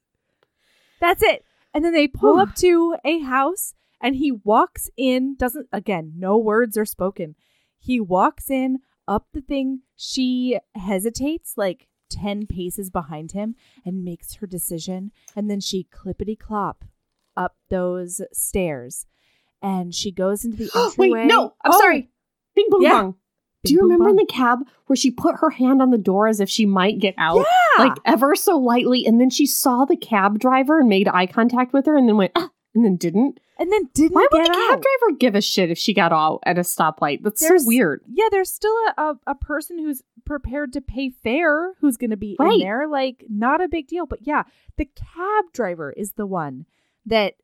That's 1.00 1.22
it. 1.22 1.45
And 1.76 1.84
then 1.84 1.92
they 1.92 2.08
pull 2.08 2.38
up 2.38 2.54
to 2.54 2.96
a 3.04 3.18
house 3.18 3.74
and 4.00 4.16
he 4.16 4.32
walks 4.32 4.88
in, 4.96 5.36
doesn't, 5.36 5.68
again, 5.74 6.14
no 6.16 6.38
words 6.38 6.78
are 6.78 6.86
spoken. 6.86 7.34
He 7.78 8.00
walks 8.00 8.48
in 8.48 8.78
up 9.06 9.26
the 9.34 9.42
thing. 9.42 9.82
She 9.94 10.58
hesitates 10.74 11.58
like 11.58 11.86
10 12.08 12.46
paces 12.46 12.88
behind 12.88 13.32
him 13.32 13.56
and 13.84 14.02
makes 14.02 14.36
her 14.36 14.46
decision. 14.46 15.12
And 15.36 15.50
then 15.50 15.60
she 15.60 15.84
clippity 15.92 16.38
clop 16.38 16.86
up 17.36 17.56
those 17.68 18.22
stairs. 18.32 19.04
And 19.60 19.94
she 19.94 20.10
goes 20.10 20.46
into 20.46 20.56
the 20.56 20.70
Oh 20.74 20.94
Wait, 20.98 21.26
no, 21.26 21.56
I'm 21.62 21.72
Oh, 21.74 21.78
sorry. 21.78 22.08
Bing 22.54 22.68
boom 22.70 22.84
Yeah. 22.84 23.02
bong. 23.02 23.14
Do 23.66 23.74
you 23.74 23.80
remember 23.82 24.08
in 24.08 24.16
the 24.16 24.26
cab 24.26 24.60
where 24.86 24.96
she 24.96 25.10
put 25.10 25.36
her 25.40 25.50
hand 25.50 25.80
on 25.82 25.90
the 25.90 25.98
door 25.98 26.26
as 26.28 26.40
if 26.40 26.48
she 26.48 26.66
might 26.66 26.98
get 26.98 27.14
out? 27.18 27.44
Yeah. 27.78 27.84
Like 27.84 27.96
ever 28.04 28.34
so 28.34 28.56
lightly, 28.58 29.04
and 29.06 29.20
then 29.20 29.30
she 29.30 29.46
saw 29.46 29.84
the 29.84 29.96
cab 29.96 30.38
driver 30.38 30.78
and 30.80 30.88
made 30.88 31.08
eye 31.08 31.26
contact 31.26 31.72
with 31.72 31.86
her 31.86 31.96
and 31.96 32.08
then 32.08 32.16
went, 32.16 32.32
ah, 32.36 32.50
and 32.74 32.84
then 32.84 32.96
didn't. 32.96 33.38
and 33.58 33.72
then 33.72 33.88
didn't 33.94 34.12
Why 34.14 34.26
would 34.30 34.44
the 34.44 34.48
cab 34.48 34.56
out. 34.78 34.82
driver 34.82 35.16
give 35.18 35.34
a 35.34 35.40
shit 35.40 35.70
if 35.70 35.78
she 35.78 35.92
got 35.94 36.12
out 36.12 36.40
at 36.44 36.58
a 36.58 36.62
stoplight? 36.62 37.22
That's 37.22 37.40
There's- 37.40 37.62
so 37.64 37.66
weird. 37.68 38.02
yeah, 38.12 38.26
there's 38.30 38.50
still 38.50 38.74
a, 38.96 39.02
a, 39.02 39.18
a 39.28 39.34
person 39.34 39.78
who's 39.78 40.02
prepared 40.24 40.72
to 40.72 40.80
pay 40.80 41.10
fare 41.10 41.74
who's 41.80 41.96
going 41.96 42.10
to 42.10 42.16
be 42.16 42.36
Right. 42.38 42.54
in 42.54 42.60
there. 42.60 42.88
Like, 42.88 43.24
not 43.28 43.60
a 43.62 43.68
big 43.68 43.86
deal. 43.88 44.06
But 44.06 44.20
yeah, 44.26 44.42
the 44.76 44.84
cab 44.86 45.44
driver 45.52 45.92
is 45.92 46.12
the 46.12 46.26
one 46.26 46.66
that 47.06 47.34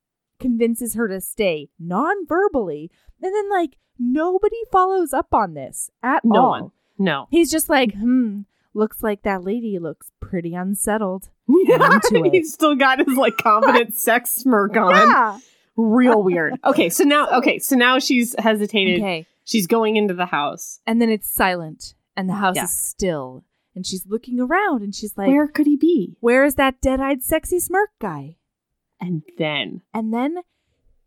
convinces 0.43 0.95
her 0.95 1.09
to 1.09 1.21
stay 1.21 1.71
non 1.79 2.27
verbally. 2.27 2.91
And 3.23 3.35
then, 3.35 3.49
like, 3.51 3.77
nobody 3.99 4.57
follows 4.71 5.13
up 5.13 5.33
on 5.33 5.55
this 5.55 5.91
at 6.03 6.25
No 6.25 6.41
all. 6.41 6.51
one. 6.51 6.71
No. 6.99 7.27
He's 7.31 7.51
just 7.51 7.69
like, 7.69 7.95
hmm, 7.95 8.41
looks 8.75 9.03
like 9.03 9.23
that 9.23 9.43
lady 9.45 9.79
looks 9.79 10.11
pretty 10.21 10.55
unsettled. 10.55 11.31
it. 11.49 12.33
He's 12.35 12.53
still 12.53 12.75
got 12.75 12.99
his 12.99 13.17
like 13.17 13.37
confident 13.39 13.95
sex 13.97 14.31
smirk 14.33 14.77
on. 14.77 14.95
Yeah. 14.95 15.39
Real 15.77 16.23
weird. 16.23 16.55
Okay, 16.65 16.89
so 16.91 17.05
now 17.05 17.29
okay, 17.39 17.59
so 17.59 17.77
now 17.77 17.99
she's 17.99 18.35
hesitated. 18.39 19.01
Okay. 19.01 19.27
She's 19.45 19.67
going 19.67 19.97
into 19.97 20.15
the 20.15 20.27
house. 20.27 20.81
And 20.87 21.01
then 21.01 21.09
it's 21.11 21.29
silent 21.29 21.95
and 22.17 22.29
the 22.29 22.35
house 22.35 22.57
Yeah. 22.57 22.65
is 22.65 22.79
still. 22.79 23.45
And 23.75 23.87
she's 23.87 24.07
looking 24.07 24.39
around 24.39 24.83
and 24.83 24.95
she's 24.95 25.17
like, 25.17 25.29
Where 25.29 25.49
could 25.49 25.67
he 25.67 25.77
be? 25.77 26.17
where 26.21 26.45
is 26.45 26.55
that 26.57 26.81
dead 26.81 27.01
eyed, 27.01 27.23
sexy 27.23 27.59
smirk 27.59 27.91
guy? 28.01 28.37
And 29.03 29.23
then 29.37 29.83
And 29.93 30.15
then 30.15 30.39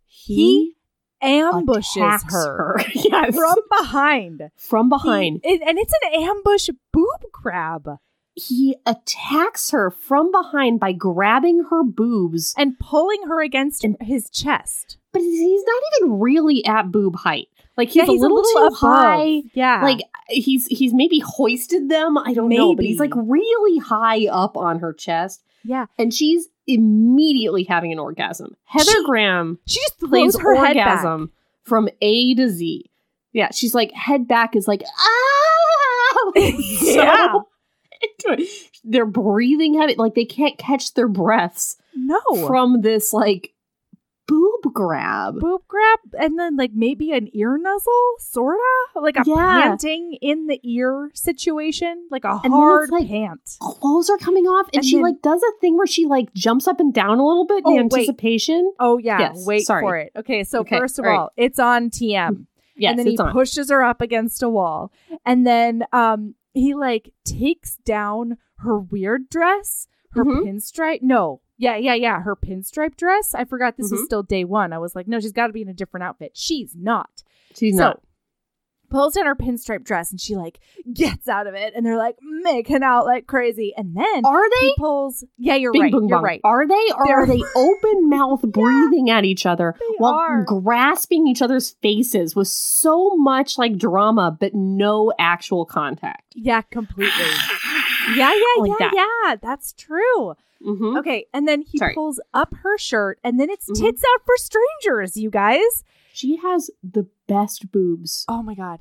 he, 0.06 0.74
ambushes 1.22 1.96
attacks 1.98 2.34
her, 2.34 2.76
yes. 2.94 3.36
from 3.36 3.56
behind. 3.80 4.50
from 4.58 4.90
behind. 4.90 5.42
He- 5.44 5.62
and 5.66 5.78
it's 5.80 5.94
an 6.04 6.24
ambush 6.24 6.70
boob 6.92 7.22
grab 7.32 7.98
He 8.36 8.76
attacks 8.86 9.72
her 9.72 9.90
from 9.90 10.32
behind 10.32 10.80
by 10.80 10.92
grabbing 10.92 11.64
her 11.70 11.84
boobs, 11.84 12.54
and 12.58 12.78
pulling 12.78 13.24
her 13.28 13.42
against 13.42 13.86
his 14.02 14.30
chest. 14.30 14.98
but 15.14 15.22
he's 15.22 15.64
not 15.66 15.82
even 16.02 16.20
really 16.20 16.66
at 16.66 16.92
boob 16.92 17.16
height. 17.16 17.48
Like 17.78 17.88
he's, 17.90 17.96
yeah, 17.98 18.06
he's 18.06 18.22
a 18.22 18.28
little, 18.28 18.44
too 18.44 18.66
above. 18.68 18.78
high. 18.80 19.42
Yeah. 19.54 19.82
Like 19.84 20.02
he's 20.30 20.66
he's 20.68 20.94
maybe 20.94 21.20
hoisted 21.20 21.90
them. 21.90 22.18
I 22.18 22.34
don't 22.34 22.50
know, 22.50 22.74
but 22.76 22.86
he's 22.86 23.00
like 23.00 23.12
really 23.16 23.80
high 23.80 24.28
up 24.28 24.56
on 24.58 24.80
her 24.80 24.92
chest, 24.94 25.44
yeah. 25.66 25.86
and 25.98 26.14
she's 26.14 26.48
immediately 26.68 27.64
having 27.64 27.92
an 27.92 28.00
orgasm. 28.00 28.56
Heather 28.66 28.92
She- 28.92 29.06
Graham 29.06 29.60
She 29.66 29.80
just 29.80 30.00
plays 30.00 30.38
her 30.40 30.56
head 30.56 30.76
back. 30.76 30.88
orgasm 31.04 31.32
from 31.64 31.90
A 32.02 32.34
to 32.36 32.50
Z. 32.50 32.90
Yeah, 33.34 33.50
she's 33.52 33.74
like 33.76 33.92
head 33.92 34.28
back 34.28 34.56
is 34.56 34.68
like 34.68 34.82
ah. 34.98 36.32
Yeah. 36.36 37.34
So. 38.22 38.36
They're 38.84 39.06
breathing 39.06 39.80
heavy, 39.80 39.96
like 39.96 40.14
they 40.16 40.26
can't 40.26 40.58
catch 40.58 40.94
their 40.94 41.08
breaths 41.08 41.78
No. 41.96 42.20
from 42.48 42.82
this 42.82 43.14
like 43.14 43.52
grab. 44.76 45.40
boob 45.40 45.62
grab 45.68 46.00
and 46.20 46.38
then 46.38 46.56
like 46.56 46.72
maybe 46.76 47.12
an 47.14 47.28
ear 47.34 47.58
nuzzle, 47.58 48.14
sorta? 48.20 48.60
Like 48.96 49.18
a 49.18 49.24
Yeah. 49.26 49.36
panting 49.64 50.18
in 50.22 50.46
the 50.48 50.60
ear 50.64 51.10
situation. 51.16 52.08
Like 52.12 52.26
a 52.26 52.40
it's 52.44 52.54
hard 52.54 52.92
like- 52.92 53.08
pant. 53.08 53.42
Clothes 53.60 54.10
are 54.12 54.18
coming 54.20 54.46
off, 54.46 54.68
and, 54.68 54.76
And 54.78 54.86
she 54.86 54.98
then- 54.98 55.04
like 55.04 55.22
does 55.24 55.42
a 55.42 55.52
thing 55.62 55.78
where 55.78 55.88
she 55.88 56.06
like 56.06 56.32
jumps 56.34 56.68
up 56.68 56.80
and 56.80 56.94
down 56.94 57.18
a 57.20 57.26
little 57.26 57.46
bit 57.46 57.64
Oh, 57.66 57.72
in 57.72 57.76
wait. 57.90 57.94
anticipation. 57.94 58.72
Oh 58.80 58.98
yeah, 59.00 59.20
Yes, 59.20 59.44
wait 59.48 59.62
sorry. 59.66 59.82
for 59.82 59.98
it. 59.98 60.12
Okay, 60.16 60.44
so 60.44 60.60
Okay, 60.60 60.78
first 60.78 61.00
of 61.00 61.06
all 61.06 61.12
right. 61.12 61.18
all, 61.20 61.32
it's 61.38 61.58
on 61.60 61.90
TM. 61.90 62.46
Yes, 62.78 62.90
and 62.92 63.00
then 63.00 63.08
he 63.08 63.18
on. 63.18 63.32
pushes 63.32 63.70
her 63.72 63.82
up 63.84 64.02
against 64.02 64.44
a 64.44 64.50
wall 64.50 64.92
and 65.26 65.48
then 65.48 65.84
um 65.94 66.36
he 66.54 66.74
like 66.74 67.12
takes 67.24 67.78
down 67.78 68.38
her 68.58 68.78
weird 68.80 69.30
dress 69.30 69.88
her 70.12 70.26
Mhm. 70.26 70.44
pinstripe 70.46 71.02
no 71.02 71.40
yeah 71.58 71.76
yeah 71.76 71.94
yeah 71.94 72.22
her 72.22 72.36
pinstripe 72.36 72.96
dress 72.98 73.34
i 73.36 73.44
forgot 73.46 73.78
this 73.78 73.92
was 73.92 74.02
Mhm. 74.02 74.06
still 74.06 74.24
day 74.24 74.44
one 74.44 74.74
i 74.74 74.78
was 74.78 74.96
like 74.96 75.08
no 75.08 75.20
she's 75.20 75.32
got 75.32 75.48
to 75.48 75.54
be 75.54 75.62
in 75.62 75.70
a 75.70 75.74
different 75.74 76.04
outfit 76.04 76.32
she's 76.36 76.76
not 76.76 77.24
She's 77.56 77.78
so 77.78 77.84
not. 77.84 78.02
pulls 78.90 79.14
down 79.16 79.26
her 79.26 79.36
pinstripe 79.36 79.84
dress 79.84 80.12
and 80.12 80.20
she 80.20 80.36
like 80.36 80.60
gets 80.94 81.28
out 81.30 81.48
of 81.48 81.54
it 81.56 81.74
and 81.76 81.86
they're 81.86 81.98
like 81.98 82.18
making 82.22 82.84
out 82.84 83.06
like 83.06 83.26
crazy 83.28 83.74
and 83.76 83.96
then 83.96 84.26
Are 84.26 84.50
they? 84.50 84.68
he 84.68 84.74
pulls 84.78 85.24
yeah 85.38 85.56
you're 85.56 85.72
Bing, 85.72 85.82
right 85.84 85.92
boom, 85.92 86.08
you're 86.08 86.18
bong. 86.18 86.24
right 86.24 86.42
Are 86.44 86.68
they? 86.68 86.74
Or 86.98 87.06
They're- 87.06 87.20
are 87.22 87.26
they 87.28 87.42
open 87.56 88.10
mouth 88.10 88.42
breathing 88.44 89.10
at 89.10 89.24
each 89.26 89.46
other 89.46 89.76
while 89.98 90.14
are. 90.14 90.44
grasping 90.44 91.28
each 91.28 91.42
other's 91.42 91.72
faces 91.82 92.36
with 92.36 92.48
so 92.50 93.16
much 93.16 93.58
like 93.58 93.78
drama, 93.78 94.36
but 94.40 94.54
no 94.54 95.12
actual 95.18 95.66
contact? 95.66 96.24
yeah 96.36 96.62
completely 96.62 97.12
yeah 98.16 98.32
yeah 98.34 98.62
Like 98.62 98.72
yeah 98.80 98.90
that. 98.92 98.92
yeah 99.28 99.36
that's 99.42 99.74
true 99.74 100.36
Mm-hmm. 100.64 100.98
Okay, 100.98 101.26
and 101.34 101.48
then 101.48 101.62
he 101.62 101.78
Sorry. 101.78 101.94
pulls 101.94 102.20
up 102.34 102.54
her 102.64 102.78
shirt, 102.78 103.20
and 103.24 103.40
then 103.40 103.50
it's 103.50 103.70
Mhm. 103.70 103.80
tits 103.80 104.04
out 104.14 104.22
for 104.26 104.36
strangers, 104.38 105.18
you 105.18 105.30
guys. 105.30 105.84
She 106.14 106.38
has 106.38 106.70
the 106.84 107.08
best 107.28 107.72
boobs. 107.72 108.26
Oh 108.28 108.42
my 108.42 108.56
god. 108.56 108.80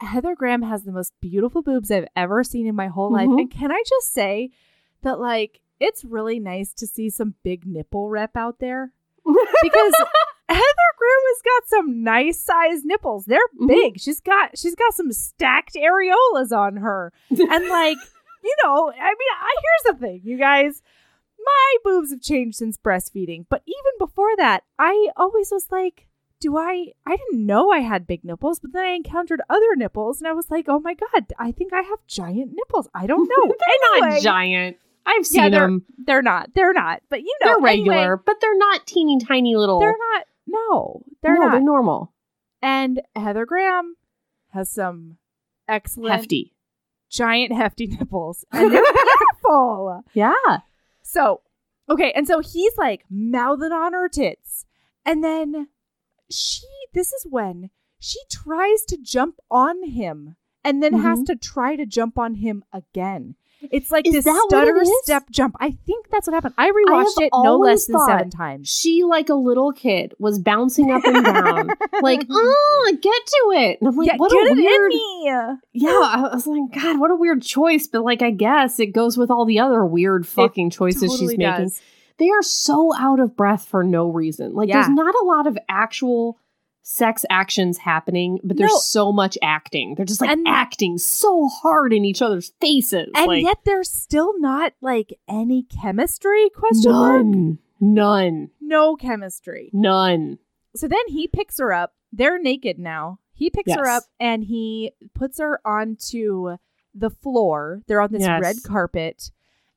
Heather 0.00 0.34
Graham 0.34 0.62
has 0.62 0.84
the 0.84 0.92
most 0.92 1.14
beautiful 1.20 1.62
boobs 1.62 1.90
I've 1.90 2.06
ever 2.14 2.44
seen 2.44 2.66
in 2.66 2.74
my 2.74 2.88
whole 2.88 3.10
life. 3.10 3.28
Mhm. 3.28 3.40
And 3.40 3.50
can 3.50 3.72
I 3.72 3.82
just 3.88 4.12
say 4.12 4.50
that, 5.02 5.18
like, 5.18 5.60
it's 5.80 6.04
really 6.04 6.38
nice 6.38 6.74
to 6.74 6.86
see 6.86 7.08
some 7.08 7.34
big 7.42 7.66
nipple 7.66 8.08
rep 8.10 8.36
out 8.36 8.58
there 8.58 8.92
because 9.24 9.94
Heather 10.48 10.92
Graham 10.98 11.22
has 11.28 11.42
got 11.42 11.68
some 11.68 12.02
nice 12.02 12.38
sized 12.38 12.84
nipples. 12.84 13.24
They're 13.24 13.40
Mhm. 13.58 13.68
big. 13.68 13.98
She's 14.00 14.20
got 14.20 14.56
she's 14.58 14.74
got 14.74 14.92
some 14.94 15.12
stacked 15.12 15.74
areolas 15.76 16.56
on 16.56 16.76
her. 16.76 17.12
And 17.30 17.68
like, 17.68 17.96
you 18.44 18.54
know, 18.64 18.90
I 18.92 18.94
mean, 19.14 19.32
I 19.40 19.54
here's 19.62 19.94
the 19.94 20.00
thing, 20.06 20.20
you 20.24 20.36
guys. 20.38 20.82
My 21.46 21.76
boobs 21.84 22.10
have 22.10 22.20
changed 22.20 22.56
since 22.58 22.76
breastfeeding, 22.76 23.46
but 23.48 23.62
even 23.66 23.92
before 23.98 24.34
that, 24.36 24.64
I 24.78 25.10
always 25.16 25.50
was 25.52 25.68
like, 25.70 26.08
do 26.40 26.56
I 26.58 26.88
I 27.06 27.16
didn't 27.16 27.46
know 27.46 27.70
I 27.70 27.78
had 27.78 28.06
big 28.06 28.24
nipples, 28.24 28.58
but 28.58 28.72
then 28.72 28.84
I 28.84 28.90
encountered 28.90 29.40
other 29.48 29.74
nipples 29.76 30.20
and 30.20 30.28
I 30.28 30.32
was 30.32 30.50
like, 30.50 30.66
"Oh 30.68 30.80
my 30.80 30.94
god, 30.94 31.26
I 31.38 31.52
think 31.52 31.72
I 31.72 31.80
have 31.82 31.98
giant 32.06 32.52
nipples." 32.52 32.88
I 32.94 33.06
don't 33.06 33.26
know. 33.28 33.46
they're 33.58 34.00
Anyway, 34.02 34.14
not 34.16 34.22
giant. 34.22 34.76
I've 35.06 35.18
Yeah, 35.30 35.42
seen 35.44 35.50
they're- 35.52 35.60
them. 35.60 35.84
They're 35.96 36.20
not. 36.22 36.50
They're 36.54 36.72
not. 36.74 37.00
But 37.08 37.20
you 37.22 37.34
know, 37.42 37.60
They're 37.60 37.70
anyway, 37.70 37.94
regular, 37.96 38.16
but 38.18 38.36
they're 38.40 38.56
not 38.58 38.86
teeny 38.86 39.18
tiny 39.24 39.56
little. 39.56 39.78
they're 39.80 39.96
not. 40.12 40.24
No, 40.46 41.02
they're 41.22 41.34
no, 41.36 41.40
not. 41.42 41.52
They're 41.52 41.60
normal, 41.62 42.12
and 42.60 43.00
Heather 43.14 43.46
Graham 43.46 43.96
has 44.50 44.70
some 44.70 45.16
excellent 45.68 46.14
hefty. 46.16 46.52
giant 47.10 47.52
hefty 47.52 47.86
nipples 47.86 48.44
and 48.52 48.72
they're 48.72 48.82
beautiful. 48.92 50.04
Yeah. 50.12 50.32
So, 51.16 51.40
okay, 51.88 52.12
and 52.14 52.26
so 52.26 52.40
he's 52.40 52.76
like 52.76 53.06
mouthing 53.08 53.72
on 53.72 53.94
her 53.94 54.06
tits. 54.06 54.66
And 55.06 55.24
then 55.24 55.68
she 56.30 56.66
this 56.92 57.10
is 57.10 57.26
when 57.30 57.70
she 57.98 58.18
tries 58.30 58.84
to 58.88 58.98
jump 59.00 59.36
on 59.50 59.82
him 59.88 60.36
and 60.62 60.82
then 60.82 60.92
has 61.00 61.20
mm-hmm. 61.20 61.32
to 61.32 61.36
try 61.36 61.74
to 61.74 61.86
jump 61.86 62.18
on 62.18 62.34
him 62.34 62.64
again. 62.70 63.36
It's 63.70 63.90
like 63.90 64.04
this 64.04 64.14
Is 64.14 64.26
it 64.26 64.36
stutter 64.48 64.80
step 65.02 65.24
jump. 65.30 65.56
I 65.60 65.70
think 65.86 66.08
that's 66.10 66.26
what 66.28 66.34
happened. 66.34 66.54
I 66.58 66.70
rewatched 66.70 67.14
have 67.18 67.24
it 67.24 67.30
no 67.34 67.56
less 67.56 67.86
than 67.86 67.98
seven 68.06 68.30
times. 68.30 68.68
She, 68.68 69.02
like 69.02 69.28
a 69.28 69.34
little 69.34 69.72
kid, 69.72 70.14
was 70.18 70.38
bouncing 70.38 70.90
up 70.90 71.04
and 71.04 71.24
down, 71.24 71.68
like, 72.02 72.22
oh, 72.30 72.92
get 73.00 73.02
to 73.26 73.52
it. 73.56 73.78
And 73.80 73.88
I'm 73.88 73.96
like, 73.96 74.08
yeah, 74.08 74.16
what 74.16 74.30
get 74.30 74.52
a 74.52 74.54
weird. 74.54 74.88
me. 74.90 75.32
Yeah, 75.72 75.90
I 75.90 76.30
was 76.32 76.46
like, 76.46 76.72
God, 76.80 77.00
what 77.00 77.10
a 77.10 77.16
weird 77.16 77.42
choice. 77.42 77.86
But 77.86 78.02
like, 78.04 78.22
I 78.22 78.30
guess 78.30 78.78
it 78.78 78.88
goes 78.88 79.16
with 79.16 79.30
all 79.30 79.44
the 79.46 79.58
other 79.58 79.84
weird 79.84 80.26
fucking 80.28 80.70
choices 80.70 81.10
Totally 81.10 81.18
she's 81.34 81.38
making. 81.38 81.72
they 82.18 82.28
are 82.30 82.42
so 82.42 82.92
out 82.96 83.20
of 83.20 83.36
breath 83.36 83.66
for 83.66 83.82
no 83.82 84.08
reason. 84.08 84.54
Like 84.54 84.68
Yeah. 84.68 84.82
there's 84.82 84.94
not 84.94 85.14
a 85.14 85.24
lot 85.24 85.46
of 85.46 85.58
actual 85.68 86.38
sex 86.88 87.24
actions 87.30 87.78
happening, 87.78 88.38
but 88.44 88.56
there's 88.56 88.70
No. 88.70 88.78
so 88.78 89.10
much 89.12 89.36
acting. 89.42 89.96
They're 89.96 90.06
just 90.06 90.20
like 90.20 90.30
And- 90.30 90.46
acting 90.46 90.98
so 90.98 91.48
hard 91.48 91.92
in 91.92 92.04
each 92.04 92.22
other's 92.22 92.52
faces. 92.60 93.08
And 93.16 93.26
like, 93.26 93.42
yet 93.42 93.58
there's 93.64 93.90
still 93.90 94.38
not 94.38 94.72
like 94.80 95.12
any 95.26 95.64
chemistry 95.64 96.48
question 96.50 96.92
mark? 96.92 97.24
none, 97.26 97.58
none, 97.80 98.50
No 98.60 98.94
chemistry. 98.94 99.68
none. 99.72 100.38
So 100.76 100.86
then 100.86 101.00
he 101.08 101.26
picks 101.26 101.58
her 101.58 101.72
up. 101.72 101.94
They're 102.12 102.38
naked 102.38 102.78
now. 102.78 103.18
He 103.32 103.50
picks 103.50 103.74
her 103.74 103.88
up 103.88 104.04
and 104.20 104.44
he 104.44 104.92
puts 105.12 105.40
her 105.40 105.60
onto 105.66 106.56
the 106.94 107.10
floor. 107.10 107.82
They're 107.88 108.00
on 108.00 108.12
this 108.12 108.22
Yes. 108.22 108.40
red 108.40 108.56
carpet. 108.64 109.32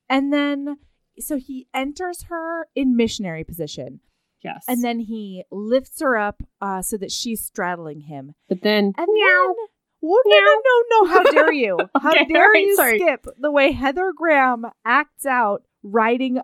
And 0.08 0.32
then 0.32 0.78
so 1.20 1.38
he 1.38 1.68
enters 1.74 2.26
her 2.30 2.68
in 2.76 2.96
missionary 2.96 3.44
position. 3.44 4.00
Yes, 4.44 4.64
And 4.68 4.84
then 4.84 5.00
he 5.00 5.44
lifts 5.52 6.00
her 6.02 6.18
up 6.18 6.42
uh, 6.62 6.82
so 6.82 6.96
that 6.98 7.12
she's 7.12 7.42
straddling 7.46 8.02
him. 8.02 8.36
but 8.48 8.62
then 8.62 8.94
And 8.98 9.08
then, 9.08 9.54
well, 10.02 10.22
no, 10.26 10.40
no, 10.40 10.62
no, 10.66 10.84
no. 10.92 11.06
How 11.10 11.24
dare 11.24 11.52
you? 11.52 11.78
How 12.02 12.12
Okay, 12.12 12.26
dare 12.26 12.46
alright, 12.46 12.64
you 12.66 12.76
sorry. 12.78 13.00
skip 13.00 13.26
the 13.38 13.52
way 13.52 13.72
Heather 13.74 14.14
Graham 14.16 14.66
acts 14.86 15.26
out 15.26 15.64
riding 15.84 16.40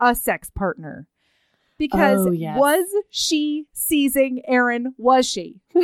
a 0.00 0.14
sex 0.14 0.48
partner? 0.50 1.06
Because 1.78 2.26
Oh, 2.26 2.30
yes. 2.32 2.58
was 2.58 2.86
she 3.10 3.66
seizing 3.72 4.40
Aaron? 4.48 4.94
Was 4.96 5.26
she? 5.26 5.60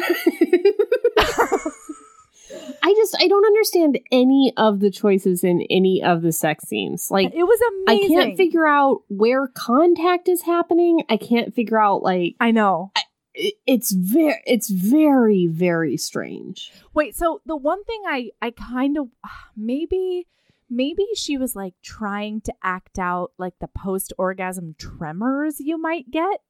I 2.82 2.92
just 2.94 3.16
I 3.20 3.28
don't 3.28 3.44
understand 3.46 3.98
any 4.12 4.52
of 4.56 4.80
the 4.80 4.90
choices 4.90 5.42
in 5.44 5.62
any 5.70 6.02
of 6.02 6.22
the 6.22 6.32
sex 6.32 6.68
scenes. 6.68 7.10
Like 7.10 7.32
It 7.34 7.44
was 7.44 7.60
amazing. 7.86 8.18
I 8.18 8.22
can't 8.24 8.36
figure 8.36 8.66
out 8.66 9.02
where 9.08 9.46
contact 9.48 10.28
is 10.28 10.42
happening. 10.42 11.02
I 11.08 11.16
can't 11.16 11.54
figure 11.54 11.80
out 11.80 12.02
like 12.02 12.36
I 12.40 12.50
know. 12.50 12.92
it- 13.34 13.54
it's 13.66 13.90
very 13.92 14.40
it's 14.46 14.70
very 14.70 15.48
very 15.48 15.96
strange. 15.96 16.70
Wait, 16.94 17.16
so 17.16 17.40
the 17.46 17.56
one 17.56 17.82
thing 17.84 18.02
I 18.06 18.30
I 18.40 18.50
kind 18.52 18.96
of 18.98 19.08
maybe 19.56 20.28
maybe 20.70 21.06
she 21.16 21.36
was 21.36 21.56
like 21.56 21.74
trying 21.82 22.40
to 22.42 22.54
act 22.62 22.98
out 22.98 23.32
like 23.38 23.54
the 23.60 23.68
post 23.68 24.12
orgasm 24.18 24.74
tremors 24.78 25.56
you 25.58 25.78
might 25.80 26.10
get. 26.10 26.40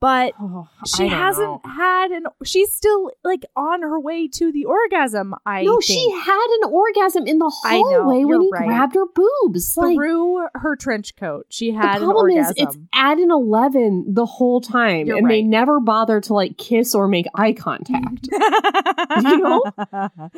But 0.00 0.34
Oh, 0.38 0.68
she 0.84 1.08
hasn't 1.08 1.64
had 1.64 2.10
an 2.10 2.24
she's 2.44 2.72
still 2.74 3.10
like 3.22 3.44
on 3.56 3.80
her 3.80 3.98
way 3.98 4.28
to 4.28 4.52
the 4.52 4.66
orgasm 4.66 5.34
i 5.46 5.62
No, 5.62 5.72
think, 5.74 5.84
she 5.84 6.10
had 6.10 6.58
an 6.62 6.70
orgasm 6.70 7.26
in 7.26 7.38
the 7.38 7.50
I 7.64 7.78
know, 7.80 8.04
when 8.06 8.40
he 8.42 8.50
right. 8.52 8.66
grabbed 8.66 8.96
her 8.96 9.06
boobs. 9.06 9.74
Like 9.78 9.96
through 9.96 10.46
her 10.54 10.76
trench 10.76 11.16
coat 11.16 11.46
she 11.48 11.70
the 11.70 11.78
had 11.78 12.02
an 12.02 12.08
problem 12.08 12.30
is 12.32 12.46
orgasm 12.48 12.54
it's 12.68 12.78
at 12.92 13.18
an 13.18 13.30
eleven 13.30 14.04
the 14.12 14.26
whole 14.26 14.60
time, 14.60 15.06
You're 15.06 15.16
and 15.18 15.30
they 15.30 15.42
never 15.42 15.80
bother 15.80 16.20
to 16.20 16.34
like 16.34 16.58
kiss 16.58 16.94
or 16.94 17.08
make 17.08 17.26
eye 17.34 17.52
contact. 17.54 18.28
You 19.22 19.38
know? 19.38 19.62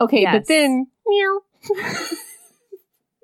Okay, 0.00 0.22
Yes. 0.22 0.34
but 0.34 0.46
then 0.48 0.86
meow 1.06 1.40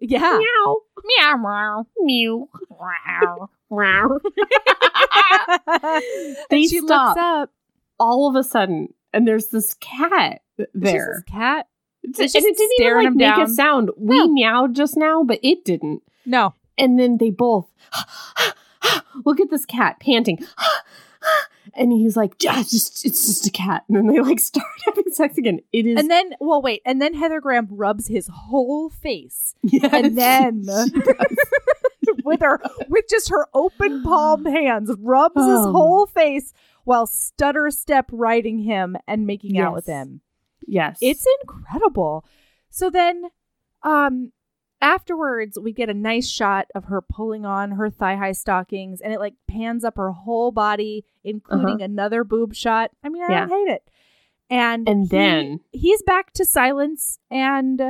yeah 0.01 0.39
meow 0.39 0.77
meow 1.19 1.37
meow 1.39 1.39
meow 1.39 1.87
meow 2.03 2.49
meow. 2.81 3.39
And 3.41 3.49
They 6.51 6.67
she 6.67 6.79
stop. 6.81 7.17
looks 7.17 7.21
up 7.21 7.51
All 7.99 8.29
of 8.29 8.37
a 8.37 8.45
sudden, 8.45 8.93
and 9.13 9.27
there's 9.27 9.49
this 9.49 9.75
cat 9.75 10.43
there. 10.75 11.23
this 11.27 11.33
cat 11.33 11.67
and 12.05 12.15
It's 12.19 12.35
it 12.35 12.43
didn't 12.57 12.73
even 12.81 13.05
like 13.05 13.15
make 13.15 13.47
a 13.47 13.49
sound. 13.49 13.91
We 13.97 14.17
No. 14.19 14.29
meowed 14.29 14.75
just 14.75 14.97
now, 14.97 15.23
but 15.25 15.39
it 15.43 15.65
didn't. 15.65 16.03
no 16.25 16.55
And 16.79 16.99
then 16.99 17.19
they 17.19 17.31
both 17.31 17.67
look 19.25 19.41
at 19.41 19.51
this 19.51 19.67
cat 19.67 20.01
panting. 20.01 20.45
And 21.79 21.93
he's 21.93 22.17
like, 22.17 22.43
yeah, 22.43 22.61
it's 22.61 22.71
just 22.71 23.05
it's 23.05 23.27
just 23.27 23.47
a 23.47 23.51
cat. 23.51 23.85
And 23.89 23.97
then 23.99 24.07
they 24.07 24.21
like 24.21 24.41
start 24.41 24.65
having 24.87 25.13
sex 25.13 25.37
again. 25.37 25.61
It 25.73 25.85
is 25.85 25.99
and 25.99 26.09
then 26.11 26.31
well 26.41 26.63
wait 26.63 26.81
and 26.87 27.03
then 27.03 27.13
heather 27.13 27.41
graham 27.41 27.67
rubs 27.71 28.07
his 28.07 28.31
whole 28.33 28.89
face 28.89 29.55
Yes. 29.63 29.93
and 29.93 30.17
then 30.17 30.65
with 32.27 32.41
her 32.41 32.61
with 32.89 33.05
just 33.09 33.31
her 33.31 33.47
open 33.55 34.03
palmed 34.03 34.47
hands 34.59 34.91
rubs 34.99 35.37
his 35.37 35.45
Um. 35.67 35.73
whole 35.73 36.07
face 36.07 36.53
while 36.85 37.07
stutter 37.07 37.71
step 37.71 38.07
riding 38.13 38.59
him 38.59 38.97
and 39.09 39.27
making 39.27 39.59
out 39.59 39.73
with 39.73 39.87
him 39.87 40.21
yes. 40.67 40.99
it's 41.01 41.27
incredible 41.43 42.25
so 42.69 42.91
then 42.91 43.23
um 43.83 44.33
afterwards 44.83 45.59
we 45.59 45.73
get 45.73 45.89
a 45.89 45.95
nice 45.95 46.29
shot 46.29 46.67
of 46.75 46.85
her 46.85 47.01
pulling 47.01 47.47
on 47.47 47.73
her 47.73 47.89
thigh 47.89 48.15
high 48.17 48.33
stockings 48.33 49.01
and 49.01 49.13
it 49.13 49.19
like 49.19 49.35
pans 49.49 49.85
up 49.85 49.97
her 49.97 50.11
whole 50.13 50.53
body 50.53 51.05
including 51.25 51.81
another 51.83 52.25
boob 52.25 52.55
shot 52.55 52.91
i 53.03 53.09
mean 53.09 53.23
i 53.23 53.25
Uh-huh. 53.27 53.33
Yeah. 53.35 53.47
don't 53.47 53.67
hate 53.67 53.73
it 53.75 53.91
and 54.51 54.89
And 54.89 55.03
he- 55.05 55.09
then- 55.09 55.61
he's 55.73 56.03
back 56.03 56.33
to 56.35 56.45
silence 56.45 57.19
and 57.31 57.81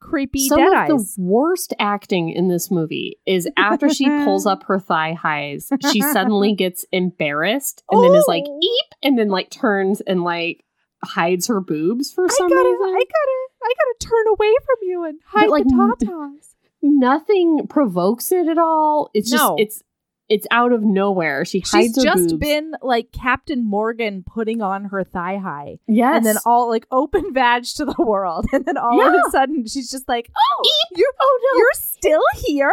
creepy 0.00 0.48
some 0.48 0.58
dead 0.58 0.68
of 0.68 0.74
eyes 0.74 0.88
the 0.88 1.22
worst 1.22 1.74
acting 1.78 2.30
in 2.30 2.48
this 2.48 2.70
movie 2.70 3.18
is 3.26 3.48
after 3.56 3.88
she 3.88 4.06
pulls 4.24 4.46
up 4.46 4.62
her 4.64 4.78
thigh 4.78 5.12
highs, 5.12 5.70
she 5.92 6.00
suddenly 6.00 6.54
gets 6.56 6.84
embarrassed 6.92 7.82
and 7.90 8.02
then 8.02 8.14
is 8.14 8.24
like 8.28 8.44
Oh. 8.46 8.58
eep 8.62 8.94
and 9.02 9.18
then 9.18 9.28
like 9.28 9.50
turns 9.50 10.00
and 10.00 10.22
like 10.22 10.64
hides 11.04 11.46
her 11.46 11.60
boobs 11.60 12.12
for 12.12 12.24
I 12.24 12.28
some 12.28 12.48
gotta, 12.48 12.68
reason. 12.68 12.86
I 12.86 13.04
gotta, 13.04 13.48
I 13.62 13.74
gotta 13.74 13.96
turn 14.00 14.26
away 14.28 14.54
from 14.66 14.76
you 14.82 15.04
and 15.04 15.18
hide 15.26 15.48
like, 15.48 15.64
the 15.64 15.96
tatas. 16.06 16.54
Nothing 16.80 17.66
provokes 17.68 18.30
it 18.32 18.48
at 18.48 18.58
all. 18.58 19.10
It's 19.14 19.30
just 19.30 19.52
it's 19.58 19.82
it's 20.28 20.46
out 20.50 20.72
of 20.72 20.82
nowhere. 20.82 21.44
She 21.44 21.60
hides 21.60 21.94
She's 21.94 21.96
her 21.96 22.02
just 22.02 22.28
boobs. 22.28 22.40
been 22.40 22.72
like 22.82 23.12
Captain 23.12 23.64
Morgan 23.68 24.22
putting 24.26 24.60
on 24.60 24.84
her 24.86 25.02
thigh 25.04 25.38
high, 25.38 25.78
yes, 25.86 26.16
and 26.16 26.26
then 26.26 26.36
all 26.44 26.68
like 26.68 26.86
open 26.90 27.32
vag 27.32 27.64
to 27.64 27.84
the 27.84 27.94
world, 27.98 28.46
and 28.52 28.64
then 28.64 28.76
all 28.76 29.00
of 29.00 29.14
a 29.14 29.30
sudden 29.30 29.66
she's 29.66 29.90
just 29.90 30.08
like, 30.08 30.30
"Oh, 30.36 30.62
oh 30.64 30.86
you're, 30.96 31.12
oh 31.20 31.40
no, 31.52 31.58
you're 31.58 31.70
still 31.74 32.22
here." 32.46 32.72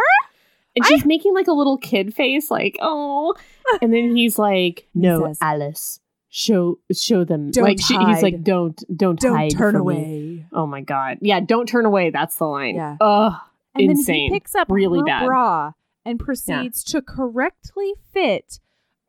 and 0.76 0.84
she's 0.84 1.06
making 1.06 1.32
like 1.34 1.46
a 1.46 1.52
little 1.52 1.78
kid 1.78 2.12
face, 2.14 2.50
like 2.50 2.76
oh, 2.82 3.34
and 3.82 3.92
then 3.92 4.14
he's 4.14 4.38
like, 4.38 4.86
"No, 4.94 5.26
says, 5.28 5.38
Alice, 5.40 6.00
show 6.28 6.78
show 6.92 7.24
them." 7.24 7.50
"Don't 7.50 7.64
like 7.64 7.80
she, 7.80 7.96
he's 7.96 8.22
like, 8.22 8.42
"Don't 8.42 8.82
don't, 8.94 9.18
Don't 9.18 9.34
hide 9.36 9.52
turn 9.52 9.72
from 9.72 9.86
me." 9.86 9.94
away. 9.94 10.46
Oh 10.52 10.66
my 10.66 10.82
god, 10.82 11.18
yeah, 11.22 11.40
don't 11.40 11.66
turn 11.66 11.86
away. 11.86 12.10
That's 12.10 12.36
the 12.36 12.44
line. 12.44 12.74
Yeah. 12.76 12.96
Ugh, 13.00 13.32
And 13.74 13.84
then 13.84 13.90
insane. 13.96 14.30
he 14.30 14.36
picks 14.36 14.54
up 14.54 14.66
Really 14.70 14.98
her 14.98 15.04
bad. 15.06 15.26
bra 15.26 15.72
and 16.06 16.18
proceeds 16.20 16.82
to 16.84 17.02
correctly 17.02 17.92
fit 18.12 18.60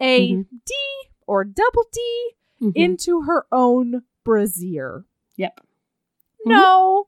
a 0.02 0.28
D 0.30 0.36
Mhm. 0.36 0.46
or 1.28 1.44
double 1.46 1.86
D 1.94 2.32
Mhm. 2.62 2.72
into 2.76 3.22
her 3.22 3.46
own 3.52 4.04
brassiere. 4.26 5.06
yep. 5.38 5.60
No, 6.46 7.08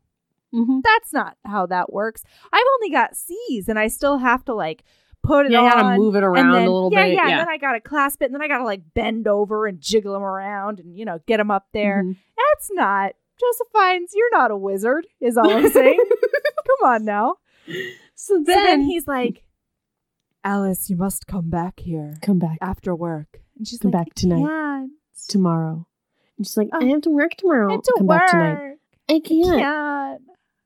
Mhm. 0.54 0.82
that's 0.84 1.14
not 1.14 1.38
how 1.46 1.66
that 1.68 1.92
works. 1.94 2.24
I've 2.52 2.66
only 2.76 2.90
got 2.92 3.16
C's 3.16 3.68
and 3.70 3.78
I 3.80 3.88
still 3.88 4.18
have 4.18 4.44
to 4.46 4.54
like 4.54 4.84
put 5.24 5.46
it 5.46 5.52
Yeah, 5.52 5.60
on. 5.60 5.66
you 5.66 5.72
gotta 5.72 5.98
move 5.98 6.16
it 6.16 6.24
around 6.24 6.52
then, 6.54 6.68
a 6.68 6.72
little 6.72 6.90
yeah, 6.92 7.04
bit. 7.06 7.14
Yeah, 7.14 7.28
Yeah, 7.28 7.32
And 7.32 7.40
then 7.42 7.50
I 7.50 7.58
gotta 7.58 7.80
clasp 7.82 8.22
it 8.22 8.26
and 8.26 8.34
then 8.36 8.42
I 8.42 8.48
gotta 8.48 8.64
like 8.64 8.82
bend 8.94 9.28
over 9.28 9.68
and 9.68 9.80
jiggle 9.82 10.14
them 10.14 10.24
around 10.24 10.80
and 10.80 10.96
you 10.98 11.06
know 11.06 11.20
get 11.26 11.38
them 11.38 11.52
up 11.52 11.68
there. 11.74 12.04
Mhm. 12.04 12.16
That's 12.38 12.70
not 12.72 13.14
Joseph 13.40 13.68
Fiennes. 13.74 14.14
You're 14.14 14.32
not 14.32 14.52
a 14.52 14.58
wizard, 14.58 15.08
is 15.22 15.38
all 15.38 15.50
I'm 15.50 15.70
saying. 15.70 16.00
Come 16.82 16.90
on 16.90 17.06
now. 17.06 17.36
So 18.16 18.36
So 18.38 18.44
then, 18.46 18.66
then 18.66 18.82
he's 18.82 19.08
like, 19.08 19.44
Alice, 20.44 20.90
you 20.90 20.96
must 20.96 21.28
come 21.28 21.50
back 21.50 21.80
here 21.82 22.14
come 22.22 22.40
back 22.40 22.58
after 22.62 22.96
work. 22.96 23.42
And 23.58 23.68
she's 23.68 23.80
Come 23.80 23.92
like, 23.92 24.06
back 24.08 24.14
tonight. 24.16 24.46
Can't. 24.48 24.92
tomorrow. 25.28 25.86
And 26.38 26.46
she's 26.48 26.56
like, 26.58 26.70
Oh. 26.74 26.80
I 26.82 26.86
have 26.90 27.02
to 27.02 27.10
work 27.10 27.36
tomorrow. 27.38 27.70
I 27.70 27.72
have 27.74 27.84
to 27.84 27.94
come 27.98 28.08
work. 28.08 28.20
back 28.20 28.32
tonight. 28.32 28.76
I 29.10 29.20
can't. 29.20 29.60
Can't. 29.60 30.22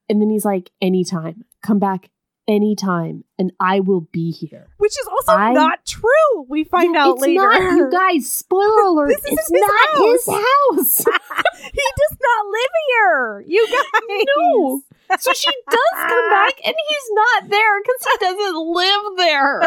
And 0.09 0.21
then 0.21 0.30
he's 0.30 0.45
like, 0.45 0.69
anytime. 0.82 1.45
Come 1.63 1.80
back 1.80 2.09
anytime, 2.45 3.24
and 3.39 3.53
I 3.57 3.80
will 3.80 4.01
be 4.11 4.30
here. 4.32 4.67
Which 4.78 4.91
is 4.91 5.07
also 5.07 5.32
I- 5.32 5.53
not 5.53 5.86
true. 5.86 6.45
We 6.49 6.65
find 6.65 6.93
Yeah, 6.93 7.05
out 7.05 7.19
later. 7.19 7.41
Not, 7.41 7.78
you 7.78 7.89
guys, 7.91 8.30
spoiler 8.30 8.82
alert, 8.82 9.07
This 9.09 9.21
it's 9.26 9.49
his 9.49 9.61
not 9.61 10.05
his 10.11 10.28
house. 10.28 10.97
he 11.61 11.84
does 11.97 12.17
not 12.21 12.45
live 12.51 12.71
here. 12.89 13.43
You 13.47 13.67
guys. 13.71 14.26
No. 14.38 14.82
So 15.19 15.33
she 15.33 15.51
does 15.69 15.79
come 15.95 16.29
back, 16.29 16.53
and 16.65 16.75
he's 16.87 17.09
not 17.11 17.49
there 17.49 17.81
because 17.81 18.07
he 18.11 18.17
doesn't 18.25 18.57
live 18.73 19.17
there. 19.17 19.61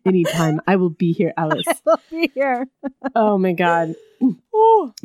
anytime. 0.06 0.60
I 0.66 0.76
will 0.76 0.90
be 0.90 1.12
here, 1.12 1.32
Alice. 1.36 1.66
He'll 1.84 2.00
be 2.10 2.30
here. 2.34 2.68
Oh 3.14 3.38
my 3.38 3.52
God. 3.52 3.94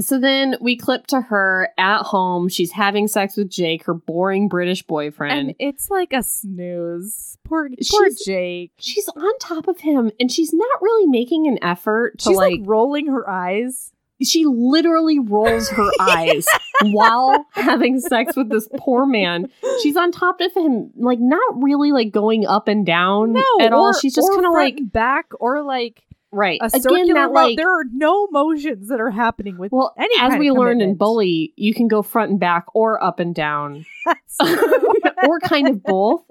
So 0.01 0.19
then 0.19 0.57
we 0.59 0.75
clip 0.75 1.07
to 1.07 1.21
her 1.21 1.69
at 1.77 2.01
home. 2.03 2.49
She's 2.49 2.73
having 2.73 3.07
sex 3.07 3.37
with 3.37 3.49
Jake, 3.49 3.85
her 3.85 3.93
boring 3.93 4.49
British 4.49 4.83
boyfriend. 4.83 5.39
And 5.39 5.55
it's 5.57 5.89
like 5.89 6.11
a 6.11 6.21
snooze. 6.21 7.37
Poor, 7.45 7.69
poor 7.69 8.09
She's- 8.09 8.23
Jake. 8.25 8.71
she's 8.77 9.07
on 9.09 9.37
top 9.39 9.67
of 9.69 9.79
him 9.79 10.11
and 10.19 10.29
she's 10.31 10.51
not 10.53 10.81
really 10.81 11.05
making 11.07 11.47
an 11.47 11.63
effort 11.63 12.17
to 12.19 12.29
She's 12.29 12.37
like, 12.37 12.59
like, 12.59 12.61
rolling 12.67 13.07
her 13.07 13.29
eyes. 13.29 13.93
She 14.23 14.45
literally 14.45 15.19
rolls 15.19 15.69
her 15.69 15.89
eyes 15.99 16.45
while 16.83 17.45
having 17.51 17.99
sex 17.99 18.35
with 18.35 18.49
this 18.49 18.67
poor 18.77 19.05
man. 19.05 19.47
She's 19.81 19.97
on 19.97 20.11
top 20.11 20.39
of 20.41 20.53
him, 20.53 20.91
like 20.95 21.19
not 21.19 21.61
really 21.61 21.91
like 21.91 22.11
going 22.11 22.45
up 22.45 22.67
and 22.67 22.85
down 22.85 23.33
No, 23.33 23.43
at 23.59 23.73
all. 23.73 23.93
She's 23.93 24.15
just 24.15 24.31
kind 24.31 24.45
of 24.45 24.53
like 24.53 24.79
back 24.91 25.31
or 25.39 25.61
like 25.63 26.03
right 26.35 26.59
a 26.61 26.65
again 26.65 26.81
circular 26.81 27.13
that 27.13 27.31
like 27.31 27.57
there 27.57 27.69
are 27.71 27.85
no 27.93 28.27
motions 28.31 28.89
that 28.89 28.99
are 28.99 29.09
happening 29.11 29.57
with 29.57 29.71
well 29.71 29.93
any 29.97 30.13
as 30.19 30.37
we 30.37 30.51
learned 30.51 30.81
in 30.81 30.95
bully 30.95 31.53
you 31.55 31.73
can 31.73 31.87
go 31.87 32.01
front 32.01 32.31
and 32.31 32.39
back 32.39 32.65
or 32.73 33.01
up 33.03 33.19
and 33.19 33.33
down 33.33 33.85
or 35.27 35.39
kind 35.39 35.67
of 35.69 35.83
both 35.83 36.23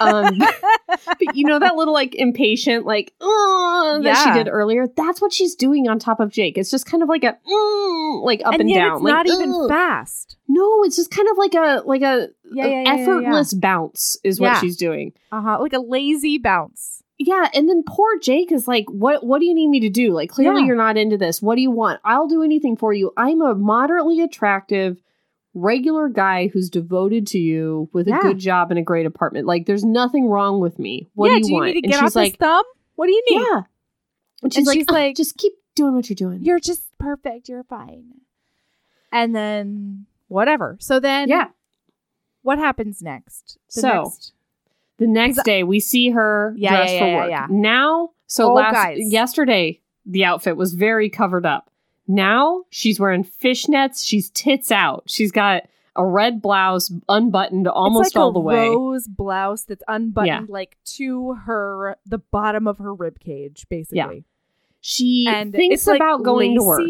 um 0.00 0.38
but 0.88 1.34
you 1.34 1.44
know 1.44 1.58
that 1.58 1.74
little 1.76 1.94
like 1.94 2.14
impatient 2.14 2.86
like 2.86 3.12
uh, 3.20 3.98
that 3.98 4.02
Yeah. 4.02 4.24
she 4.24 4.32
did 4.32 4.48
earlier 4.48 4.86
that's 4.96 5.20
what 5.20 5.32
she's 5.32 5.54
doing 5.54 5.88
on 5.88 5.98
top 5.98 6.20
of 6.20 6.30
jake 6.30 6.56
it's 6.58 6.70
just 6.70 6.86
kind 6.86 7.02
of 7.02 7.08
like 7.08 7.24
a 7.24 7.36
mm, 7.50 8.22
like 8.24 8.40
up 8.44 8.52
and, 8.54 8.62
and 8.62 8.74
down 8.74 8.96
it's 8.96 9.02
like 9.04 9.12
not 9.12 9.26
even 9.26 9.68
fast. 9.68 10.36
no 10.46 10.84
it's 10.84 10.96
just 10.96 11.10
kind 11.10 11.28
of 11.28 11.36
like 11.38 11.54
a 11.54 11.82
like 11.86 12.02
a, 12.02 12.28
Yeah, 12.50 12.64
a 12.64 12.68
yeah, 12.68 12.82
yeah, 12.82 12.82
yeah, 12.82 12.94
yeah. 12.94 13.02
effortless 13.02 13.54
bounce 13.54 14.16
is 14.24 14.40
what 14.40 14.58
she's 14.60 14.76
doing 14.76 15.12
Uh-huh. 15.32 15.58
Like 15.60 15.72
a 15.74 15.80
lazy 15.80 16.38
bounce. 16.38 16.97
Yeah 17.18 17.48
and 17.54 17.68
then 17.68 17.82
poor 17.86 18.18
jake 18.20 18.52
is 18.52 18.68
like 18.68 18.84
what 18.90 19.24
what 19.24 19.40
do 19.40 19.46
you 19.46 19.54
need 19.54 19.68
me 19.68 19.80
to 19.80 19.88
do 19.90 20.12
like 20.12 20.30
clearly 20.30 20.60
Yeah. 20.62 20.66
you're 20.68 20.76
not 20.76 20.96
into 20.96 21.16
this 21.16 21.42
what 21.42 21.56
do 21.56 21.62
you 21.62 21.70
want 21.70 22.00
i'll 22.04 22.28
do 22.28 22.42
anything 22.42 22.76
for 22.76 22.92
you 22.92 23.12
i'm 23.16 23.40
a 23.42 23.54
moderately 23.54 24.20
attractive 24.20 25.02
regular 25.54 26.08
guy 26.08 26.46
who's 26.48 26.70
devoted 26.70 27.26
to 27.28 27.38
you 27.38 27.88
with 27.92 28.06
a 28.06 28.12
good 28.22 28.38
job 28.38 28.70
and 28.70 28.78
a 28.78 28.82
great 28.82 29.06
apartment 29.06 29.46
like 29.46 29.66
there's 29.66 29.84
nothing 29.84 30.26
wrong 30.28 30.60
with 30.60 30.78
me 30.78 31.08
what 31.14 31.30
yeah, 31.32 31.38
do 31.40 31.48
you 31.48 31.54
want 31.54 31.66
need 31.66 31.72
to 31.72 31.78
and 31.78 31.86
get 31.86 31.94
she's 31.94 31.98
off 32.00 32.04
his 32.06 32.16
like 32.16 32.38
thumb? 32.38 32.64
What 32.94 33.06
do 33.06 33.12
you 33.12 33.24
need? 33.30 33.40
yeah 33.50 33.60
and 34.42 34.52
she's 34.52 34.58
And 34.58 34.66
like, 34.68 34.74
she's 34.78 34.88
like- 34.90 35.16
just 35.16 35.36
keep 35.36 35.54
doing 35.74 35.94
what 35.94 36.08
you're 36.08 36.14
doing 36.14 36.42
You're 36.44 36.60
just 36.60 36.82
perfect. 36.98 37.48
You're 37.48 37.64
fine. 37.64 38.04
And 39.12 39.34
then 39.34 40.06
whatever. 40.28 40.76
So 40.80 41.00
then 41.00 41.28
yeah 41.28 41.48
what 42.42 42.58
happens 42.58 43.02
next? 43.02 43.58
The 43.74 43.80
So, 43.80 43.88
next- 44.02 44.32
the 44.98 45.06
next 45.06 45.42
day 45.44 45.62
we 45.62 45.80
see 45.80 46.10
her 46.10 46.54
Yeah, 46.56 46.70
dressed 46.70 46.94
yeah, 46.94 46.98
for 47.00 47.06
yeah, 47.06 47.16
work 47.16 47.30
yeah. 47.30 47.46
now 47.50 48.10
so 48.26 48.50
Oh, 48.50 48.54
last 48.54 48.74
guys. 48.74 48.98
yesterday 49.12 49.80
the 50.06 50.24
outfit 50.24 50.56
was 50.56 50.74
very 50.74 51.08
covered 51.10 51.46
up 51.46 51.70
now 52.06 52.64
she's 52.70 52.98
wearing 52.98 53.24
fishnets 53.24 54.04
she's 54.06 54.30
tits 54.30 54.70
out 54.72 55.04
she's 55.06 55.30
got 55.32 55.62
a 55.96 56.04
red 56.06 56.40
blouse 56.40 56.92
unbuttoned 57.08 57.66
almost 57.68 58.14
like 58.14 58.20
all 58.20 58.32
the 58.32 58.38
way 58.40 58.68
rose 58.68 59.06
blouse 59.08 59.64
that's 59.64 59.82
unbuttoned 59.88 60.48
like 60.48 60.76
to 60.84 61.34
her 61.34 61.96
the 62.06 62.18
bottom 62.18 62.66
of 62.68 62.78
her 62.78 62.94
rib 62.94 63.18
cage, 63.18 63.66
basically. 63.68 64.24
she 64.80 65.26
And 65.28 65.52
thinks 65.52 65.74
it's 65.74 65.86
like 65.88 65.98
about 65.98 66.22
going 66.22 66.54
to 66.56 66.64
work 66.64 66.82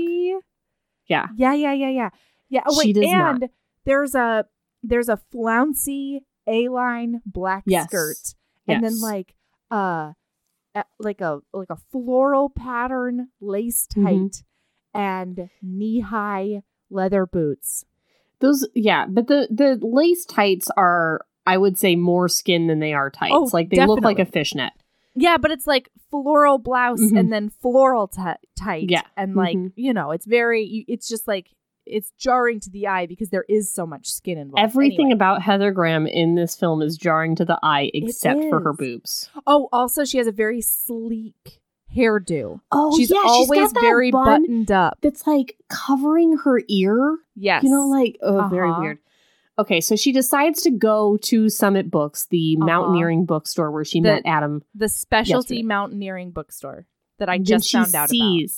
yeah 1.06 1.28
Yeah, 1.36 1.54
yeah, 1.54 1.72
yeah, 1.72 1.88
yeah. 1.88 2.11
Yeah. 2.50 2.62
Oh, 2.66 2.80
She 2.82 2.88
wait, 2.88 2.92
does 2.96 3.12
not. 3.12 3.34
and 3.42 3.48
there's 3.84 4.14
a 4.14 4.44
there's 4.82 5.09
a 5.09 5.16
flouncy 5.32 6.22
A-line 6.49 7.20
black 7.26 7.64
Yes. 7.66 7.84
skirt, 7.88 8.16
and 8.66 8.82
then 8.84 9.01
like 9.01 9.34
uh, 9.70 10.12
a- 10.74 10.84
like 10.99 11.20
a 11.20 11.40
like 11.53 11.70
a 11.70 11.76
floral 11.92 12.49
pattern 12.51 13.28
lace 13.40 13.86
tight 13.86 14.05
Mhm. 14.05 14.42
and 14.94 15.51
knee 15.62 16.01
high 16.01 16.62
leather 16.90 17.26
boots. 17.26 17.84
those 18.40 18.66
yeah 18.74 19.05
but 19.09 19.26
the 19.26 19.49
the 19.51 19.78
lace 19.84 20.24
tights 20.24 20.70
are 20.76 21.22
i 21.44 21.59
would 21.59 21.76
say 21.76 21.96
more 21.96 22.28
skin 22.28 22.68
than 22.68 22.78
they 22.78 22.92
are 22.94 23.11
tights 23.11 23.32
Oh, 23.34 23.51
like 23.53 23.68
they 23.68 23.84
look 23.84 24.01
like 24.01 24.14
a 24.18 24.24
definitely. 24.24 24.40
fishnet 24.40 24.72
Yeah, 25.16 25.36
but 25.36 25.51
it's 25.51 25.66
like 25.66 25.90
floral 26.11 26.59
blouse 26.59 27.01
Mhm. 27.01 27.18
and 27.18 27.32
then 27.32 27.49
floral 27.51 28.07
ti- 28.07 28.40
tight. 28.57 28.88
Yeah. 28.88 29.03
and 29.16 29.34
like 29.34 29.57
Mhm. 29.57 29.72
you 29.74 29.92
know, 29.92 30.12
it's 30.12 30.24
very. 30.26 30.84
It's 30.86 31.09
just 31.09 31.26
like 31.26 31.51
it's 31.91 32.11
jarring 32.18 32.61
to 32.61 32.70
the 32.70 32.86
eye 32.86 33.07
because 33.07 33.30
there 33.30 33.45
is 33.49 33.72
so 33.72 33.86
much 33.86 34.09
skin 34.09 34.39
involved. 34.39 34.62
everything 34.62 35.07
Anyway. 35.07 35.12
about 35.14 35.43
heather 35.43 35.70
graham 35.72 36.07
in 36.07 36.34
this 36.34 36.55
film 36.57 36.82
is 36.82 36.97
jarring 36.97 37.34
to 37.36 37.45
the 37.45 37.59
eye 37.62 37.91
except 37.95 38.41
for 38.51 38.61
her 38.61 38.72
boobs 38.72 39.30
Oh, 39.47 39.68
also 39.72 40.05
she 40.05 40.18
has 40.18 40.26
a 40.26 40.32
very 40.32 40.61
sleek 40.61 41.61
hairdo. 41.97 42.61
oh 42.70 42.97
she's 42.97 43.11
yeah 43.11 43.16
always 43.24 43.49
she's 43.61 43.72
got 43.72 43.80
that 43.80 43.80
very 43.80 44.11
bun 44.11 44.43
buttoned 44.43 44.70
up. 44.70 44.99
that's 45.01 45.26
like 45.26 45.57
covering 45.68 46.36
her 46.39 46.61
ear 46.68 47.18
Yes, 47.34 47.62
You 47.62 47.70
know, 47.70 47.86
like 47.89 48.16
oh, 48.22 48.49
very 48.49 48.68
Uh-huh. 48.70 48.80
weird. 48.80 48.99
Okay, 49.61 49.80
so 49.80 49.95
she 49.97 50.12
decides 50.12 50.62
to 50.62 50.70
go 50.70 51.16
to 51.22 51.49
Summit 51.49 51.91
Books, 51.91 52.26
the 52.26 52.57
Uh-huh. 52.59 52.66
mountaineering 52.66 53.24
bookstore 53.26 53.70
where 53.70 53.84
she 53.84 54.01
The- 54.01 54.09
met 54.14 54.22
Adam. 54.26 54.62
the 54.74 54.89
specialty 54.89 55.55
yesterday. 55.57 55.62
mountaineering 55.62 56.30
bookstore 56.32 56.86
that 57.18 57.28
I 57.28 57.39
Then 57.39 57.45
just 57.45 57.68
she 57.68 57.76
found 57.76 57.95
out 57.95 58.11
about. 58.11 58.49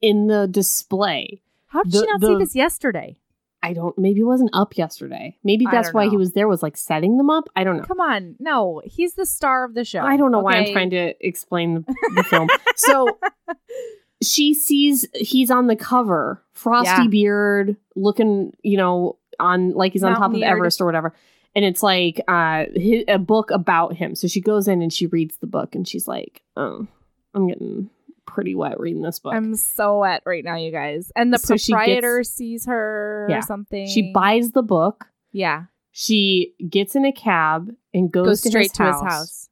in 0.00 0.26
the 0.28 0.46
display. 0.48 1.42
How 1.72 1.82
did 1.82 1.92
the- 1.92 1.98
she 2.00 2.06
not 2.06 2.20
the- 2.20 2.26
see 2.28 2.36
this 2.36 2.54
yesterday? 2.54 3.16
I 3.64 3.74
don't. 3.74 3.96
Maybe 3.96 4.20
it 4.22 4.24
wasn't 4.24 4.50
up 4.52 4.76
yesterday. 4.76 5.36
Maybe 5.44 5.66
that's 5.70 5.92
why 5.94 6.08
he 6.08 6.16
was 6.16 6.32
there. 6.32 6.48
Was 6.48 6.64
like 6.64 6.76
setting 6.76 7.16
them 7.16 7.30
up. 7.30 7.44
I 7.54 7.62
don't 7.62 7.76
know. 7.76 7.84
Come 7.84 8.00
on, 8.00 8.34
no, 8.40 8.82
he's 8.84 9.14
the 9.14 9.24
star 9.24 9.64
of 9.64 9.74
the 9.74 9.84
show. 9.84 10.00
I 10.00 10.16
don't 10.16 10.32
know 10.32 10.40
why 10.40 10.54
I'm 10.54 10.72
trying 10.72 10.90
to 10.90 11.14
explain 11.24 11.74
the, 11.74 11.94
the 12.16 12.24
film. 12.24 12.48
So 12.74 13.06
she 14.22 14.52
sees 14.54 15.06
he's 15.14 15.50
on 15.50 15.68
the 15.68 15.76
cover, 15.76 16.42
frosty 16.52 17.02
Yeah. 17.02 17.06
beard, 17.08 17.76
looking, 17.96 18.52
you 18.62 18.76
know, 18.76 19.16
on 19.40 19.70
like 19.70 19.92
he's 19.92 20.02
on 20.02 20.16
top 20.16 20.34
of 20.34 20.42
Everest 20.42 20.80
or 20.80 20.84
whatever. 20.86 21.14
And 21.54 21.64
it's 21.64 21.82
like 21.84 22.18
uh 22.26 22.64
hi- 22.76 23.04
a 23.06 23.18
book 23.18 23.50
about 23.52 23.94
him. 23.94 24.14
So 24.16 24.26
she 24.26 24.40
goes 24.40 24.66
in 24.66 24.82
and 24.82 24.92
she 24.92 25.06
reads 25.06 25.36
the 25.36 25.46
book 25.46 25.74
and 25.76 25.86
she's 25.86 26.08
like, 26.08 26.42
"Oh, 26.56 26.86
I'm 27.34 27.46
getting 27.46 27.90
pretty 28.32 28.54
wet 28.54 28.80
reading 28.80 29.02
this 29.02 29.18
book." 29.18 29.34
I'm 29.34 29.54
so 29.54 29.98
wet 30.00 30.22
right 30.26 30.44
now, 30.44 30.56
you 30.56 30.70
guys. 30.72 31.12
And 31.16 31.32
the 31.32 31.38
So 31.38 31.56
she 31.56 31.72
proprietor 31.72 32.24
sees 32.24 32.66
her 32.66 33.26
Yeah. 33.30 33.38
or 33.38 33.42
something. 33.42 33.86
she 33.86 34.12
buys 34.12 34.52
the 34.52 34.62
book. 34.62 35.06
yeah, 35.32 35.64
She 35.92 36.54
gets 36.68 36.94
in 36.96 37.04
a 37.04 37.12
cab 37.12 37.70
and 37.94 38.10
goes, 38.10 38.26
goes 38.26 38.40
to 38.42 38.48
straight 38.48 38.62
his 38.64 38.72
to 38.72 38.82
house. 38.84 39.02
his 39.02 39.12
house, 39.12 39.48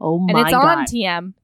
Oh 0.00 0.18
my 0.18 0.32
god. 0.32 0.38
and 0.38 0.46
it's 0.48 0.52
god! 0.54 0.78
on 0.78 0.84
TM. 0.86 1.34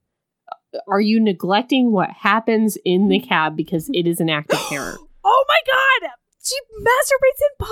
Are 0.89 1.01
you 1.01 1.20
neglecting 1.20 1.93
what 1.93 2.09
happens 2.11 2.78
in 2.85 3.09
the 3.09 3.20
cab 3.20 3.57
because 3.57 3.91
it 3.93 4.07
is 4.07 4.20
an 4.20 4.30
act 4.30 4.53
of 4.53 4.59
terror? 4.68 4.97
Oh 5.24 5.45
my 5.49 5.61
god, 5.66 6.11
she 6.43 6.57
masturbates 6.80 7.41
in 7.41 7.66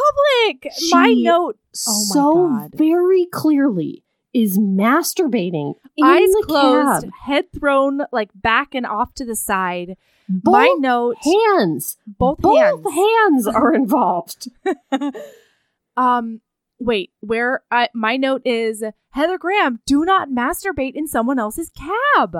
public. 0.60 0.72
my 0.92 1.12
note. 1.14 1.58
Oh 1.88 1.98
my 2.08 2.14
so 2.14 2.32
God. 2.48 2.70
very 2.74 3.26
clearly 3.26 4.04
is 4.32 4.58
masturbating 4.58 5.74
in 5.96 6.06
eyes 6.06 6.28
closed, 6.44 7.04
cab. 7.04 7.12
head 7.24 7.44
thrown 7.52 8.02
like 8.12 8.30
back 8.34 8.74
and 8.74 8.86
off 8.86 9.14
to 9.14 9.24
the 9.24 9.36
side. 9.36 9.96
Both 10.28 10.52
my 10.52 10.76
note, 10.78 11.16
hands, 11.24 11.96
both, 12.06 12.38
both 12.38 12.56
hands. 12.58 12.86
hands 12.94 13.46
are 13.54 13.74
involved. 13.74 14.48
um, 15.96 16.40
wait, 16.78 17.10
where? 17.20 17.62
I, 17.70 17.88
my 17.94 18.16
note 18.16 18.42
is 18.44 18.84
Heather 19.10 19.38
Graham. 19.38 19.80
Do 19.86 20.04
not 20.04 20.28
masturbate 20.30 20.94
in 20.94 21.08
someone 21.08 21.38
else's 21.40 21.70
cab. 21.70 22.36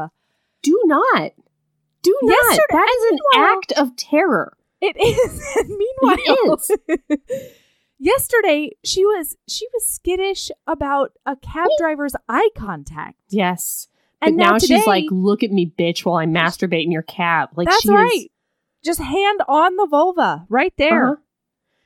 Do 0.63 0.81
not, 0.85 1.33
do 2.03 2.17
not. 2.23 2.37
Yesterday- 2.45 2.67
that 2.71 2.97
is 2.97 3.13
an 3.13 3.19
act 3.43 3.73
of 3.73 3.97
terror. 3.97 4.57
It 4.81 4.97
is. 4.97 5.67
Meanwhile, 5.69 6.59
yesterday 8.01 8.73
she 8.83 9.05
was 9.05 9.37
she 9.47 9.67
was 9.73 9.87
skittish 9.89 10.51
about 10.67 11.13
a 11.27 11.37
cab 11.37 11.69
driver's 11.79 12.15
eye 12.29 12.49
contact. 12.57 13.17
Yes, 13.29 13.87
And 14.21 14.37
but 14.37 14.43
now, 14.45 14.59
today, 14.59 14.79
she's 14.79 14.87
like, 14.87 15.05
"Look 15.11 15.43
at 15.45 15.53
me, 15.53 15.73
bitch!" 15.79 16.05
While 16.05 16.17
I 16.17 16.27
masturbate 16.27 16.85
in 16.85 16.91
your 16.91 17.03
cab. 17.03 17.51
Like 17.55 17.69
"That's 17.69 17.83
she 17.83 17.89
is- 17.89 17.95
right." 17.95 18.27
Just 18.83 19.01
hand 19.01 19.43
on 19.47 19.77
the 19.77 19.87
vulva 19.87 20.47
right 20.49 20.73
there. 20.79 21.05
Uh-huh. 21.11 21.17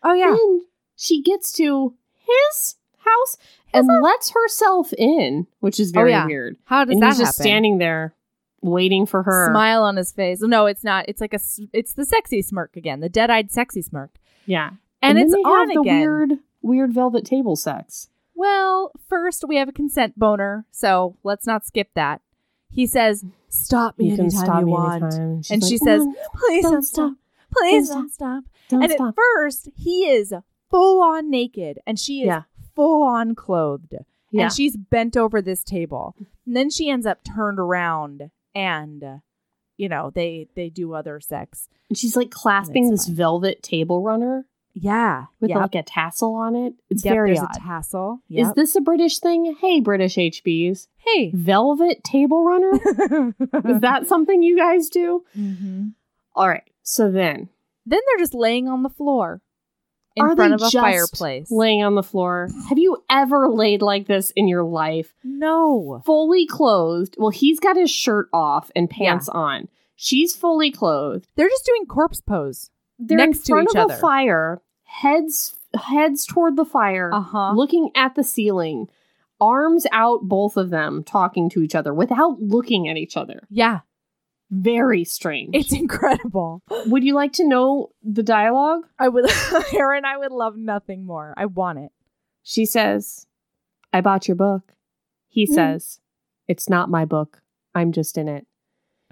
Oh 0.04 0.12
yeah. 0.14 0.30
Then 0.30 0.60
she 0.96 1.22
gets 1.22 1.50
to 1.54 1.94
his 2.18 2.76
house 2.98 3.36
and 3.72 3.88
lets 4.00 4.30
herself 4.30 4.92
in, 4.96 5.48
which 5.58 5.80
is 5.80 5.90
Oh, 5.90 5.94
very 5.94 6.10
yeah. 6.12 6.24
weird. 6.26 6.56
How 6.66 6.84
does 6.84 6.92
and 6.92 7.02
that 7.02 7.08
he's 7.08 7.18
just 7.18 7.36
happen? 7.38 7.42
standing 7.42 7.78
there 7.78 8.14
waiting 8.62 9.06
for 9.06 9.24
her. 9.24 9.48
Smile 9.50 9.82
on 9.82 9.96
his 9.96 10.12
face. 10.12 10.40
No, 10.40 10.66
it's 10.66 10.84
not. 10.84 11.06
It's 11.08 11.20
like 11.20 11.34
a 11.34 11.40
It's 11.72 11.94
the 11.94 12.04
sexy 12.04 12.42
smirk 12.42 12.76
again. 12.76 13.00
The 13.00 13.08
dead-eyed 13.08 13.50
sexy 13.50 13.82
smirk. 13.82 14.14
Yeah, 14.46 14.70
And, 15.08 15.18
then 15.18 15.26
it's 15.26 15.34
on 15.34 15.68
have 15.68 15.74
the 15.74 15.80
again. 15.80 16.00
weird, 16.00 16.32
weird 16.62 16.92
velvet 16.92 17.24
table 17.24 17.56
sex. 17.56 18.08
Well, 18.34 18.92
first 19.08 19.44
we 19.46 19.56
have 19.56 19.68
a 19.68 19.72
consent 19.72 20.18
boner, 20.18 20.66
so 20.70 21.16
let's 21.22 21.46
not 21.46 21.64
skip 21.64 21.90
that. 21.94 22.20
He 22.70 22.86
says, 22.86 23.24
"Stop 23.48 23.98
me 23.98 24.06
You 24.08 24.14
anytime 24.14 24.30
stop 24.30 24.60
you 24.60 24.66
me 24.66 24.72
want," 24.72 25.02
anytime. 25.04 25.42
And 25.50 25.62
like, 25.62 25.70
she 25.70 25.78
says, 25.78 26.02
"Mm, 26.02 26.14
"Please 26.34 26.62
don't 26.64 26.72
don't 26.72 26.82
stop. 26.82 27.12
Please 27.52 27.88
Don't 27.88 27.98
don't 27.98 28.12
stop." 28.12 28.44
don't 28.68 28.82
and 28.82 28.92
stop. 28.92 29.08
at 29.10 29.14
first, 29.14 29.68
he 29.76 30.06
is 30.08 30.34
full 30.70 31.00
on 31.02 31.30
naked, 31.30 31.78
and 31.86 31.98
she 32.00 32.22
is 32.22 32.26
Yeah. 32.26 32.42
full 32.74 33.02
on 33.04 33.36
clothed, 33.36 33.94
Yeah. 34.32 34.44
and 34.44 34.52
she's 34.52 34.76
bent 34.76 35.16
over 35.16 35.40
this 35.40 35.62
table. 35.62 36.16
And 36.46 36.56
then 36.56 36.68
she 36.70 36.90
ends 36.90 37.06
up 37.06 37.22
turned 37.22 37.60
around, 37.60 38.30
and 38.54 39.20
you 39.76 39.88
know 39.88 40.10
they 40.10 40.48
they 40.56 40.68
do 40.70 40.94
other 40.94 41.20
sex. 41.20 41.68
And 41.88 41.96
she's 41.96 42.16
like 42.16 42.30
clasping 42.32 42.90
this 42.90 43.06
fine. 43.06 43.14
velvet 43.14 43.62
table 43.62 44.02
runner 44.02 44.46
Yeah, 44.74 45.26
with 45.40 45.50
yep. 45.50 45.60
like 45.60 45.74
a 45.76 45.82
tassel 45.84 46.34
on 46.34 46.56
it. 46.56 46.74
It's 46.90 47.04
Yep, 47.04 47.14
very 47.14 47.30
there's 47.30 47.40
odd. 47.40 47.56
a 47.56 47.60
tassel. 47.60 48.18
Is 48.28 48.52
this 48.54 48.74
a 48.74 48.80
British 48.80 49.20
thing? 49.20 49.54
Hey, 49.60 49.78
British 49.80 50.16
HBs. 50.16 50.88
hey? 50.96 51.30
Velvet 51.32 52.02
table 52.02 52.44
runner? 52.44 52.72
Is 53.68 53.80
that 53.82 54.06
something 54.08 54.42
you 54.42 54.56
guys 54.58 54.88
do? 54.88 55.24
hmm 55.34 55.88
All 56.34 56.48
right. 56.48 56.64
So 56.82 57.10
then, 57.10 57.48
Then 57.86 58.00
they're 58.06 58.18
just 58.22 58.34
laying 58.34 58.66
on 58.68 58.82
the 58.82 58.88
floor. 58.90 59.40
in 60.16 60.24
Are 60.24 60.34
front 60.36 60.54
of 60.54 60.60
a 60.60 60.64
just 60.70 60.74
fireplace. 60.76 61.50
laying 61.52 61.82
on 61.84 61.94
the 61.94 62.02
floor. 62.02 62.48
Have 62.68 62.78
you 62.78 62.98
ever 63.08 63.48
laid 63.48 63.80
like 63.80 64.06
this 64.08 64.30
in 64.32 64.48
your 64.48 64.64
life? 64.64 65.14
no. 65.22 66.02
Fully 66.04 66.46
clothed. 66.46 67.14
Well, 67.18 67.30
he's 67.30 67.60
got 67.60 67.76
his 67.76 67.90
shirt 67.90 68.28
off 68.32 68.70
and 68.74 68.90
pants 68.90 69.28
on. 69.28 69.68
She's 69.96 70.34
fully 70.34 70.72
clothed. 70.72 71.28
They're 71.36 71.48
just 71.48 71.64
doing 71.64 71.86
corpse 71.86 72.20
pose. 72.20 72.70
They're 72.98 73.18
Next 73.18 73.38
in 73.38 73.42
to 73.44 73.52
front 73.52 73.68
each 73.70 73.76
of 73.76 73.84
other. 73.84 73.94
a 73.94 73.98
fire, 73.98 74.62
heads 74.84 75.56
heads 75.74 76.24
toward 76.24 76.56
the 76.56 76.64
fire, 76.64 77.10
uh-huh. 77.12 77.52
looking 77.54 77.90
at 77.96 78.14
the 78.14 78.22
ceiling, 78.22 78.88
arms 79.40 79.86
out, 79.90 80.22
both 80.22 80.56
of 80.56 80.70
them 80.70 81.02
talking 81.02 81.50
to 81.50 81.62
each 81.62 81.74
other 81.74 81.92
without 81.92 82.40
looking 82.40 82.88
at 82.88 82.96
each 82.96 83.16
other. 83.16 83.46
Yeah. 83.50 83.80
Very 84.50 85.02
strange. 85.04 85.50
It's 85.54 85.72
incredible. 85.72 86.62
Would 86.86 87.02
you 87.02 87.14
like 87.14 87.32
to 87.34 87.48
know 87.48 87.90
the 88.04 88.22
dialogue? 88.22 88.82
I 88.98 89.08
would, 89.08 89.28
Aaron, 89.74 90.04
I 90.04 90.16
would 90.16 90.30
love 90.30 90.56
nothing 90.56 91.04
more. 91.04 91.34
I 91.36 91.46
want 91.46 91.80
it. 91.80 91.90
She 92.44 92.64
says, 92.64 93.26
I 93.92 94.00
bought 94.00 94.28
your 94.28 94.36
book. 94.36 94.74
He 95.28 95.46
Hmm. 95.46 95.54
says, 95.54 95.98
It's 96.46 96.68
not 96.68 96.88
my 96.90 97.04
book. 97.04 97.42
I'm 97.74 97.90
just 97.90 98.16
in 98.16 98.28
it. 98.28 98.46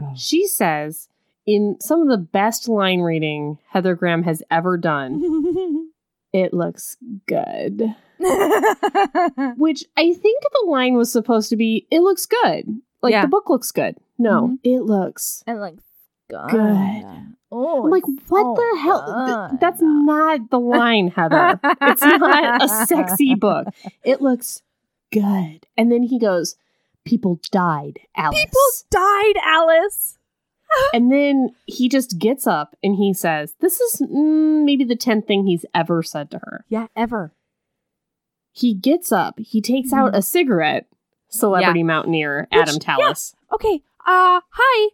Oh. 0.01 0.13
She 0.15 0.47
says, 0.47 1.09
in 1.47 1.77
some 1.81 2.03
of 2.03 2.09
the 2.09 2.19
best 2.19 2.69
line 2.69 3.01
reading 3.01 3.59
Heather 3.69 3.95
Graham 3.95 4.23
has 4.25 4.43
ever 4.51 4.77
done, 4.77 5.91
it 6.33 6.53
looks 6.55 6.97
good. 7.27 7.83
Which 9.57 9.85
I 9.97 10.13
think 10.13 10.43
the 10.43 10.67
line 10.69 10.95
was 10.95 11.11
supposed 11.13 11.51
to 11.51 11.57
be, 11.57 11.87
it 11.91 12.01
looks 12.01 12.27
good. 12.27 12.81
Like 13.03 13.13
Yeah. 13.13 13.23
the 13.23 13.29
book 13.29 13.49
looks 13.51 13.71
good. 13.73 13.97
No, 14.19 14.49
Mhm. 14.49 14.59
it 14.65 14.83
looks. 14.83 15.43
and 15.47 15.61
like, 15.61 15.77
good. 16.31 16.51
Good. 16.51 17.05
Oh, 17.55 17.85
I'm 17.85 17.91
like, 17.91 18.05
what 18.29 18.43
so 18.43 18.55
the 18.55 18.81
hell? 18.81 19.49
Th- 19.51 19.61
that's 19.61 19.81
not 19.83 20.49
the 20.51 20.61
line, 20.61 21.09
Heather. 21.09 21.59
it's 21.83 22.01
not 22.03 22.63
a 22.63 22.69
sexy 22.87 23.35
book. 23.35 23.67
It 24.05 24.23
looks 24.23 24.63
good. 25.13 25.67
And 25.77 25.91
then 25.93 26.03
he 26.05 26.19
goes, 26.19 26.57
People 27.05 27.41
died, 27.51 27.99
Alice. 28.17 28.39
People 28.39 28.61
died, 28.91 29.35
Alice. 29.43 30.19
And 30.95 31.11
then 31.13 31.51
he 31.67 31.89
just 31.89 32.19
gets 32.19 32.47
up 32.47 32.77
and 32.83 32.97
he 32.97 33.13
says, 33.15 33.55
This 33.61 33.81
is 33.81 34.01
mm, 34.03 34.65
maybe 34.65 34.85
the 34.85 34.97
10th 34.97 35.27
thing 35.27 35.47
he's 35.47 35.65
ever 35.75 36.03
said 36.03 36.31
to 36.33 36.39
her. 36.39 36.65
Yeah, 36.69 36.87
ever. 36.97 37.35
He 38.53 38.75
gets 38.75 39.13
up, 39.13 39.39
he 39.39 39.61
takes 39.61 39.93
out 39.93 40.13
Mhm. 40.13 40.17
a 40.19 40.23
cigarette, 40.23 40.87
celebrity 41.29 41.83
mountaineer 41.83 42.49
Which- 42.53 42.61
Adam 42.61 42.79
Tallis. 42.79 43.35
Okay. 43.53 43.83
Uh, 44.07 44.41
hi. 44.51 44.89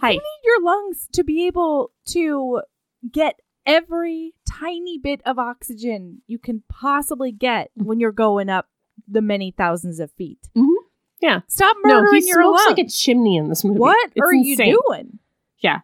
Hi. 0.00 0.10
You 0.12 0.18
need 0.18 0.40
your 0.44 0.62
lungs 0.62 1.08
to 1.12 1.24
be 1.24 1.46
able 1.46 1.90
to 2.06 2.62
get 3.10 3.40
every 3.66 4.34
tiny 4.48 4.98
bit 4.98 5.20
of 5.24 5.38
oxygen 5.38 6.22
you 6.26 6.38
can 6.38 6.62
possibly 6.68 7.32
get 7.32 7.70
when 7.74 7.98
you're 7.98 8.12
going 8.12 8.48
up 8.48 8.68
the 9.08 9.22
many 9.22 9.50
thousands 9.50 9.98
of 9.98 10.12
feet. 10.12 10.48
Mhm. 10.54 10.74
Yeah. 11.20 11.40
Stop 11.48 11.76
No, 11.84 12.00
murdering 12.02 12.22
he 12.22 12.28
your 12.28 12.42
smokes 12.42 12.62
lungs. 12.66 12.78
like 12.78 12.86
a 12.86 12.90
chimney 12.90 13.36
in 13.36 13.48
this 13.48 13.64
movie. 13.64 13.78
what 13.78 14.10
It's 14.14 14.20
are 14.20 14.32
insane. 14.32 14.68
you 14.68 14.80
doing? 14.88 15.18
Yeah. 15.60 15.80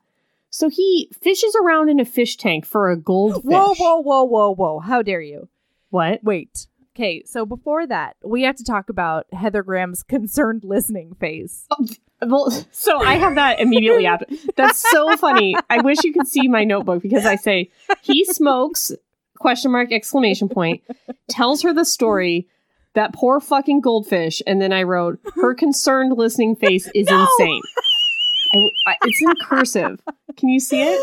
So 0.51 0.69
he 0.69 1.11
fishes 1.23 1.57
around 1.63 1.89
in 1.89 2.01
a 2.01 2.05
fish 2.05 2.37
tank 2.37 2.67
for 2.67 2.91
a 2.91 2.97
goldfish. 2.97 3.45
Whoa, 3.45 3.75
whoa, 3.75 4.01
whoa, 4.01 4.25
whoa, 4.25 4.55
whoa. 4.55 4.79
How 4.81 5.01
dare 5.03 5.21
you? 5.21 5.49
What? 5.91 6.23
Wait. 6.25 6.67
Okay, 6.97 7.23
so 7.25 7.47
before 7.47 7.87
that, 7.87 8.17
we 8.25 8.43
have 8.43 8.57
to 8.57 8.65
talk 8.65 8.91
about 8.91 9.27
Heather 9.33 9.63
Graham's 9.63 10.03
concerned 10.09 10.65
listening 10.65 11.15
face. 11.21 11.67
Oh, 11.71 11.87
well, 12.27 12.51
so 12.73 12.99
I 13.01 13.15
have 13.15 13.37
that 13.37 13.61
immediately 13.61 14.07
after. 14.07 14.27
That's 14.57 14.85
so 14.91 15.17
funny. 15.17 15.55
I 15.71 15.81
wish 15.81 15.99
you 16.05 16.13
could 16.13 16.27
see 16.27 16.49
my 16.49 16.65
notebook 16.65 17.01
because 17.01 17.25
I 17.25 17.37
say 17.37 17.71
he 18.03 18.25
smokes 18.25 18.93
question 19.39 19.71
mark 19.71 19.91
exclamation 19.93 20.49
point 20.51 20.83
tells 21.29 21.63
her 21.63 21.73
the 21.73 21.85
story 21.85 22.47
that 22.95 23.13
poor 23.13 23.41
fucking 23.41 23.81
goldfish 23.81 24.43
and 24.47 24.61
then 24.61 24.73
I 24.73 24.83
wrote 24.83 25.21
her 25.37 25.55
concerned 25.55 26.17
listening 26.17 26.57
face 26.57 26.89
is 26.95 27.07
No! 27.09 27.21
insane. 27.23 27.61
I, 28.53 28.59
I- 28.93 28.97
it's 29.05 29.23
in 29.23 29.35
cursive. 29.43 30.01
Can 30.37 30.49
you 30.49 30.61
see 30.61 30.83
it? 30.83 31.01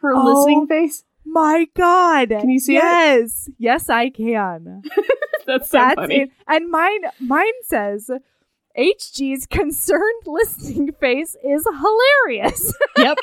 Her 0.00 0.14
Oh. 0.14 0.24
listening 0.24 0.66
face. 0.66 1.04
My 1.24 1.66
God. 1.74 2.28
Can 2.30 2.48
you 2.50 2.60
see 2.60 2.76
it? 2.76 2.82
yes. 2.82 3.50
Yes, 3.58 3.90
I 3.90 4.10
can. 4.10 4.82
That's 5.46 5.68
so 5.70 5.78
That's 5.78 5.94
funny. 5.96 6.20
it. 6.22 6.30
And 6.48 6.70
mine 6.70 7.00
mine 7.20 7.52
says 7.64 8.10
HG's 8.78 9.46
concerned 9.46 10.22
listening 10.26 10.92
face 11.00 11.36
is 11.44 11.66
hilarious. 11.66 12.72
Yep. 12.96 13.18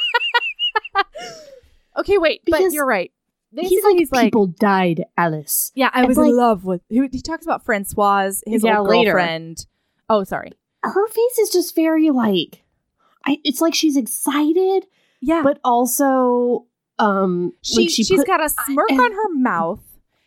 okay, 2.00 2.18
wait, 2.18 2.42
but 2.48 2.72
you're 2.72 2.86
right. 2.86 3.12
He's 3.56 3.84
like, 3.84 3.98
he's 3.98 4.12
like, 4.12 4.26
people 4.28 4.48
died, 4.48 5.06
Alice. 5.18 5.72
yeah, 5.76 5.90
I 5.94 6.00
and 6.00 6.08
was 6.08 6.18
like- 6.18 6.30
in 6.30 6.38
love 6.38 6.66
with. 6.66 6.82
He, 6.90 7.08
he 7.12 7.22
talks 7.22 7.46
about 7.46 7.64
Francoise, 7.66 8.44
his 8.48 8.64
Yeah, 8.64 8.80
old 8.80 8.90
later. 8.90 9.12
girlfriend. 9.14 9.66
Oh, 10.10 10.24
sorry. 10.24 10.52
Her 10.84 11.08
face 11.08 11.38
is 11.40 11.50
just 11.50 11.76
very 11.76 12.10
like, 12.10 12.64
I, 13.26 13.40
it's 13.44 13.62
like 13.62 13.74
she's 13.74 13.96
excited, 13.96 14.86
Yeah, 15.22 15.42
but 15.44 15.60
also, 15.64 16.66
um, 17.00 17.54
she, 17.62 17.82
like 17.84 17.90
she 17.90 18.04
she's 18.04 18.18
put, 18.20 18.28
got 18.28 18.44
a 18.44 18.50
smirk 18.50 18.90
and- 18.90 19.00
on 19.00 19.12
her 19.12 19.30
mouth, 19.36 19.80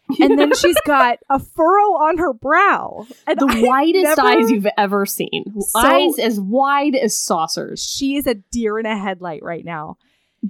and 0.20 0.39
then 0.39 0.55
she's 0.55 0.81
got 0.87 1.18
a 1.29 1.39
furrow 1.41 1.95
on 1.97 2.18
her 2.18 2.33
brow. 2.33 3.07
And 3.27 3.39
the 3.41 3.47
I 3.51 3.62
widest 3.62 4.05
never- 4.05 4.20
eyes 4.22 4.51
you've 4.51 4.66
ever 4.79 5.05
seen. 5.05 5.53
So- 5.61 5.79
eyes 5.81 6.18
as 6.18 6.39
wide 6.41 6.95
as 6.95 7.14
saucers, 7.14 7.83
She 7.85 8.16
is 8.16 8.27
a 8.27 8.35
deer 8.35 8.79
in 8.79 8.87
a 8.87 8.97
headlight 8.97 9.43
right 9.43 9.64
now. 9.64 9.99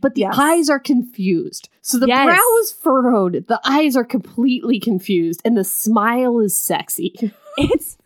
But 0.00 0.14
the 0.14 0.22
Yes. 0.22 0.36
eyes 0.38 0.70
are 0.70 0.78
confused. 0.78 1.68
So 1.82 1.98
the 1.98 2.06
Yes. 2.08 2.24
brow 2.26 2.58
is 2.60 2.72
furrowed, 2.72 3.46
the 3.48 3.60
eyes 3.64 3.96
are 3.96 4.04
completely 4.04 4.78
confused, 4.80 5.40
and 5.44 5.56
the 5.56 5.64
smile 5.64 6.38
is 6.40 6.56
sexy. 6.58 7.14
It's 7.58 7.96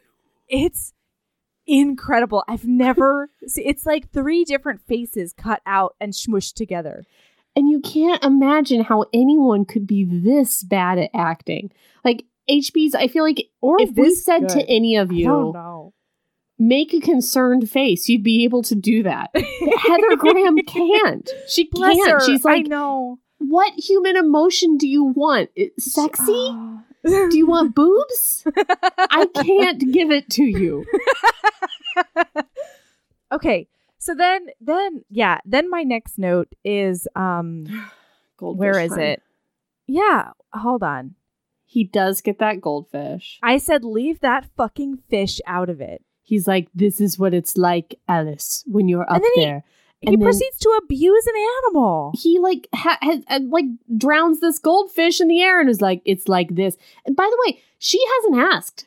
it's 0.49 0.93
incredible. 1.67 2.45
I've 2.49 2.67
never 2.67 3.31
see, 3.47 3.63
it's 3.67 3.87
like 3.87 4.11
three 4.11 4.45
different 4.45 4.81
faces 4.87 5.33
cut 5.33 5.61
out 5.67 5.95
and 6.01 6.13
smushed 6.13 6.55
together. 6.55 7.05
And 7.57 7.69
you 7.69 7.81
can't 7.81 8.23
imagine 8.25 8.83
how 8.85 9.07
anyone 9.13 9.65
could 9.65 9.87
be 9.87 10.05
this 10.05 10.63
bad 10.63 10.99
at 10.99 11.11
acting. 11.15 11.73
Like 12.05 12.25
HB's, 12.49 12.95
I 12.95 13.09
feel 13.09 13.25
like 13.25 13.49
Or 13.61 13.81
if 13.81 13.91
we 13.97 14.15
said 14.15 14.49
to 14.51 14.65
any 14.69 14.97
of 14.97 15.11
I 15.11 15.15
you, 15.15 15.25
don't 15.27 15.53
know. 15.53 15.93
Make 16.61 16.93
a 16.93 17.01
concerned 17.01 17.69
face, 17.69 18.09
you'd 18.09 18.23
be 18.23 18.45
able 18.45 18.63
to 18.63 18.75
do 18.75 19.03
that. 19.03 19.31
Heather 19.35 20.17
Graham 20.17 20.59
can't. 20.59 21.29
She 21.49 21.65
Bless 21.73 21.97
can't. 21.97 22.11
her. 22.13 22.21
She's 22.21 22.45
I 22.45 22.57
like, 22.57 22.67
know. 22.67 23.19
what 23.39 23.73
human 23.77 24.17
emotion 24.17 24.77
do 24.77 24.87
you 24.87 25.05
want? 25.05 25.51
Sexy? 25.79 26.55
do 27.03 27.31
Do 27.31 27.37
you 27.39 27.47
want 27.47 27.75
boobs? 27.75 28.45
I 28.99 29.27
can't 29.35 29.93
give 29.93 30.11
it 30.11 30.29
to 30.31 30.45
you. 30.45 30.85
okay. 33.33 33.67
So 33.99 34.15
then 34.15 34.49
then 34.61 35.05
yeah, 35.11 35.39
then 35.45 35.71
my 35.71 35.83
next 35.83 36.19
note 36.19 36.49
is 36.63 37.09
um 37.17 37.67
where 38.39 38.79
is 38.79 38.97
it? 38.97 39.23
Yeah, 39.87 40.31
hold 40.53 40.83
on. 40.83 41.15
He 41.65 41.85
does 41.85 42.21
get 42.21 42.39
that 42.41 42.61
goldfish. 42.61 43.39
I 43.43 43.59
said 43.59 43.85
leave 43.85 44.21
that 44.21 44.47
fucking 44.57 44.99
fish 45.09 45.41
out 45.47 45.71
of 45.71 45.81
it. 45.81 46.03
He's 46.31 46.47
like, 46.47 46.69
this 46.75 47.01
is 47.01 47.19
what 47.19 47.35
it's 47.35 47.57
like, 47.57 47.99
Alice, 48.09 48.63
when 48.67 48.89
you're 48.89 49.11
up 49.13 49.21
he- 49.35 49.43
there. 49.43 49.65
he 50.01 50.07
And 50.07 50.15
then- 50.17 50.23
proceeds 50.23 50.59
to 50.59 50.81
abuse 50.83 51.27
an 51.27 51.35
animal. 51.59 52.13
he 52.17 52.39
like 52.39 52.69
ha- 52.75 52.99
has 53.03 53.19
uh, 53.29 53.41
like 53.57 53.65
drowns 54.05 54.39
this 54.41 54.59
goldfish 54.61 55.21
in 55.21 55.27
the 55.29 55.43
air 55.43 55.61
and 55.61 55.69
is 55.69 55.81
like 55.83 56.01
it's 56.05 56.29
like 56.29 56.55
this 56.55 56.77
and 57.05 57.15
by 57.17 57.29
the 57.33 57.39
way 57.45 57.61
she 57.79 57.99
hasn't 58.15 58.41
asked 58.55 58.87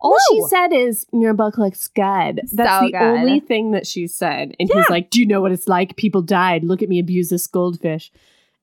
all 0.00 0.18
she 0.30 0.42
said 0.48 0.72
is 0.72 1.06
your 1.12 1.32
book 1.32 1.56
looks 1.56 1.86
good 1.88 2.40
that's 2.52 2.80
So 2.80 2.86
the 2.86 2.92
good. 2.92 3.00
only 3.20 3.38
thing 3.40 3.70
that 3.70 3.86
she 3.86 4.06
said 4.08 4.54
and 4.58 4.68
Yeah. 4.68 4.76
he's 4.82 4.90
like 4.90 5.08
do 5.10 5.20
you 5.20 5.26
know 5.26 5.40
what 5.40 5.52
it's 5.52 5.68
like 5.68 5.96
people 5.96 6.20
died 6.22 6.64
look 6.64 6.82
at 6.82 6.88
me 6.88 6.98
abuse 6.98 7.28
this 7.30 7.46
goldfish 7.46 8.10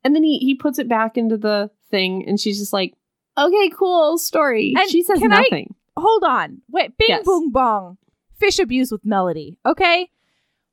and 0.03 0.13
then 0.13 0.23
he 0.23 0.37
he 0.39 0.53
puts 0.53 0.77
it 0.77 0.87
back 0.89 1.17
into 1.17 1.37
the 1.37 1.71
thing 1.89 2.23
and 2.27 2.39
she's 2.39 2.59
just 2.59 2.73
like 2.73 2.93
okay 3.37 3.69
cool 3.69 4.17
story 4.19 4.73
And 4.77 4.89
she 4.91 5.01
says 5.01 5.19
can 5.19 5.31
I- 5.33 5.41
nothing 5.41 5.73
hold 5.97 6.23
on. 6.23 6.61
Wait, 6.69 6.97
bing 6.97 7.07
Yes. 7.09 7.25
boom 7.25 7.51
bong. 7.51 7.97
Fish 8.39 8.59
abuse 8.59 8.91
with 8.91 9.05
melody. 9.05 9.57
Okay. 9.65 10.09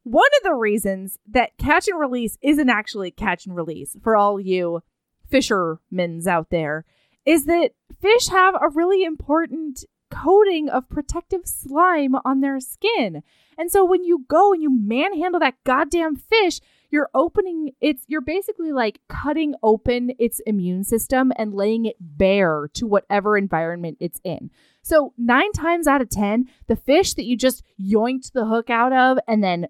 One 0.05 0.31
of 0.39 0.45
the 0.45 0.55
reasons 0.55 1.19
that 1.29 1.59
catch 1.59 1.89
and 1.89 1.99
release 1.99 2.39
isn't 2.41 2.71
actually 2.71 3.11
catch 3.11 3.45
and 3.45 3.57
release 3.57 3.97
for 4.03 4.17
all 4.17 4.39
you 4.39 4.83
fishermen's 5.29 6.29
out 6.29 6.51
there 6.51 6.85
is 7.25 7.47
that 7.47 7.73
fish 8.01 8.29
have 8.29 8.55
a 8.55 8.69
really 8.69 9.03
important 9.03 9.85
coating 10.11 10.69
of 10.69 10.89
protective 10.89 11.41
slime 11.45 12.15
on 12.25 12.41
their 12.41 12.61
skin. 12.61 13.23
And 13.59 13.71
so 13.73 13.85
when 13.85 14.05
you 14.05 14.25
go 14.29 14.53
and 14.53 14.63
you 14.63 14.71
manhandle 14.71 15.41
that 15.41 15.57
goddamn 15.65 16.15
fish, 16.15 16.61
you're 16.97 17.11
opening 17.15 17.73
it's 17.83 18.05
you're 18.07 18.23
basically 18.23 18.73
like 18.73 19.01
cutting 19.07 19.55
open 19.63 20.13
its 20.19 20.41
immune 20.47 20.83
system 20.83 21.31
and 21.37 21.53
laying 21.53 21.85
it 21.85 21.97
bare 22.01 22.71
to 22.73 22.87
whatever 22.87 23.37
environment 23.37 23.99
it's 24.01 24.19
in. 24.25 24.51
So, 24.81 25.13
9 25.19 25.53
times 25.53 25.87
out 25.87 26.01
of 26.01 26.09
10, 26.09 26.47
the 26.69 26.77
fish 26.77 27.13
that 27.15 27.27
you 27.27 27.37
just 27.37 27.63
yoinked 27.79 28.33
the 28.33 28.47
hook 28.47 28.71
out 28.71 28.95
of 28.95 29.19
and 29.29 29.45
then 29.45 29.67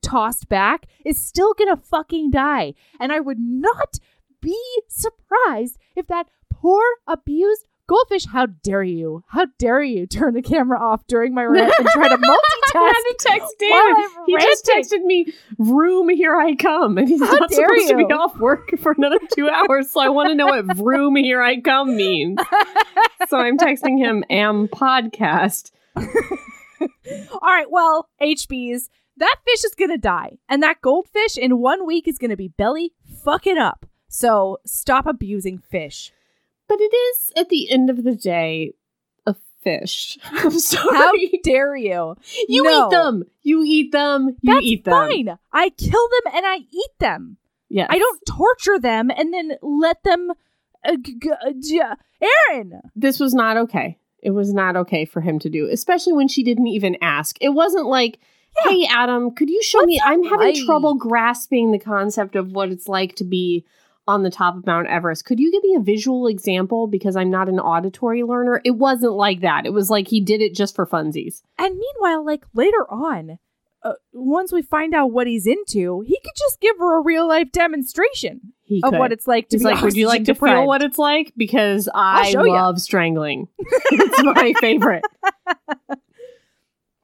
tossed 0.00 0.48
back 0.48 0.86
is 1.04 1.20
still 1.20 1.54
going 1.54 1.74
to 1.74 1.82
fucking 1.82 2.30
die. 2.30 2.74
And 3.00 3.10
I 3.10 3.18
would 3.18 3.40
not 3.40 3.98
be 4.40 4.56
surprised 4.86 5.76
if 5.96 6.06
that 6.06 6.28
poor 6.50 6.84
abused 7.08 7.64
goldfish. 7.88 8.26
How 8.26 8.46
dare 8.46 8.84
you? 8.84 9.24
How 9.26 9.46
dare 9.58 9.82
you 9.82 10.06
turn 10.06 10.34
the 10.34 10.42
camera 10.42 10.78
off 10.78 11.04
during 11.08 11.34
my 11.34 11.42
rant 11.42 11.74
and 11.76 11.88
try 11.88 12.08
to 12.08 12.16
I 12.74 12.86
had 12.86 12.92
to 12.92 13.16
text 13.18 13.54
David. 13.58 14.10
He 14.26 14.36
just 14.36 14.64
texted 14.66 15.04
me, 15.04 15.32
"Vroom, 15.58 16.08
here 16.08 16.36
I 16.36 16.54
come," 16.54 16.98
and 16.98 17.08
he's 17.08 17.20
How 17.20 17.32
not 17.32 17.52
supposed 17.52 17.88
to 17.88 17.96
be 17.96 18.04
off 18.04 18.38
work 18.38 18.70
for 18.80 18.92
another 18.92 19.18
two 19.32 19.48
hours. 19.50 19.90
So 19.90 20.00
I 20.00 20.08
want 20.08 20.28
to 20.30 20.34
know 20.34 20.46
what 20.46 20.76
"Vroom, 20.76 21.16
here 21.16 21.42
I 21.42 21.60
come" 21.60 21.96
means. 21.96 22.38
So 23.28 23.38
I'm 23.38 23.58
texting 23.58 23.98
him 23.98 24.24
"am 24.30 24.68
podcast." 24.68 25.72
All 25.96 27.40
right, 27.42 27.70
well, 27.70 28.08
HBs, 28.22 28.88
that 29.16 29.36
fish 29.46 29.64
is 29.64 29.74
going 29.74 29.90
to 29.90 29.98
die. 29.98 30.38
And 30.48 30.62
that 30.62 30.80
goldfish 30.80 31.36
in 31.36 31.58
one 31.58 31.86
week 31.86 32.08
is 32.08 32.18
going 32.18 32.30
to 32.30 32.36
be 32.36 32.48
belly 32.48 32.92
fucking 33.24 33.58
up. 33.58 33.86
So 34.08 34.58
stop 34.64 35.06
abusing 35.06 35.58
fish. 35.58 36.12
But 36.68 36.80
it 36.80 36.94
is 36.94 37.32
at 37.36 37.48
the 37.48 37.70
end 37.70 37.90
of 37.90 38.04
the 38.04 38.14
day 38.14 38.72
fish. 39.62 40.18
I'm 40.30 40.50
sorry. 40.58 40.96
How 40.96 41.12
dare 41.42 41.76
you? 41.76 42.16
you 42.48 42.62
No. 42.62 42.86
eat 42.86 42.90
them. 42.90 43.24
You 43.42 43.62
eat 43.64 43.92
them. 43.92 44.36
You 44.40 44.54
That's 44.54 44.64
eat 44.66 44.84
them. 44.84 44.92
fine. 44.92 45.38
I 45.52 45.70
kill 45.70 46.08
them 46.24 46.34
and 46.34 46.46
I 46.46 46.56
eat 46.56 46.98
them. 46.98 47.36
Yes. 47.68 47.86
I 47.90 47.98
don't 47.98 48.20
torture 48.26 48.78
them 48.78 49.10
and 49.10 49.32
then 49.32 49.52
let 49.62 50.02
them. 50.02 50.32
Uh, 50.84 50.96
g- 51.00 51.18
g- 51.20 51.80
uh, 51.80 51.94
Aaron! 52.50 52.80
this 52.96 53.20
was 53.20 53.34
not 53.34 53.56
okay. 53.56 53.98
It 54.22 54.30
was 54.30 54.52
not 54.52 54.76
okay 54.76 55.04
for 55.04 55.20
him 55.20 55.38
to 55.40 55.50
do, 55.50 55.68
especially 55.70 56.14
when 56.14 56.26
she 56.28 56.42
didn't 56.42 56.66
even 56.68 56.96
ask. 57.02 57.36
It 57.40 57.50
wasn't 57.50 57.86
like, 57.86 58.18
"Hey, 58.64 58.86
Adam, 58.90 59.30
could 59.34 59.50
you 59.50 59.62
show 59.62 59.78
What's 59.78 59.86
me? 59.88 60.00
I'm 60.04 60.22
having 60.24 60.54
like?" 60.54 60.64
trouble 60.64 60.94
grasping 60.94 61.70
the 61.70 61.78
concept 61.78 62.34
of 62.34 62.52
what 62.52 62.70
it's 62.70 62.88
like 62.88 63.14
to 63.16 63.24
be 63.24 63.64
on 64.10 64.22
the 64.22 64.30
top 64.30 64.56
of 64.56 64.66
Mount 64.66 64.88
Everest. 64.88 65.24
Could 65.24 65.40
you 65.40 65.50
give 65.50 65.62
me 65.62 65.74
a 65.74 65.80
visual 65.80 66.26
example 66.26 66.86
because 66.86 67.16
I'm 67.16 67.30
not 67.30 67.48
an 67.48 67.58
auditory 67.60 68.22
learner?" 68.22 68.60
It 68.64 68.72
wasn't 68.72 69.12
like 69.14 69.40
that. 69.40 69.66
It 69.66 69.72
was 69.72 69.88
like 69.90 70.08
he 70.08 70.20
did 70.20 70.40
it 70.42 70.54
just 70.54 70.74
for 70.74 70.86
funsies. 70.86 71.42
And 71.58 71.78
meanwhile, 71.78 72.24
like 72.24 72.44
later 72.54 72.84
on, 72.90 73.38
uh, 73.82 73.92
once 74.12 74.52
we 74.52 74.60
find 74.62 74.94
out 74.94 75.10
what 75.12 75.26
he's 75.26 75.46
into, 75.46 76.02
he 76.02 76.18
could 76.22 76.34
just 76.36 76.60
give 76.60 76.76
her 76.78 76.98
a 76.98 77.02
real 77.02 77.26
life 77.26 77.50
demonstration 77.50 78.52
He 78.62 78.82
of 78.84 78.90
could. 78.90 78.98
what 78.98 79.12
it's 79.12 79.26
like 79.26 79.48
to 79.48 79.56
He's 79.56 79.62
be 79.62 79.70
like, 79.72 79.82
would 79.82 79.96
you 79.96 80.06
like 80.06 80.24
to 80.24 80.34
feel 80.34 80.66
what 80.66 80.82
it's 80.82 80.98
like? 80.98 81.32
Because 81.36 81.88
I 81.94 82.28
ya. 82.28 82.42
love 82.42 82.78
strangling. 82.80 83.48
it's 83.58 84.22
my 84.22 84.52
favorite. 84.60 85.02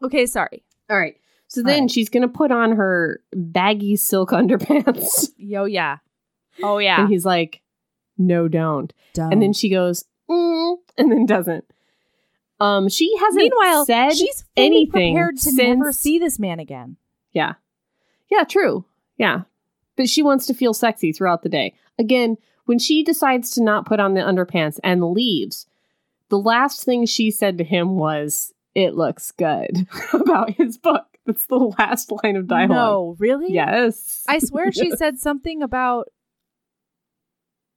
Okay, 0.02 0.26
sorry. 0.26 0.64
All 0.90 0.98
right. 0.98 1.16
So 1.48 1.60
All 1.60 1.64
then 1.66 1.82
right. 1.84 1.90
she's 1.90 2.08
going 2.08 2.22
to 2.22 2.28
put 2.28 2.50
on 2.50 2.72
her 2.72 3.20
baggy 3.32 3.96
silk 3.96 4.30
underpants. 4.32 5.30
Yo, 5.38 5.64
yeah. 5.64 5.98
Oh 6.62 6.78
yeah. 6.78 7.00
And 7.00 7.08
he's 7.10 7.24
like, 7.26 7.60
no, 8.18 8.48
don't. 8.48 8.92
And 9.18 9.40
then 9.42 9.52
she 9.52 9.68
goes, 9.68 10.04
mm, 10.28 10.76
and 10.98 11.10
then 11.10 11.26
doesn't. 11.26 11.64
Um, 12.58 12.88
she 12.88 13.14
hasn't 13.18 13.42
meanwhile, 13.42 13.84
said 13.84 14.12
she's 14.14 14.44
fully 14.56 14.66
anything 14.66 15.14
prepared 15.14 15.36
to 15.38 15.52
never 15.52 15.84
since- 15.92 15.98
see 15.98 16.18
this 16.18 16.38
man 16.38 16.58
again. 16.58 16.96
Yeah. 17.32 17.54
Yeah, 18.30 18.44
true. 18.44 18.84
Yeah. 19.18 19.42
But 19.96 20.08
she 20.08 20.22
wants 20.22 20.46
to 20.46 20.54
feel 20.54 20.72
sexy 20.74 21.12
throughout 21.12 21.42
the 21.42 21.48
day. 21.48 21.74
Again, 21.98 22.36
when 22.64 22.78
she 22.78 23.02
decides 23.02 23.50
to 23.52 23.62
not 23.62 23.86
put 23.86 24.00
on 24.00 24.14
the 24.14 24.20
underpants 24.20 24.78
and 24.82 25.04
leaves, 25.04 25.66
the 26.28 26.38
last 26.38 26.84
thing 26.84 27.06
she 27.06 27.30
said 27.30 27.58
to 27.58 27.64
him 27.64 27.96
was, 27.96 28.52
It 28.74 28.94
looks 28.94 29.30
good 29.32 29.86
about 30.12 30.50
his 30.50 30.76
book. 30.78 31.06
That's 31.26 31.46
the 31.46 31.56
last 31.56 32.10
line 32.22 32.36
of 32.36 32.46
dialogue. 32.46 32.70
No, 32.70 33.16
really? 33.18 33.52
Yes. 33.52 34.24
I 34.28 34.38
swear 34.38 34.70
she 34.72 34.92
said 34.92 35.18
something 35.18 35.62
about 35.62 36.08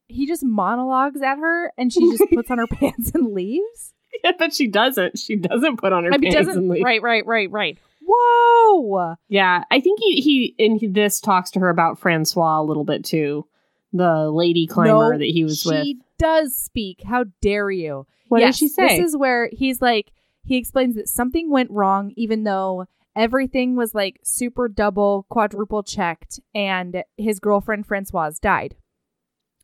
he 0.09 0.27
just 0.27 0.43
monologues 0.43 1.21
at 1.21 1.37
her 1.37 1.71
and 1.77 1.93
she 1.93 2.01
just 2.11 2.23
puts 2.33 2.51
on 2.51 2.57
her 2.57 2.67
pants 2.71 3.11
and 3.13 3.33
leaves. 3.33 3.93
Yeah, 4.23 4.31
but 4.37 4.53
she 4.53 4.67
doesn't. 4.67 5.17
She 5.17 5.35
doesn't 5.35 5.77
put 5.77 5.93
on 5.93 6.03
her 6.03 6.13
I 6.13 6.17
mean, 6.17 6.33
pants 6.33 6.49
and 6.55 6.67
leave. 6.67 6.83
right, 6.83 7.01
right, 7.01 7.25
right, 7.25 7.49
right. 7.49 7.77
Whoa! 8.05 9.15
Yeah, 9.27 9.63
I 9.69 9.79
think 9.79 9.99
he, 10.01 10.19
he 10.21 10.55
in 10.57 10.93
this 10.93 11.21
talks 11.21 11.51
to 11.51 11.59
her 11.59 11.69
about 11.69 11.99
Francois 11.99 12.59
a 12.59 12.63
little 12.63 12.83
bit 12.83 13.05
too, 13.05 13.45
the 13.93 14.29
lady 14.31 14.65
climber 14.67 15.13
No, 15.13 15.17
that 15.17 15.25
he 15.25 15.43
was 15.43 15.61
she 15.61 15.69
with. 15.69 15.97
does 16.17 16.57
speak. 16.57 17.03
How 17.05 17.25
dare 17.41 17.69
you? 17.69 18.07
What 18.29 18.41
yes, 18.41 18.55
did 18.55 18.59
she 18.59 18.67
say? 18.69 18.97
This 18.99 19.09
is 19.09 19.17
where 19.17 19.49
he's 19.51 19.81
like, 19.81 20.11
he 20.43 20.57
explains 20.57 20.95
that 20.95 21.07
something 21.07 21.51
went 21.51 21.69
wrong, 21.71 22.11
even 22.15 22.43
though 22.43 22.85
everything 23.15 23.75
was 23.75 23.93
like 23.93 24.19
super 24.23 24.67
double, 24.67 25.25
quadruple 25.29 25.83
checked, 25.83 26.39
and 26.55 27.03
his 27.17 27.39
girlfriend 27.39 27.85
Francoise 27.85 28.39
died. 28.39 28.75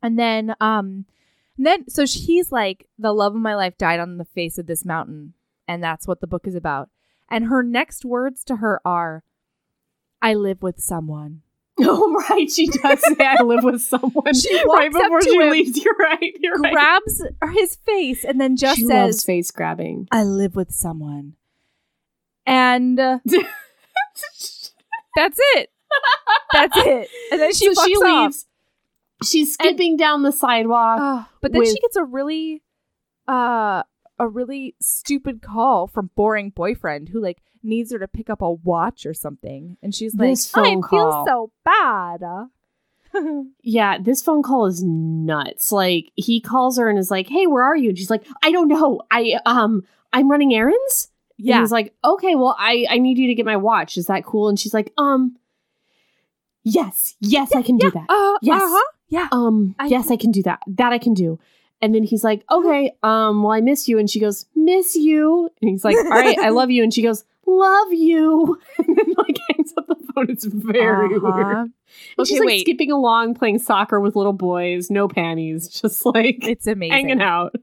And 0.06 0.20
then, 0.20 0.56
um, 0.62 1.06
and 1.58 1.66
then 1.66 1.90
so 1.90 2.06
he's 2.06 2.52
like, 2.52 2.88
the 3.00 3.12
love 3.12 3.34
of 3.34 3.42
my 3.42 3.56
life 3.56 3.76
died 3.76 4.00
on 4.00 4.20
the 4.20 4.26
face 4.26 4.60
of 4.60 4.68
this 4.68 4.86
mountain, 4.86 5.34
and 5.68 5.84
that's 5.84 6.08
what 6.08 6.22
the 6.22 6.28
book 6.28 6.46
is 6.46 6.54
about. 6.54 6.90
And 7.28 7.46
her 7.46 7.64
next 7.64 8.06
words 8.06 8.44
to 8.44 8.58
her 8.58 8.80
are, 8.86 9.24
"I 10.22 10.36
live 10.36 10.62
with 10.62 10.80
someone." 10.80 11.42
oh, 11.82 12.24
right. 12.30 12.50
She 12.52 12.68
does 12.68 13.02
say 13.02 13.26
I 13.26 13.42
live 13.42 13.64
with 13.64 13.82
someone 13.82 14.34
She 14.36 14.56
right 14.56 14.68
walks 14.68 14.96
up 14.96 15.02
before 15.02 15.22
to 15.22 15.26
she 15.26 15.36
him, 15.36 15.50
leaves. 15.50 15.78
You're 15.84 15.96
right. 15.96 16.38
You're 16.40 16.60
right. 16.60 16.72
Grabs 16.72 17.24
his 17.54 17.76
face 17.78 18.24
and 18.24 18.40
then 18.40 18.56
just 18.56 18.78
she 18.78 18.86
says, 18.86 19.24
face 19.24 19.50
grabbing. 19.50 20.08
I 20.12 20.24
live 20.24 20.56
with 20.56 20.72
someone. 20.72 21.34
And 22.46 22.98
uh, 23.00 23.20
that's 25.16 25.40
it. 25.56 25.70
That's 26.54 26.78
it. 26.78 27.10
And 27.32 27.42
then 27.42 27.54
she 27.54 27.74
so 27.74 27.86
she 27.86 27.96
off. 27.96 28.36
She's 29.26 29.54
skipping 29.54 29.98
down 29.98 30.24
the 30.24 30.32
sidewalk. 30.32 31.00
Ah, 31.02 31.30
but 31.42 31.52
then 31.52 31.66
she 31.66 31.80
gets 31.80 31.96
a 31.96 32.04
really 32.04 32.62
uh 33.28 33.84
a 34.18 34.28
really 34.28 34.76
stupid 34.80 35.42
call 35.42 35.88
from 35.88 36.10
boring 36.16 36.50
boyfriend 36.50 37.10
who 37.10 37.22
like 37.22 37.42
needs 37.64 37.92
her 37.92 38.00
to 38.00 38.08
pick 38.08 38.30
up 38.30 38.42
a 38.42 38.52
watch 38.52 39.06
or 39.06 39.14
something. 39.14 39.78
And 39.82 39.94
she's 39.94 40.16
like, 40.16 40.30
This 40.30 40.54
I 40.54 40.64
phone 40.64 40.84
feel 40.84 41.26
so 41.26 41.52
bad. 41.64 42.22
Yeah, 43.62 43.98
this 43.98 44.22
phone 44.22 44.44
call 44.44 44.66
is 44.66 44.84
nuts. 44.84 45.72
Like 45.72 46.12
he 46.16 46.42
calls 46.42 46.78
her 46.78 46.90
and 46.90 47.00
is 47.00 47.10
like, 47.10 47.28
"Hey, 47.28 47.48
where 47.48 47.64
are 47.64 47.76
you?" 47.76 47.90
And 47.90 47.98
she's 47.98 48.10
like, 48.10 48.28
"I 48.44 48.52
don't 48.52 48.68
know. 48.68 49.04
I 49.10 49.40
um 49.46 49.84
I'm 50.12 50.30
running 50.30 50.54
errands." 50.54 51.10
And 51.38 51.48
yeah. 51.48 51.62
he's 51.62 51.72
like, 51.72 51.94
"Okay, 52.04 52.36
well, 52.36 52.58
I 52.60 52.86
I 52.90 52.98
need 52.98 53.18
you 53.18 53.28
to 53.28 53.34
get 53.34 53.46
my 53.46 53.56
watch. 53.56 53.96
Is 53.98 54.08
that 54.08 54.26
cool?" 54.26 54.50
And 54.50 54.60
she's 54.60 54.74
like, 54.74 54.92
"Um 54.98 55.38
Yes. 56.66 57.16
Yes, 57.22 57.56
I 57.56 57.62
can 57.62 57.78
do 57.78 57.90
that. 57.92 58.06
Uh, 58.10 58.38
Yes. 58.42 58.62
Uh-huh. 58.62 58.92
Yeah. 59.10 59.28
Um 59.32 59.76
I- 59.80 59.88
yes, 59.88 60.10
I 60.12 60.18
can 60.18 60.32
do 60.32 60.44
that. 60.44 60.60
That 60.68 60.94
I 60.94 60.98
can 60.98 61.14
do." 61.14 61.40
And 61.82 61.94
then 61.94 62.04
he's 62.04 62.24
like, 62.24 62.44
"Okay, 62.52 62.92
um 63.04 63.44
well, 63.44 63.52
I 63.54 63.62
miss 63.62 63.88
you." 63.88 64.00
And 64.00 64.10
she 64.10 64.20
goes, 64.20 64.46
"Miss 64.56 64.96
you." 64.96 65.50
And 65.62 65.70
he's 65.72 65.84
like, 65.86 65.96
"All 65.98 66.04
right, 66.10 66.38
I 66.40 66.50
love 66.50 66.72
you." 66.72 66.82
And 66.84 66.94
she 66.94 67.02
goes, 67.02 67.24
"Love 67.46 67.94
you." 67.94 68.60
And 68.80 68.98
then 68.98 69.14
like 69.18 69.38
hangs 69.50 69.74
up 69.78 69.88
the 69.88 69.96
phone. 70.14 70.30
It's 70.30 70.46
very 70.46 71.10
weird. 71.10 71.24
Uh-huh. 71.24 71.60
And 71.62 71.74
Okay, 72.20 72.28
she's 72.30 72.40
like 72.40 72.48
wait. 72.48 72.62
skipping 72.62 72.92
along, 72.92 73.36
playing 73.36 73.60
soccer 73.60 74.00
with 74.00 74.16
little 74.16 74.34
boys, 74.34 74.90
no 74.90 75.08
panties, 75.08 75.68
just 75.82 76.06
like 76.06 76.46
It's 76.48 76.66
amazing. 76.68 76.92
hanging 76.94 77.22
out. 77.22 77.56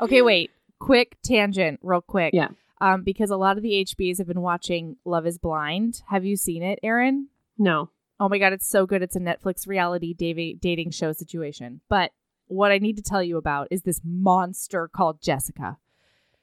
Okay, 0.00 0.22
wait. 0.22 0.50
Quick 0.80 1.16
tangent, 1.22 1.78
real 1.82 2.00
quick. 2.02 2.34
Yeah. 2.34 2.48
Um, 2.80 3.02
because 3.04 3.30
a 3.30 3.36
lot 3.36 3.56
of 3.56 3.62
the 3.62 3.84
HBs 3.86 4.18
have 4.18 4.26
been 4.26 4.42
watching 4.42 4.96
Love 5.04 5.26
is 5.26 5.38
Blind. 5.38 6.02
Have 6.10 6.24
you 6.24 6.36
seen 6.36 6.62
it, 6.62 6.78
Aaron? 6.82 7.28
No. 7.56 7.88
Oh 8.20 8.28
my 8.28 8.38
god, 8.38 8.52
it's 8.52 8.68
so 8.68 8.86
good. 8.86 9.02
It's 9.02 9.16
a 9.16 9.20
Netflix 9.20 9.66
reality 9.66 10.14
dating 10.14 10.90
show 10.90 11.12
situation. 11.12 11.80
But 11.88 12.12
what 12.46 12.70
I 12.70 12.78
need 12.78 12.96
to 12.96 13.02
tell 13.02 13.22
you 13.22 13.36
about 13.36 13.68
is 13.70 13.82
this 13.82 14.00
monster 14.04 14.88
called 14.88 15.20
Jessica. 15.20 15.78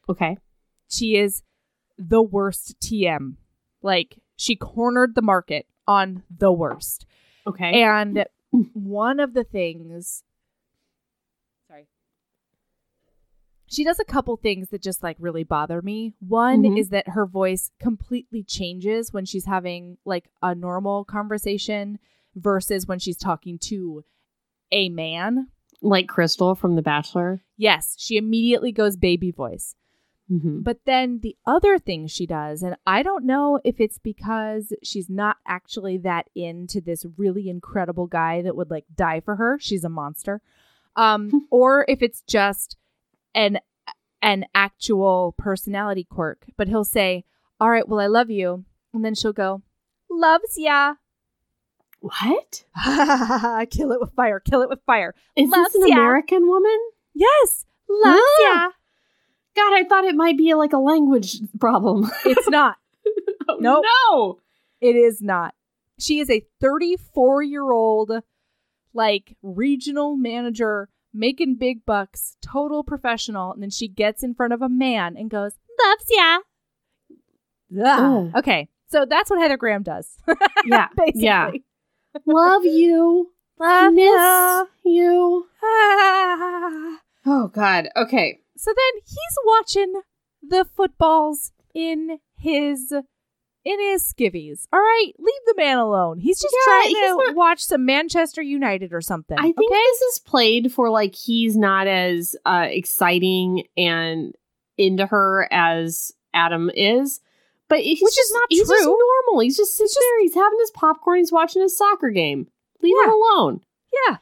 Okay. 0.09 0.38
She 0.89 1.15
is 1.15 1.43
the 1.97 2.22
worst 2.22 2.76
TM. 2.82 3.36
Like 3.82 4.19
she 4.36 4.55
cornered 4.55 5.15
the 5.15 5.22
market 5.22 5.65
on 5.88 6.24
the 6.36 6.51
worst. 6.51 7.05
Okay. 7.47 7.82
And 7.82 8.26
one 8.74 9.19
of 9.19 9.34
the 9.34 9.43
things 9.43 10.24
sorry. 11.67 11.88
She 13.72 13.84
does 13.86 13.99
a 13.99 14.05
couple 14.05 14.36
things 14.38 14.69
that 14.69 14.82
just 14.82 15.01
like 15.01 15.15
really 15.19 15.43
bother 15.43 15.82
me. 15.82 16.13
One 16.19 16.63
Mhm. 16.63 16.78
is 16.78 16.89
that 16.89 17.09
her 17.09 17.26
voice 17.26 17.72
completely 17.80 18.43
changes 18.43 19.13
when 19.13 19.26
she's 19.26 19.45
having 19.45 19.97
like 20.05 20.30
a 20.41 20.53
normal 20.53 21.05
conversation 21.05 21.97
versus 22.36 22.86
when 22.88 22.99
she's 22.99 23.17
talking 23.17 23.57
to 23.69 24.03
a 24.72 24.89
man. 24.89 25.47
like 25.84 26.07
Crystal 26.07 26.53
from 26.53 26.76
The 26.76 26.84
Bachelor. 26.84 27.41
Yes, 27.57 27.95
she 27.97 28.15
immediately 28.15 28.72
goes 28.72 28.95
baby 28.97 29.32
voice. 29.32 29.76
Mm-hmm. 30.30 30.61
But 30.61 30.86
then 30.86 31.22
the 31.24 31.36
other 31.47 31.80
thing 31.80 32.05
she 32.05 32.28
does, 32.28 32.61
and 32.61 32.76
I 32.86 33.01
don't 33.01 33.26
know 33.26 33.59
if 33.63 33.82
it's 33.82 33.97
because 33.97 34.72
she's 34.84 35.09
not 35.09 35.38
actually 35.47 35.97
that 35.97 36.30
into 36.36 36.82
this 36.82 37.03
really 37.17 37.49
incredible 37.49 38.05
guy 38.05 38.43
that 38.43 38.55
would 38.55 38.69
like 38.69 38.86
die 38.95 39.22
for 39.22 39.38
her. 39.38 39.57
She's 39.59 39.84
a 39.84 39.89
monster. 39.89 40.41
Um, 40.95 41.47
or 41.51 41.84
if 41.89 42.03
it's 42.03 42.22
just 42.22 42.78
an 43.34 43.60
an 44.22 44.46
actual 44.54 45.34
personality 45.38 46.04
quirk. 46.04 46.46
But 46.58 46.68
he'll 46.68 46.84
say, 46.86 47.26
All 47.60 47.70
right, 47.70 47.88
well, 47.88 48.00
I 48.00 48.08
love 48.08 48.30
you. 48.30 48.66
And 48.94 49.04
then 49.04 49.16
she'll 49.16 49.34
go, 49.34 49.62
Loves 50.10 50.58
ya. 50.58 50.96
What? 52.00 52.64
kill 53.70 53.92
it 53.92 54.00
with 54.02 54.14
fire, 54.14 54.40
kill 54.40 54.62
it 54.62 54.70
with 54.70 54.80
fire. 54.86 55.14
Is 55.36 55.50
Loves 55.50 55.74
this 55.74 55.84
an 55.84 55.90
ya. 55.90 55.96
American 55.98 56.48
woman? 56.48 56.78
Yes, 57.14 57.66
loves 57.88 58.20
Ah. 58.42 58.66
ya. 58.66 58.72
God, 59.56 59.74
I 59.78 59.84
thought 59.84 60.06
it 60.06 60.16
might 60.16 60.38
be 60.38 60.54
like 60.56 60.74
a 60.74 60.78
language 60.80 61.38
problem. 61.60 62.10
It's 62.26 62.48
not. 62.50 62.78
Oh, 63.48 63.58
Nope. 63.60 63.86
No. 64.10 64.40
It 64.80 64.96
is 64.96 65.22
not. 65.22 65.54
She 66.00 66.20
is 66.20 66.30
a 66.30 66.44
34 66.60 67.44
year 67.44 67.72
old, 67.72 68.12
like, 68.94 69.36
regional 69.44 70.16
manager 70.16 70.90
making 71.14 71.55
big 71.55 71.86
bucks, 71.86 72.38
total 72.41 72.84
professional. 72.84 73.51
And 73.53 73.62
then 73.62 73.70
she 73.70 73.88
gets 73.88 74.24
in 74.24 74.34
front 74.34 74.53
of 74.53 74.62
a 74.62 74.70
man 74.70 75.16
and 75.18 75.30
goes, 75.30 75.53
Loves 75.86 76.05
ya. 76.09 76.39
Ugh. 77.84 77.99
Ugh. 78.28 78.32
Okay. 78.36 78.70
So 78.89 79.05
that's 79.05 79.30
what 79.30 79.39
Heather 79.39 79.57
Graham 79.57 79.84
does. 79.84 80.18
Yeah. 80.66 80.88
basically. 80.95 81.24
Yeah. 81.24 81.51
Love 82.26 82.66
you. 82.66 83.32
Love 83.59 83.93
Miss 83.93 84.05
ya. 84.05 84.66
you. 84.84 85.47
Ah. 85.64 86.99
Oh 87.26 87.47
God. 87.47 87.89
Okay. 87.95 88.39
So 88.57 88.72
then 88.76 89.01
he's 89.05 89.38
watching 89.45 89.93
the 90.43 90.66
footballs 90.66 91.51
in 91.74 92.20
his 92.38 92.93
in 93.64 93.80
his 93.80 94.03
skivvies. 94.03 94.66
All 94.74 94.80
right, 94.80 95.12
leave 95.20 95.34
the 95.45 95.53
man 95.57 95.78
alone. 95.78 96.20
He's 96.20 96.39
just 96.41 96.55
Yeah, 96.66 96.74
trying 96.74 96.88
he's 96.89 96.97
to 96.97 97.16
not- 97.18 97.36
watch 97.36 97.64
some 97.64 97.86
Manchester 97.86 98.41
United 98.41 98.93
or 98.93 99.01
something. 99.01 99.38
I 99.39 99.43
think 99.51 99.57
okay? 99.72 99.76
this 99.76 100.01
is 100.01 100.20
played 100.20 100.72
for 100.74 100.89
like 100.89 101.14
he's 101.16 101.55
not 101.55 101.88
as 101.88 102.36
uh, 102.45 102.68
exciting 102.70 103.64
and 103.78 104.34
into 104.78 105.05
her 105.05 105.47
as 105.51 106.12
Adam 106.34 106.72
is. 106.74 107.20
But 107.70 107.80
he's 107.82 108.01
Which 108.01 108.09
is 108.12 108.16
just- 108.16 108.34
not 108.34 108.45
he's 108.49 108.68
just 108.68 108.84
true. 108.84 108.97
normal. 109.28 109.41
He's 109.41 109.55
just 109.57 109.78
sits 109.78 109.95
there. 109.97 110.22
He's 110.22 110.34
having 110.36 110.59
his 110.59 110.72
popcorn. 110.72 111.20
He's 111.20 111.32
watching 111.32 111.62
his 111.62 111.78
soccer 111.78 112.09
game. 112.09 112.47
Leave 112.82 112.95
him 113.05 113.12
alone. 113.12 113.62
Yeah. 114.07 114.18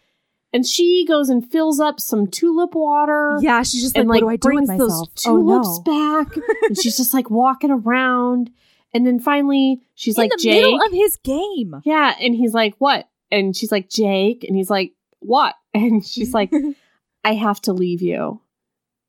And 0.51 0.65
she 0.65 1.05
goes 1.07 1.29
and 1.29 1.49
fills 1.49 1.79
up 1.79 1.99
some 1.99 2.27
tulip 2.27 2.73
water. 2.75 3.37
Yeah, 3.41 3.61
she's 3.63 3.81
just 3.81 3.95
and 3.95 4.09
like, 4.09 4.21
like, 4.21 4.25
what 4.25 4.41
do 4.41 4.49
I 4.49 4.51
do 4.51 4.55
with 4.61 4.67
brings 4.67 4.81
myself? 4.81 5.09
those 5.15 5.23
tulips 5.23 5.67
oh, 5.69 5.83
no. 5.85 6.23
back. 6.25 6.35
and 6.67 6.77
she's 6.77 6.97
just 6.97 7.13
like 7.13 7.29
walking 7.29 7.71
around. 7.71 8.49
And 8.93 9.05
then 9.05 9.19
finally, 9.19 9.81
she's 9.95 10.17
in 10.17 10.23
like, 10.23 10.31
the 10.31 10.37
Jake. 10.41 10.55
middle 10.63 10.81
of 10.85 10.91
his 10.91 11.17
game. 11.17 11.75
yeah. 11.85 12.15
And 12.19 12.33
he's 12.35 12.53
like, 12.53 12.73
what? 12.79 13.07
And 13.31 13.55
she's 13.55 13.71
like, 13.71 13.89
Jake. 13.89 14.43
And 14.43 14.55
he's 14.55 14.69
like, 14.69 14.93
what? 15.19 15.55
And 15.73 16.03
she's 16.05 16.33
like, 16.33 16.51
I 17.23 17.35
have 17.35 17.61
to 17.61 17.73
leave 17.73 18.01
you. 18.01 18.41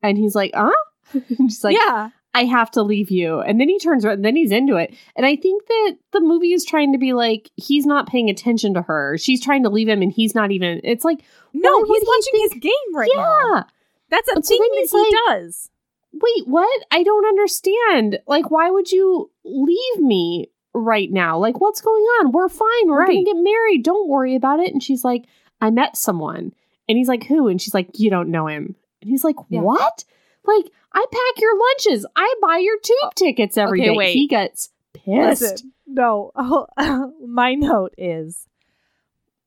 And 0.02 0.18
he's 0.18 0.34
like, 0.34 0.50
huh? 0.54 0.70
and 1.14 1.50
she's 1.50 1.64
like, 1.64 1.76
yeah, 1.76 2.10
I 2.34 2.44
have 2.44 2.70
to 2.72 2.82
leave 2.82 3.10
you. 3.10 3.40
And 3.40 3.58
then 3.58 3.68
he 3.70 3.78
turns 3.78 4.04
around 4.04 4.16
and 4.16 4.24
then 4.24 4.36
he's 4.36 4.52
into 4.52 4.76
it. 4.76 4.94
And 5.16 5.24
I 5.24 5.36
think 5.36 5.66
that 5.66 5.96
the 6.12 6.20
movie 6.20 6.52
is 6.52 6.64
trying 6.66 6.92
to 6.92 6.98
be 6.98 7.12
like, 7.14 7.50
he's 7.56 7.86
not 7.86 8.06
paying 8.08 8.28
attention 8.28 8.74
to 8.74 8.82
her. 8.82 9.16
She's 9.18 9.42
trying 9.42 9.62
to 9.62 9.70
leave 9.70 9.88
him 9.88 10.02
and 10.02 10.12
he's 10.12 10.34
not 10.34 10.50
even, 10.52 10.80
it's 10.84 11.04
like, 11.04 11.22
no, 11.54 11.82
he's 11.84 12.04
watching 12.06 12.32
think- 12.32 12.52
his 12.52 12.60
game 12.60 12.94
right 12.94 13.10
yeah. 13.14 13.22
now. 13.22 13.64
That's 14.10 14.28
a 14.28 14.34
So 14.34 14.40
thing 14.42 14.58
then 14.60 14.82
that 14.82 14.88
he 14.90 14.98
like- 14.98 15.40
does. 15.40 15.70
Wait, 16.12 16.46
what? 16.46 16.84
I 16.90 17.02
don't 17.02 17.26
understand. 17.26 18.18
Like, 18.26 18.50
why 18.50 18.70
would 18.70 18.90
you 18.90 19.30
leave 19.44 19.98
me 19.98 20.50
right 20.74 21.10
now? 21.10 21.38
Like, 21.38 21.60
what's 21.60 21.80
going 21.80 22.02
on? 22.02 22.32
We're 22.32 22.48
fine. 22.48 22.86
We're 22.86 23.06
going 23.06 23.24
to 23.24 23.32
get 23.32 23.40
married. 23.40 23.84
Don't 23.84 24.08
worry 24.08 24.34
about 24.34 24.60
it. 24.60 24.72
And 24.72 24.82
she's 24.82 25.04
like, 25.04 25.24
I 25.60 25.70
met 25.70 25.96
someone. 25.96 26.52
And 26.88 26.98
he's 26.98 27.08
like, 27.08 27.24
who? 27.24 27.48
And 27.48 27.60
she's 27.62 27.74
like, 27.74 27.98
you 27.98 28.10
don't 28.10 28.30
know 28.30 28.46
him. 28.48 28.74
And 29.00 29.10
he's 29.10 29.24
like, 29.24 29.36
Yeah. 29.48 29.60
what? 29.60 30.04
Like, 30.44 30.70
I 30.92 31.04
pack 31.10 31.40
your 31.42 31.56
lunches. 31.58 32.04
I 32.16 32.34
buy 32.42 32.58
your 32.58 32.76
tube 32.82 33.14
tickets 33.14 33.56
every 33.56 33.80
day. 33.80 33.90
okay, 33.90 33.96
wait. 33.96 34.12
He 34.14 34.26
gets 34.26 34.70
pissed. 34.92 35.42
Listen, 35.42 35.72
no, 35.86 36.32
my 37.26 37.54
note 37.54 37.94
is, 37.96 38.48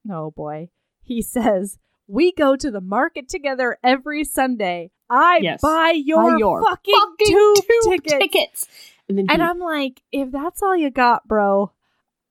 oh 0.09 0.32
boy, 0.32 0.70
he 1.01 1.22
says 1.22 1.78
we 2.07 2.32
go 2.32 2.55
to 2.55 2.72
the 2.72 2.82
market 2.82 3.28
together 3.28 3.78
every 3.84 4.24
Sunday. 4.24 4.91
I 5.10 5.39
Yes. 5.41 5.62
buy 5.62 5.91
your, 5.95 6.32
Buy 6.32 6.38
your 6.38 6.64
fucking, 6.64 6.93
fucking 6.93 7.28
tube, 7.28 7.56
tube 7.84 8.04
tickets. 8.04 8.14
tickets. 8.20 8.68
And 9.10 9.18
then 9.18 9.26
And 9.30 9.41
he- 9.41 9.47
I'm 9.47 9.60
like, 9.60 10.01
if 10.12 10.32
that's 10.32 10.64
all 10.64 10.76
you 10.76 10.89
got, 10.89 11.28
bro, 11.28 11.72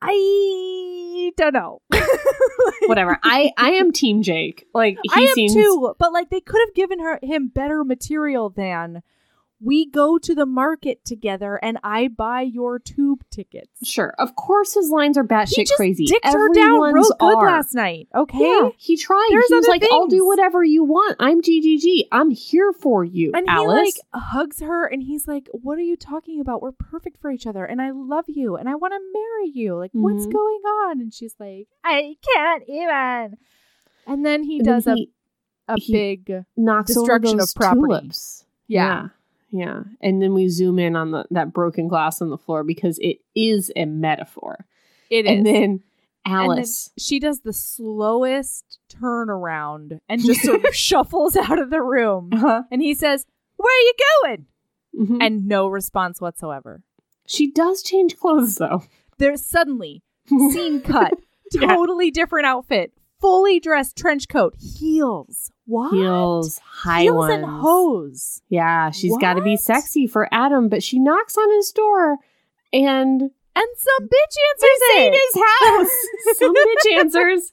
I 0.00 1.32
don't 1.36 1.54
know. 1.54 1.80
whatever. 2.86 3.18
I 3.22 3.52
I 3.56 3.72
am 3.72 3.92
Team 3.92 4.22
Jake. 4.22 4.66
Like 4.74 4.98
he 5.02 5.10
I 5.14 5.20
am 5.20 5.34
seems 5.34 5.52
too, 5.54 5.94
but 5.98 6.12
like 6.12 6.30
they 6.30 6.40
could 6.40 6.60
have 6.66 6.74
given 6.74 7.00
her 7.00 7.18
him 7.22 7.48
better 7.48 7.84
material 7.84 8.50
than 8.50 9.02
we 9.64 9.86
go 9.88 10.18
to 10.18 10.34
the 10.34 10.46
market 10.46 11.04
together 11.04 11.56
and 11.62 11.78
I 11.84 12.08
buy 12.08 12.40
your 12.42 12.78
tube 12.78 13.22
tickets. 13.30 13.68
sure. 13.88 14.14
Of 14.18 14.34
course, 14.34 14.74
his 14.74 14.90
lines 14.90 15.16
are 15.16 15.22
He 15.22 15.28
batshit 15.28 15.66
just 15.66 15.74
crazy. 15.76 16.04
dicked 16.06 16.26
her 16.26 16.52
down 16.52 16.92
real 16.92 17.04
good 17.18 17.36
are. 17.36 17.46
last 17.46 17.74
night. 17.74 18.08
Okay, 18.14 18.38
Yeah, 18.40 18.70
he 18.76 18.96
tried. 18.96 19.28
There's 19.30 19.46
he 19.48 19.54
was 19.54 19.64
other 19.66 19.72
like, 19.72 19.84
"I'll 19.92 20.06
do 20.08 20.26
whatever 20.26 20.64
you 20.64 20.84
want. 20.84 21.16
I'm 21.20 21.40
GGG. 21.42 22.08
I'm 22.10 22.30
here 22.30 22.72
for 22.72 23.04
you, 23.04 23.32
and 23.34 23.48
Alice." 23.48 23.78
he 23.78 23.84
like 23.84 24.22
hugs 24.24 24.60
her 24.60 24.86
and 24.86 25.02
he's 25.02 25.28
like, 25.28 25.48
"What 25.52 25.78
are 25.78 25.82
you 25.82 25.96
talking 25.96 26.40
about? 26.40 26.60
We're 26.62 26.72
perfect 26.72 27.20
for 27.20 27.30
each 27.30 27.46
other, 27.46 27.64
and 27.64 27.80
I 27.80 27.90
love 27.92 28.24
you, 28.28 28.56
and 28.56 28.68
I 28.68 28.74
want 28.74 28.92
to 28.94 29.00
marry 29.12 29.50
you. 29.54 29.76
Like, 29.76 29.90
what's 29.92 30.26
Mhm. 30.26 30.32
going 30.32 30.60
on?" 30.86 31.00
And 31.00 31.14
she's 31.14 31.34
like, 31.38 31.68
"I 31.84 32.16
can't 32.34 32.64
even." 32.68 33.38
And 34.06 34.26
then 34.26 34.42
he 34.42 34.58
And 34.58 34.66
then 34.66 34.74
does 34.74 34.84
he 34.86 35.12
a 35.68 35.74
a 35.74 35.76
he- 35.80 35.92
big 35.92 36.44
knocks 36.56 36.88
destruction 36.94 37.28
over 37.28 37.34
of 37.34 37.38
those 37.38 37.54
property. 37.54 37.80
tulips. 37.80 38.44
yeah, 38.66 38.84
yeah. 39.02 39.08
And 40.00 40.22
then 40.22 40.34
we 40.34 40.48
zoom 40.48 40.78
in 40.78 40.96
on 40.96 41.10
the 41.10 41.24
that 41.30 41.52
broken 41.52 41.86
glass 41.88 42.20
on 42.22 42.30
the 42.30 42.38
floor 42.38 42.64
because 42.64 42.98
it 43.00 43.18
is 43.34 43.70
a 43.76 43.84
metaphor. 43.84 44.66
It 45.10 45.26
is. 45.26 45.30
and 45.38 45.46
then 45.46 45.54
And 45.54 45.80
then 46.24 46.34
Alice. 46.34 46.90
she 46.98 47.18
does 47.20 47.40
the 47.40 47.52
slowest 47.52 48.78
turnaround 48.88 49.98
and 50.08 50.24
just 50.24 50.40
sort 50.42 50.64
of 50.64 50.74
shuffles 50.74 51.36
out 51.36 51.58
of 51.58 51.70
the 51.70 51.82
room. 51.82 52.30
uh-huh. 52.32 52.62
And 52.70 52.80
he 52.82 52.94
says, 52.94 53.26
Where 53.56 53.72
are 53.72 53.80
you 53.80 53.92
going? 54.22 54.46
Mhm. 54.98 55.18
And 55.26 55.46
no 55.46 55.68
response 55.68 56.20
whatsoever. 56.20 56.82
she 57.26 57.50
does 57.50 57.82
change 57.82 58.16
clothes 58.18 58.56
though. 58.56 58.82
There's 59.18 59.44
suddenly 59.44 60.02
scene 60.28 60.80
cut, 60.92 61.14
Yeah. 61.52 61.68
totally 61.74 62.10
different 62.10 62.46
outfit, 62.46 62.92
fully 63.20 63.60
dressed 63.60 63.96
trench 63.96 64.28
coat, 64.28 64.54
heels. 64.58 65.51
What? 65.66 65.92
Heels, 65.94 66.58
high 66.64 67.02
Heels 67.02 67.16
ones. 67.16 67.34
and 67.34 67.44
hose. 67.46 68.42
Yeah, 68.48 68.90
she's 68.90 69.16
got 69.18 69.34
to 69.34 69.42
be 69.42 69.56
sexy 69.56 70.06
for 70.06 70.28
Adam, 70.32 70.68
but 70.68 70.82
she 70.82 70.98
knocks 70.98 71.36
on 71.38 71.50
his 71.54 71.70
door 71.70 72.18
and 72.72 73.22
And 73.22 73.68
some 73.76 74.08
bitch 74.08 74.36
answers 74.50 74.80
in 74.96 75.02
it. 75.02 75.14
his 75.14 75.42
house. 75.42 75.92
Some 76.38 76.54
bitch 76.54 76.98
answers. 76.98 77.52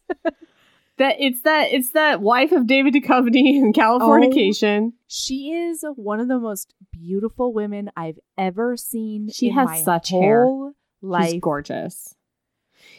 That 0.98 1.16
it's 1.20 1.42
that 1.44 1.72
it's 1.72 1.92
that 1.92 2.20
wife 2.22 2.52
of 2.52 2.68
David 2.68 2.94
Duchovny 2.94 3.56
in 3.56 3.72
Californication. 3.74 4.88
Oh. 4.90 4.94
She 5.08 5.52
is 5.54 5.86
one 5.96 6.20
of 6.20 6.28
the 6.28 6.40
most 6.40 6.74
beautiful 6.92 7.54
women 7.54 7.90
I've 7.96 8.20
ever 8.38 8.76
seen. 8.76 9.30
She 9.30 9.48
in 9.48 9.54
has 9.54 9.84
such 9.86 10.10
hair. 10.10 10.44
whole 10.46 10.74
Life. 11.02 11.30
She's 11.32 11.40
gorgeous. 11.42 12.16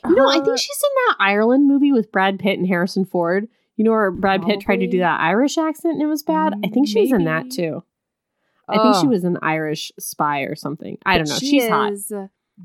You 0.06 0.14
know, 0.14 0.28
I 0.28 0.40
think 0.40 0.56
she's 0.58 0.82
in 0.82 0.90
that 1.08 1.16
Ireland 1.20 1.68
movie 1.68 1.92
with 1.92 2.10
Brad 2.10 2.38
Pitt 2.38 2.58
and 2.58 2.66
Harrison 2.66 3.04
Ford. 3.04 3.48
You 3.76 3.84
know 3.84 3.92
where 3.92 4.10
Brad 4.10 4.42
Pitt 4.42 4.60
tried 4.60 4.80
to 4.80 4.86
do 4.86 4.98
that 4.98 5.20
Irish 5.20 5.56
accent 5.56 5.94
and 5.94 6.02
it 6.02 6.06
was 6.06 6.22
bad? 6.22 6.54
I 6.64 6.68
think 6.68 6.86
she 6.88 7.00
was 7.00 7.12
in 7.12 7.24
that 7.24 7.44
Maybe. 7.44 7.56
too. 7.56 7.84
I 8.68 8.78
think 8.78 8.94
she 8.96 9.06
Ugh. 9.06 9.10
was 9.10 9.24
an 9.24 9.38
Irish 9.42 9.90
spy 9.98 10.42
or 10.42 10.54
something. 10.54 10.98
I 11.04 11.18
don't 11.18 11.28
know. 11.28 11.36
She 11.38 11.50
She's 11.60 11.68
hot. 11.68 11.92
is 11.92 12.12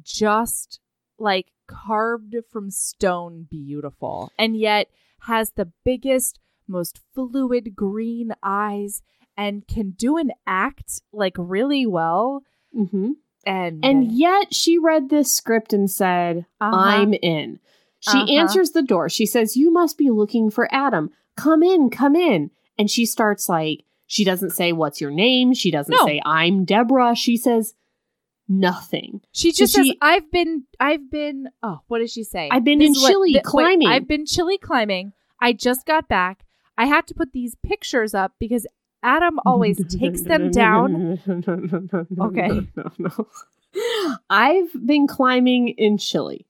just 0.04 0.80
like 1.18 1.48
carved 1.68 2.36
from 2.52 2.70
stone 2.70 3.48
beautiful 3.50 4.32
and 4.38 4.58
yet 4.58 4.88
has 5.22 5.52
the 5.52 5.72
biggest 5.84 6.40
most 6.68 7.00
fluid 7.14 7.76
green 7.76 8.34
eyes 8.44 9.02
and 9.38 9.68
can 9.68 9.92
do 9.92 10.18
an 10.18 10.32
act 10.46 11.02
like 11.14 11.36
really 11.38 11.86
well 11.88 12.44
hmm 12.74 13.12
and 13.48 13.86
And 13.86 14.12
yet 14.12 14.54
she 14.54 14.78
read 14.80 15.10
this 15.10 15.32
script 15.34 15.72
and 15.72 15.90
said, 15.90 16.46
Uh-huh. 16.60 16.76
I'm 16.76 17.14
in. 17.14 17.60
She 18.12 18.18
Uh-huh. 18.18 18.32
answers 18.40 18.72
the 18.72 18.82
door. 18.84 19.10
She 19.10 19.26
says, 19.26 19.58
You 19.58 19.72
must 19.72 19.98
be 19.98 20.10
looking 20.10 20.50
for 20.50 20.68
Adam. 20.74 21.10
Come 21.36 21.64
in, 21.64 21.90
come 21.90 22.16
in. 22.16 22.52
And 22.78 22.90
she 22.92 23.06
starts 23.06 23.50
like, 23.50 23.84
she 24.08 24.24
doesn't 24.24 24.52
say, 24.52 24.72
What's 24.74 25.02
your 25.02 25.12
name? 25.12 25.54
She 25.54 25.72
doesn't 25.72 25.96
No. 26.00 26.06
say, 26.06 26.22
I'm 26.26 26.66
Deborah. 26.66 27.16
She 27.16 27.36
says, 27.38 27.74
Nothing. 28.48 29.22
she 29.32 29.52
so 29.52 29.64
just 29.64 29.74
says 29.74 29.86
she- 29.88 29.98
i've 30.04 30.30
been 30.32 30.66
i've 30.80 31.10
been 31.10 31.48
oh 31.64 31.80
what 31.88 31.98
does 31.98 32.12
she 32.14 32.24
say 32.24 32.48
I've 32.52 32.64
been 32.64 32.78
This 32.78 32.90
in 32.90 32.94
Chile 33.10 33.30
th- 33.34 33.38
wait, 33.38 33.44
climbing. 33.44 33.88
i've 33.88 34.08
been 34.08 34.28
chile 34.28 34.60
climbing 34.60 35.14
i 35.42 35.52
just 35.52 35.88
got 35.88 36.08
back 36.08 36.46
i 36.78 36.86
had 36.86 37.08
to 37.08 37.16
put 37.16 37.32
these 37.34 37.56
pictures 37.66 38.14
up 38.14 38.34
because 38.38 38.68
adam 39.02 39.40
always 39.48 39.84
takes 39.98 40.22
them 40.22 40.52
down 40.52 41.18
Okay. 42.22 42.68
No, 42.76 42.92
no. 43.00 43.28
I've 44.30 44.70
been 44.86 45.08
climbing 45.08 45.70
in 45.70 45.98
Chile. 45.98 46.46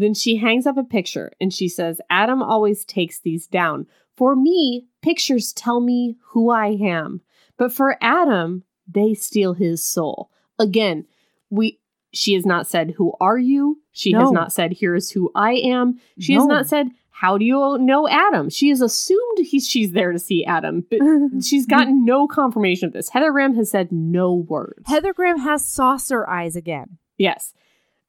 Then 0.00 0.14
she 0.14 0.36
hangs 0.36 0.66
up 0.66 0.76
a 0.76 0.84
picture 0.84 1.32
and 1.40 1.52
she 1.52 1.68
says, 1.68 2.00
Adam 2.10 2.42
always 2.42 2.84
takes 2.84 3.20
these 3.20 3.46
down. 3.46 3.86
For 4.16 4.34
me, 4.34 4.86
pictures 5.02 5.52
tell 5.52 5.80
me 5.80 6.16
who 6.28 6.50
I 6.50 6.68
am. 6.80 7.20
But 7.56 7.72
for 7.72 7.96
Adam, 8.00 8.64
they 8.88 9.14
steal 9.14 9.54
his 9.54 9.84
soul. 9.84 10.30
Again, 10.58 11.06
we 11.50 11.78
she 12.12 12.34
has 12.34 12.44
not 12.44 12.66
said 12.66 12.94
who 12.96 13.12
are 13.20 13.38
you? 13.38 13.80
She 13.92 14.12
has 14.12 14.32
not 14.32 14.52
said 14.52 14.72
here 14.72 14.94
is 14.94 15.10
who 15.10 15.30
I 15.34 15.52
am. 15.52 16.00
She 16.18 16.32
has 16.34 16.44
not 16.46 16.66
said 16.66 16.88
How 17.10 17.38
do 17.38 17.44
you 17.44 17.78
know 17.78 18.08
Adam? 18.08 18.50
She 18.50 18.68
has 18.70 18.80
assumed 18.80 19.38
he's, 19.38 19.68
she's 19.68 19.92
there 19.92 20.10
to 20.12 20.18
see 20.18 20.44
Adam, 20.44 20.84
but 20.90 20.98
she's 21.44 21.66
gotten 21.66 22.04
no 22.04 22.26
confirmation 22.26 22.86
of 22.86 22.92
this. 22.92 23.10
Heather 23.10 23.30
Graham 23.32 23.54
has 23.54 23.70
said 23.70 23.92
no 23.92 24.32
words. 24.34 24.82
Heather 24.86 25.12
Graham 25.12 25.38
has 25.38 25.64
saucer 25.64 26.26
eyes 26.28 26.56
again. 26.56 26.98
yes. 27.18 27.52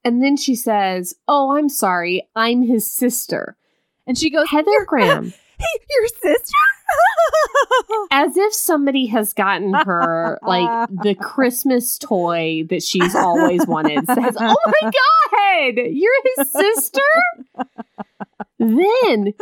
And 0.04 0.22
then 0.24 0.36
she 0.38 0.56
says, 0.56 1.14
Oh, 1.28 1.56
I'm 1.58 1.70
sorry. 1.70 2.28
I'm 2.36 2.64
his 2.64 2.90
sister. 2.92 3.56
And 4.08 4.18
she 4.18 4.30
goes, 4.30 4.50
Heather 4.50 4.72
"Your- 4.72 4.86
Graham, 4.86 5.26
your 5.90 6.08
sister? 6.22 6.58
as 8.12 8.36
if 8.36 8.54
somebody 8.54 9.06
has 9.06 9.34
gotten 9.34 9.74
her 9.74 10.40
like 10.42 10.90
the 10.90 11.16
Christmas 11.22 11.98
toy 11.98 12.66
that 12.70 12.84
she's 12.84 13.16
always 13.16 13.66
wanted, 13.68 14.06
says, 14.08 14.36
Oh 14.40 14.56
my 14.82 14.92
God, 14.92 15.84
you're 15.92 16.12
his 16.38 16.52
sister? 16.52 17.02
then 18.60 19.34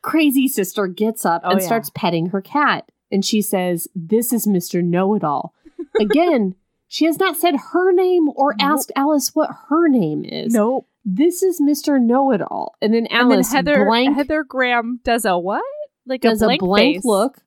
crazy 0.00 0.48
sister 0.48 0.86
gets 0.86 1.24
up 1.26 1.42
Oh, 1.44 1.50
and 1.50 1.60
yeah. 1.60 1.66
starts 1.66 1.90
petting 1.94 2.26
her 2.26 2.40
cat. 2.40 2.90
And 3.10 3.24
she 3.24 3.42
says, 3.42 3.88
This 3.94 4.32
is 4.32 4.46
Mr. 4.46 4.82
Know 4.82 5.14
It 5.14 5.24
All. 5.24 5.52
Again, 6.00 6.54
she 6.92 7.06
has 7.06 7.18
not 7.18 7.36
said 7.38 7.54
her 7.72 7.90
name 7.90 8.28
or 8.36 8.54
Nope. 8.58 8.68
asked 8.70 8.92
Alice 8.94 9.34
what 9.34 9.48
her 9.70 9.88
name 9.88 10.24
is. 10.26 10.52
nope. 10.52 10.86
This 11.06 11.42
is 11.42 11.58
Mr. 11.60 11.98
Know 12.00 12.30
It 12.32 12.42
All. 12.42 12.74
And 12.82 12.92
then 12.92 13.06
And 13.06 13.30
then 13.30 13.32
Alice 13.38 13.50
Heather 13.50 13.86
blank 13.86 14.14
Heather 14.14 14.44
Graham 14.44 15.00
does 15.02 15.24
a 15.24 15.38
what? 15.38 15.64
Like 16.06 16.20
does 16.20 16.42
a 16.42 16.46
blank, 16.46 16.60
a 16.62 16.64
blank 16.66 17.04
look 17.04 17.38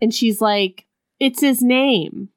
and 0.00 0.14
she's 0.14 0.40
like 0.40 0.86
it's 1.20 1.40
his 1.40 1.60
name 1.62 2.28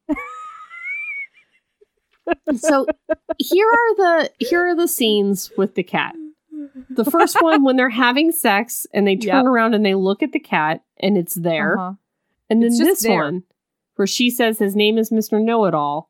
so 2.57 2.85
here 3.37 3.65
are 3.67 3.95
the 3.95 4.31
here 4.39 4.67
are 4.67 4.75
the 4.75 4.87
scenes 4.87 5.51
with 5.57 5.75
the 5.75 5.83
cat 5.83 6.13
the 6.89 7.05
first 7.05 7.37
one 7.41 7.63
when 7.63 7.75
they're 7.75 7.89
having 7.89 8.31
sex 8.31 8.85
and 8.93 9.07
they 9.07 9.15
turn 9.15 9.37
Yep. 9.37 9.45
around 9.45 9.73
and 9.75 9.85
they 9.85 9.95
look 9.95 10.21
at 10.21 10.31
the 10.31 10.39
cat 10.39 10.83
and 10.99 11.17
it's 11.17 11.35
there 11.35 11.77
Uh-huh. 11.79 11.93
and 12.49 12.61
then 12.63 12.77
this 12.77 13.01
there. 13.03 13.23
one 13.23 13.43
where 13.95 14.07
she 14.07 14.29
says 14.29 14.59
his 14.59 14.75
name 14.75 14.97
is 14.97 15.09
mr 15.09 15.41
know-it-all 15.43 16.09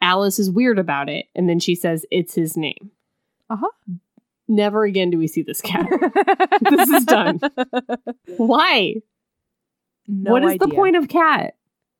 alice 0.00 0.38
is 0.38 0.50
weird 0.50 0.78
about 0.78 1.08
it 1.08 1.26
and 1.34 1.48
then 1.48 1.58
she 1.60 1.74
says 1.74 2.04
it's 2.10 2.34
his 2.34 2.56
name 2.56 2.90
Uh-huh. 3.48 3.68
never 4.48 4.84
again 4.84 5.10
do 5.10 5.18
we 5.18 5.26
see 5.26 5.42
this 5.42 5.60
cat 5.60 5.86
This 6.70 6.88
is 6.88 7.04
done. 7.04 7.40
why 8.36 8.96
No 10.06 10.32
what 10.32 10.44
is 10.44 10.58
the 10.58 10.68
point 10.68 10.96
of 10.96 11.08
cat 11.08 11.54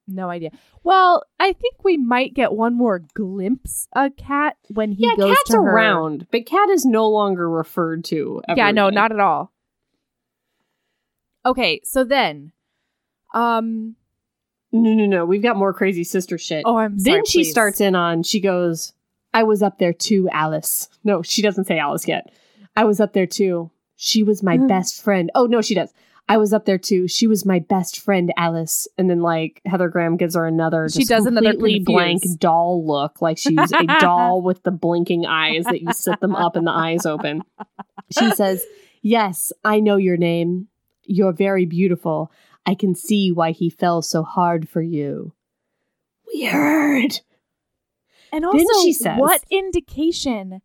No 0.08 0.28
idea. 0.30 0.50
Well, 0.82 1.22
I 1.38 1.52
think 1.52 1.84
we 1.84 1.96
might 1.98 2.34
get 2.34 2.52
one 2.52 2.74
more 2.74 3.00
glimpse 3.14 3.86
of 3.94 4.16
Cat 4.16 4.56
when 4.68 4.92
he 4.92 5.04
yeah, 5.06 5.14
goes 5.16 5.36
cat's 5.36 5.50
to 5.50 5.56
her. 5.58 5.70
around, 5.70 6.26
but 6.32 6.46
cat 6.46 6.68
is 6.70 6.84
no 6.86 7.06
longer 7.08 7.48
referred 7.48 8.02
to. 8.06 8.40
Ever 8.48 8.56
Yeah, 8.58 8.70
no, 8.72 8.88
not 8.90 9.12
at 9.12 9.20
all. 9.20 9.52
Okay, 11.46 11.80
so 11.84 12.02
then, 12.04 12.52
um, 13.34 13.96
No, 14.72 14.92
no, 14.94 15.06
no. 15.06 15.24
We've 15.24 15.42
got 15.42 15.56
more 15.56 15.72
crazy 15.72 16.04
sister 16.04 16.38
shit. 16.38 16.62
oh, 16.66 16.76
I'm 16.76 16.98
sorry, 16.98 17.16
then 17.18 17.24
she 17.26 17.40
please. 17.40 17.50
starts 17.50 17.80
in 17.80 17.94
on. 17.94 18.22
She 18.22 18.40
goes, 18.40 18.92
"I 19.34 19.42
was 19.42 19.62
up 19.62 19.78
there 19.78 19.92
too, 19.92 20.28
Alice." 20.30 20.88
No, 21.04 21.22
she 21.22 21.42
doesn't 21.42 21.64
say 21.66 21.78
Alice 21.78 22.06
yet. 22.06 22.32
I 22.76 22.84
was 22.84 23.00
up 23.00 23.12
there 23.12 23.26
too. 23.26 23.70
She 23.96 24.22
was 24.22 24.42
my 24.42 24.56
Hmm. 24.56 24.66
best 24.68 25.02
friend. 25.02 25.30
Oh 25.34 25.46
no, 25.46 25.60
she 25.60 25.74
does. 25.74 25.92
I 26.28 26.36
was 26.36 26.52
up 26.52 26.64
there 26.64 26.78
too. 26.78 27.08
She 27.08 27.26
was 27.26 27.44
my 27.44 27.58
best 27.58 27.98
friend, 27.98 28.32
Alice. 28.36 28.86
And 28.96 29.10
then 29.10 29.20
like 29.20 29.60
Heather 29.66 29.88
Graham 29.88 30.16
gives 30.16 30.36
her 30.36 30.46
another. 30.46 30.88
She 30.88 31.00
just 31.00 31.08
does 31.10 31.26
another 31.26 31.50
completely 31.50 31.80
blank 31.84 32.22
confused. 32.22 32.38
doll 32.38 32.86
look, 32.86 33.20
like 33.20 33.36
she's 33.38 33.58
a 33.72 33.86
doll 34.00 34.40
with 34.40 34.62
the 34.62 34.70
blinking 34.70 35.26
eyes 35.26 35.64
that 35.64 35.80
you 35.82 35.92
sit 35.92 36.20
them 36.20 36.36
up 36.36 36.54
and 36.54 36.64
the 36.66 36.70
eyes 36.70 37.04
open. 37.04 37.42
She 38.16 38.30
says, 38.30 38.64
"Yes, 39.02 39.52
I 39.64 39.80
know 39.80 39.96
your 39.96 40.16
name. 40.16 40.68
You're 41.04 41.32
very 41.32 41.66
beautiful. 41.66 42.30
I 42.66 42.74
can 42.74 42.94
see 42.94 43.30
why 43.32 43.52
he 43.52 43.70
fell 43.70 44.02
so 44.02 44.22
hard 44.22 44.68
for 44.68 44.82
you." 44.82 45.32
Weird. 46.32 47.20
And 48.32 48.44
Then 48.44 48.46
also, 48.46 48.82
she 48.82 48.92
says- 48.92 49.18
what 49.18 49.42
indication 49.50 50.62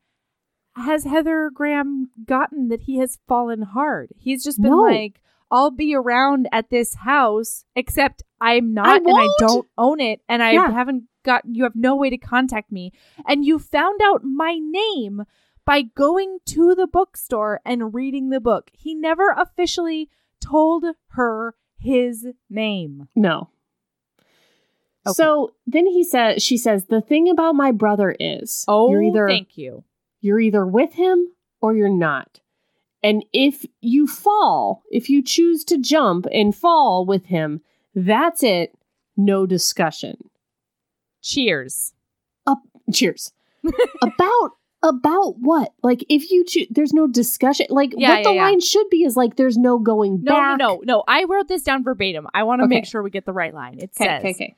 has 0.76 1.04
Heather 1.06 1.50
Graham 1.54 2.12
gotten 2.26 2.68
that 2.68 2.82
he 2.82 2.98
has 2.98 3.20
fallen 3.28 3.64
hard? 3.64 4.12
He's 4.18 4.44
just 4.44 4.62
been 4.62 4.72
No. 4.72 4.82
like, 4.82 5.22
I'll 5.50 5.72
be 5.72 5.96
around 5.96 6.48
at 6.52 6.70
this 6.70 6.96
house, 6.96 7.66
except 7.76 8.24
I'm 8.42 8.74
not 8.74 8.88
I 8.88 8.96
and 8.98 9.08
I 9.10 9.28
don't 9.40 9.68
own 9.78 10.00
it, 10.00 10.22
and 10.28 10.44
I 10.44 10.52
Yeah. 10.52 10.72
haven't 10.72 11.06
got 11.24 11.44
you 11.46 11.64
have 11.64 11.76
no 11.76 11.96
way 11.96 12.10
to 12.12 12.18
contact 12.18 12.72
me. 12.72 12.92
And 13.26 13.46
you 13.46 13.58
found 13.58 14.00
out 14.04 14.24
my 14.24 14.60
name 14.60 15.24
by 15.66 15.82
going 15.82 16.40
to 16.46 16.76
the 16.76 16.86
bookstore 16.88 17.62
and 17.66 17.94
reading 17.96 18.30
the 18.30 18.40
book. 18.40 18.70
He 18.74 18.94
never 18.94 19.30
officially 19.32 20.10
told 20.40 20.86
her 21.10 21.56
his 21.86 22.28
name. 22.50 23.08
No. 23.16 23.50
Okay. 25.08 25.14
So 25.14 25.54
then 25.68 25.86
he 25.86 26.04
says, 26.04 26.42
she 26.44 26.58
says, 26.58 26.86
the 26.86 27.02
thing 27.02 27.30
about 27.30 27.54
my 27.56 27.72
brother 27.72 28.16
is, 28.20 28.66
Oh, 28.68 28.90
you're 28.92 29.04
either 29.04 29.28
thank 29.28 29.58
you. 29.58 29.84
you're 30.22 30.40
either 30.40 30.66
with 30.66 30.94
him 30.94 31.28
or 31.62 31.76
you're 31.76 31.90
not. 31.90 32.40
And 33.04 33.24
if 33.32 33.66
you 33.82 34.08
fall, 34.08 34.82
if 34.90 35.10
you 35.10 35.22
choose 35.22 35.64
to 35.66 35.78
jump 35.78 36.26
and 36.32 36.56
fall 36.56 37.06
with 37.06 37.28
him, 37.28 37.62
that's 37.94 38.42
it. 38.42 38.76
No 39.16 39.46
discussion. 39.46 40.30
Cheers. 41.22 41.94
Cheers. 42.92 43.32
about 44.02 44.52
about 44.88 45.40
what? 45.40 45.74
Like 45.84 46.06
if 46.10 46.30
you 46.32 46.46
choose, 46.46 46.68
there's 46.70 46.94
no 46.94 47.08
discussion. 47.08 47.66
Like 47.70 47.94
Yeah, 47.98 48.10
what 48.10 48.18
yeah, 48.20 48.24
the 48.24 48.34
yeah. 48.36 48.44
line 48.44 48.60
should 48.62 48.90
be 48.90 49.04
is 49.04 49.18
like 49.18 49.36
there's 49.36 49.58
no 49.58 49.80
going 49.80 50.22
No, 50.24 50.32
back. 50.34 50.58
no, 50.60 50.68
no, 50.76 50.82
no. 50.86 51.04
I 51.08 51.24
wrote 51.26 51.48
this 51.48 51.64
down 51.64 51.84
verbatim. 51.84 52.28
I 52.34 52.44
want 52.44 52.60
to 52.62 52.66
Okay. 52.66 52.76
make 52.76 52.86
sure 52.86 53.02
we 53.04 53.10
get 53.10 53.26
the 53.26 53.34
right 53.34 53.54
line. 53.54 53.80
It 53.80 53.92
Okay, 54.00 54.06
says, 54.06 54.20
okay, 54.20 54.30
okay. 54.32 54.56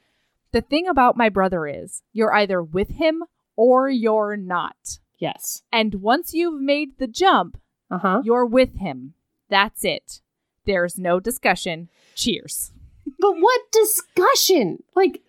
The 0.51 0.61
thing 0.61 0.87
about 0.87 1.17
my 1.17 1.29
brother 1.29 1.65
is 1.67 2.03
you're 2.13 2.33
either 2.33 2.61
with 2.61 2.89
him 2.89 3.23
or 3.55 3.89
you're 3.89 4.35
not. 4.37 4.99
Yes. 5.17 5.63
And 5.71 5.95
once 5.95 6.33
you've 6.33 6.61
made 6.61 6.97
the 6.99 7.07
jump, 7.07 7.57
Uh 7.89 7.97
huh. 7.99 8.21
you're 8.23 8.45
with 8.45 8.77
him. 8.77 9.13
That's 9.49 9.83
it. 9.85 10.21
There's 10.65 10.97
no 10.99 11.19
discussion. 11.19 11.89
Cheers. 12.15 12.71
But 13.19 13.35
what 13.39 13.61
discussion? 13.71 14.83
Like, 14.95 15.21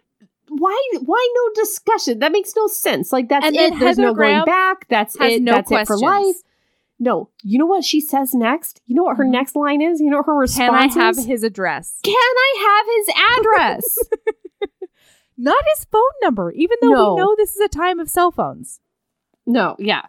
why? 0.49 0.89
Why 1.05 1.29
no 1.35 1.63
discussion? 1.63 2.19
That 2.21 2.33
makes 2.33 2.55
no 2.57 2.67
sense. 2.67 3.13
Like 3.13 3.29
that's 3.29 3.47
And 3.47 3.57
it. 3.57 3.71
There's 3.79 3.97
Heather 3.97 4.03
no 4.03 4.15
Graham 4.15 4.45
going 4.45 4.47
back. 4.47 4.87
That's 4.89 5.17
it. 5.21 5.43
no 5.43 5.53
that's 5.53 5.69
questions. 5.69 6.01
it 6.01 6.05
for 6.05 6.11
life. 6.11 6.37
No. 7.01 7.31
You 7.45 7.59
know 7.59 7.67
what 7.67 7.85
she 7.85 8.01
says 8.01 8.35
next? 8.35 8.81
You 8.87 8.95
know 8.97 9.05
what 9.05 9.17
her 9.19 9.25
Mhm. 9.25 9.31
next 9.31 9.55
line 9.57 9.81
is? 9.81 10.01
You 10.01 10.11
know 10.11 10.23
her 10.23 10.35
response 10.35 10.95
Can 10.95 11.01
I 11.03 11.05
have 11.05 11.17
is? 11.19 11.25
his 11.27 11.43
address? 11.45 12.01
Can 12.03 12.15
I 12.17 12.55
have 12.67 12.87
his 12.97 13.09
address? 13.39 13.99
Not 15.37 15.63
his 15.77 15.85
phone 15.85 16.03
number, 16.23 16.51
even 16.53 16.77
though 16.83 16.89
No. 16.93 17.15
we 17.15 17.21
know 17.21 17.35
this 17.37 17.55
is 17.55 17.61
a 17.61 17.69
time 17.69 18.01
of 18.01 18.11
cell 18.11 18.31
phones. 18.33 18.81
no. 19.47 19.77
Yeah. 19.79 20.03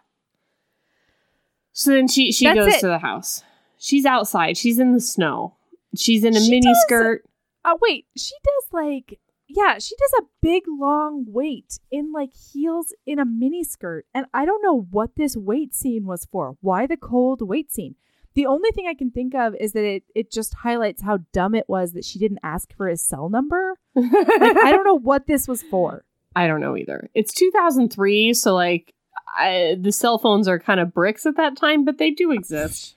So 1.72 1.92
then 1.92 2.08
she 2.08 2.32
she 2.32 2.44
That's 2.46 2.58
goes 2.58 2.74
it. 2.74 2.80
to 2.80 2.88
the 2.88 2.98
house. 2.98 3.42
She's 3.78 4.04
outside. 4.04 4.56
She's 4.58 4.78
in 4.78 4.92
the 4.92 5.00
snow. 5.00 5.54
She's 5.96 6.24
in 6.24 6.36
a 6.36 6.40
She 6.40 6.50
mini 6.50 6.66
does- 6.66 6.82
skirt. 6.82 7.24
Oh, 7.64 7.78
wait. 7.80 8.06
She 8.16 8.34
does 8.44 8.72
like, 8.72 9.18
yeah, 9.52 9.78
she 9.78 9.96
does 9.96 10.12
a 10.20 10.26
big 10.40 10.62
long 10.68 11.24
wait 11.26 11.78
in 11.90 12.12
like 12.12 12.30
heels 12.34 12.94
in 13.06 13.18
a 13.18 13.24
mini 13.24 13.64
skirt. 13.64 14.06
And 14.14 14.26
I 14.32 14.44
don't 14.44 14.62
know 14.62 14.82
what 14.90 15.16
this 15.16 15.36
wait 15.36 15.74
scene 15.74 16.06
was 16.06 16.26
for. 16.30 16.56
Why 16.60 16.86
the 16.86 16.96
cold 16.96 17.42
wait 17.42 17.72
scene? 17.72 17.96
The 18.34 18.46
only 18.46 18.70
thing 18.70 18.86
I 18.86 18.94
can 18.94 19.10
think 19.10 19.34
of 19.34 19.54
is 19.58 19.72
that 19.72 19.84
it, 19.84 20.04
it 20.14 20.30
just 20.30 20.54
highlights 20.54 21.02
how 21.02 21.18
dumb 21.32 21.54
it 21.54 21.68
was 21.68 21.92
that 21.92 22.04
she 22.04 22.18
didn't 22.18 22.38
ask 22.44 22.74
for 22.76 22.86
his 22.86 23.02
cell 23.02 23.28
number. 23.28 23.74
Like, 23.96 24.56
I 24.56 24.70
don't 24.70 24.84
know 24.86 24.98
what 24.98 25.26
this 25.26 25.48
was 25.48 25.62
for. 25.64 26.04
I 26.36 26.46
don't 26.46 26.60
know 26.60 26.76
either. 26.76 27.10
It's 27.12 27.32
2003, 27.32 28.34
so 28.34 28.54
like 28.54 28.94
I, 29.36 29.76
the 29.80 29.90
cell 29.90 30.18
phones 30.18 30.46
are 30.46 30.60
kind 30.60 30.78
of 30.78 30.94
bricks 30.94 31.26
at 31.26 31.36
that 31.36 31.56
time, 31.56 31.84
but 31.84 31.98
they 31.98 32.10
do 32.10 32.30
exist. 32.30 32.94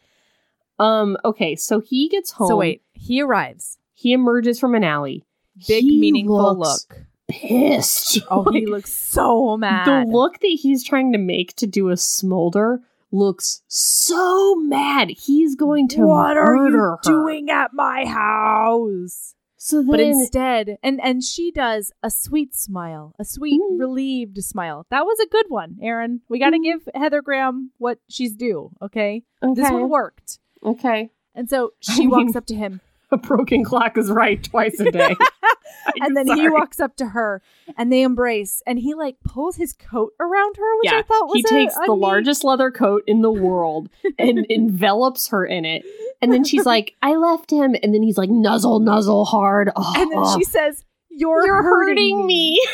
Um. 0.78 1.18
Okay, 1.26 1.56
so 1.56 1.80
he 1.80 2.10
gets 2.10 2.32
home. 2.32 2.48
So 2.48 2.58
wait, 2.58 2.84
he 2.94 3.22
arrives. 3.22 3.80
He 3.96 4.14
emerges 4.14 4.60
from 4.60 4.76
an 4.76 4.84
alley. 4.84 5.24
Big, 5.68 5.84
He 5.84 6.00
meaningful 6.00 6.56
looks 6.58 6.88
look. 6.90 7.00
Pissed. 7.30 8.20
Oh, 8.30 8.52
he 8.52 8.66
looks 8.66 8.94
so 8.94 9.58
mad. 9.58 9.88
The 9.88 10.12
look 10.12 10.40
that 10.40 10.48
he's 10.62 10.84
trying 10.84 11.12
to 11.14 11.18
make 11.18 11.56
to 11.58 11.68
do 11.68 11.90
a 11.90 11.98
smolder 11.98 12.82
looks 13.12 13.62
so 13.68 14.56
mad. 14.56 15.10
He's 15.10 15.56
going 15.56 15.88
to 15.90 16.02
what 16.02 16.36
are 16.38 16.56
you 16.68 16.72
her. 16.72 16.98
doing 17.04 17.50
at 17.50 17.72
my 17.74 18.06
house? 18.06 19.36
So 19.58 19.78
then, 19.78 19.88
But 19.88 20.00
instead, 20.02 20.78
and 20.84 21.00
and 21.02 21.24
she 21.24 21.50
does 21.50 21.94
a 22.04 22.10
sweet 22.12 22.54
smile, 22.54 23.14
a 23.18 23.24
sweet 23.24 23.62
Mm. 23.62 23.80
relieved 23.80 24.44
smile. 24.44 24.86
That 24.90 25.06
was 25.06 25.18
a 25.20 25.28
good 25.30 25.46
one, 25.48 25.78
Aaron. 25.82 26.20
We 26.28 26.38
got 26.40 26.50
to 26.50 26.58
Mm. 26.60 26.64
give 26.64 26.90
Heather 26.94 27.22
Graham 27.22 27.72
what 27.78 28.00
she's 28.10 28.36
due. 28.36 28.72
Okay, 28.82 29.24
this 29.42 29.72
one 29.72 29.90
worked. 29.90 30.40
okay. 30.66 31.12
And 31.34 31.50
so 31.50 31.72
I 31.90 31.94
she 31.94 32.08
walks 32.08 32.26
mean- 32.26 32.38
up 32.38 32.46
to 32.48 32.56
him. 32.56 32.82
A 33.14 33.18
broken 33.18 33.64
clock 33.64 33.98
is 33.98 34.12
right 34.12 34.44
twice 34.44 34.78
a 34.80 34.92
day. 34.92 35.16
and 36.02 36.18
then 36.18 36.28
he 36.28 36.50
walks 36.50 36.80
up 36.80 36.96
to 36.98 37.08
her 37.08 37.42
and 37.78 37.92
they 37.92 38.02
embrace 38.02 38.62
and 38.68 38.80
he 38.80 38.94
like 38.94 39.16
pulls 39.24 39.56
his 39.56 39.72
coat 39.74 40.14
around 40.20 40.58
her, 40.58 40.78
which 40.80 40.92
yeah, 40.92 41.00
I 41.00 41.02
thought 41.04 41.28
was 41.28 41.36
he 41.36 41.44
takes 41.44 41.76
a 41.76 41.82
the 41.86 41.94
neat- 41.94 42.02
largest 42.02 42.44
leather 42.44 42.72
coat 42.72 43.04
in 43.08 43.22
the 43.22 43.32
world 43.32 43.90
and 44.20 44.46
envelops 44.50 45.28
her 45.30 45.46
in 45.46 45.64
it. 45.66 45.86
And 46.22 46.32
then 46.32 46.44
she's 46.44 46.66
like, 46.66 46.96
"I 47.02 47.16
left 47.16 47.52
him," 47.52 47.76
and 47.84 47.94
then 47.94 48.02
he's 48.02 48.18
like, 48.18 48.30
"Nuzzle, 48.30 48.80
nuzzle 48.80 49.26
hard." 49.26 49.70
Oh, 49.76 49.94
And 49.98 50.10
then 50.12 50.20
oh. 50.22 50.38
she 50.38 50.46
says, 50.46 50.86
You're, 51.10 51.46
you're 51.46 51.62
hurting, 51.64 51.96
hurting 52.18 52.26
me. 52.28 52.66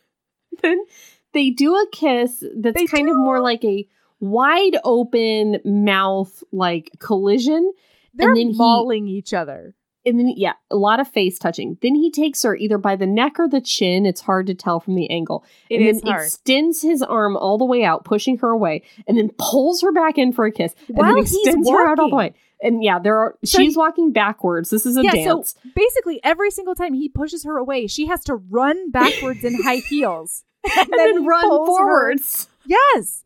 then 0.62 0.84
they 1.32 1.50
do 1.50 1.74
a 1.74 1.86
kiss 1.90 2.44
that's 2.56 2.76
They 2.76 2.86
kind 2.86 3.08
of 3.08 3.16
more 3.16 3.40
like 3.40 3.64
a 3.64 3.86
wide 4.20 4.76
open 4.84 5.58
mouth 5.64 6.44
like 6.52 6.92
collision 7.00 7.72
They're 8.14 8.28
And 8.28 8.36
then 8.36 8.48
he- 8.50 8.56
mauling 8.56 9.08
each 9.08 9.34
other. 9.34 9.74
And 10.04 10.18
then 10.18 10.32
yeah 10.36 10.52
a 10.70 10.76
lot 10.76 11.00
of 11.00 11.08
face 11.08 11.38
touching 11.38 11.76
then 11.82 11.94
he 11.94 12.10
takes 12.10 12.42
her 12.42 12.56
either 12.56 12.78
by 12.78 12.96
the 12.96 13.06
neck 13.06 13.38
or 13.38 13.48
the 13.48 13.60
chin 13.60 14.04
it's 14.06 14.20
hard 14.20 14.46
to 14.46 14.54
tell 14.54 14.80
from 14.80 14.94
the 14.94 15.08
angle 15.10 15.44
It 15.70 15.76
and 15.76 15.86
is 15.88 16.00
then 16.02 16.12
hard. 16.12 16.24
extends 16.24 16.82
his 16.82 17.02
arm 17.02 17.36
all 17.36 17.58
the 17.58 17.64
way 17.64 17.84
out 17.84 18.04
pushing 18.04 18.38
her 18.38 18.48
away 18.50 18.82
and 19.06 19.16
then 19.16 19.30
pulls 19.38 19.82
her 19.82 19.92
back 19.92 20.18
in 20.18 20.32
for 20.32 20.44
a 20.44 20.52
kiss 20.52 20.74
and 20.88 20.96
While 20.98 21.14
then 21.14 21.24
he's 21.24 21.34
extends 21.36 21.68
her 21.70 21.88
out 21.88 21.98
all 21.98 22.10
the 22.10 22.16
way 22.16 22.34
and 22.62 22.82
yeah 22.82 22.98
there 22.98 23.16
are 23.18 23.36
So 23.44 23.58
she's 23.58 23.74
he- 23.74 23.78
walking 23.78 24.12
backwards 24.12 24.70
this 24.70 24.86
is 24.86 24.96
a 24.96 25.02
yeah, 25.02 25.12
dance 25.12 25.54
so 25.62 25.70
basically 25.74 26.20
every 26.24 26.50
single 26.50 26.74
time 26.74 26.94
he 26.94 27.08
pushes 27.08 27.44
her 27.44 27.56
away, 27.58 27.86
she 27.86 28.06
has 28.06 28.22
to 28.24 28.34
run 28.36 28.90
backwards 28.92 29.44
in 29.44 29.62
high 29.62 29.82
heels. 29.88 30.44
And, 30.64 30.88
and 30.90 30.98
then 30.98 31.26
run 31.26 31.42
pulls 31.42 31.68
her- 31.78 31.84
forwards 31.84 32.48
Yes. 32.66 33.24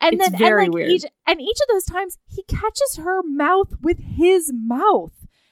And 0.00 0.14
It's 0.14 0.30
then 0.30 0.42
and 0.42 0.56
like 0.56 0.70
weird. 0.72 0.90
each 0.90 1.04
and 1.26 1.40
each 1.40 1.58
of 1.60 1.66
those 1.74 1.84
times 1.84 2.18
he 2.28 2.44
catches 2.44 2.96
her 3.02 3.22
mouth 3.24 3.72
with 3.82 3.98
his 3.98 4.52
mouth. 4.54 5.10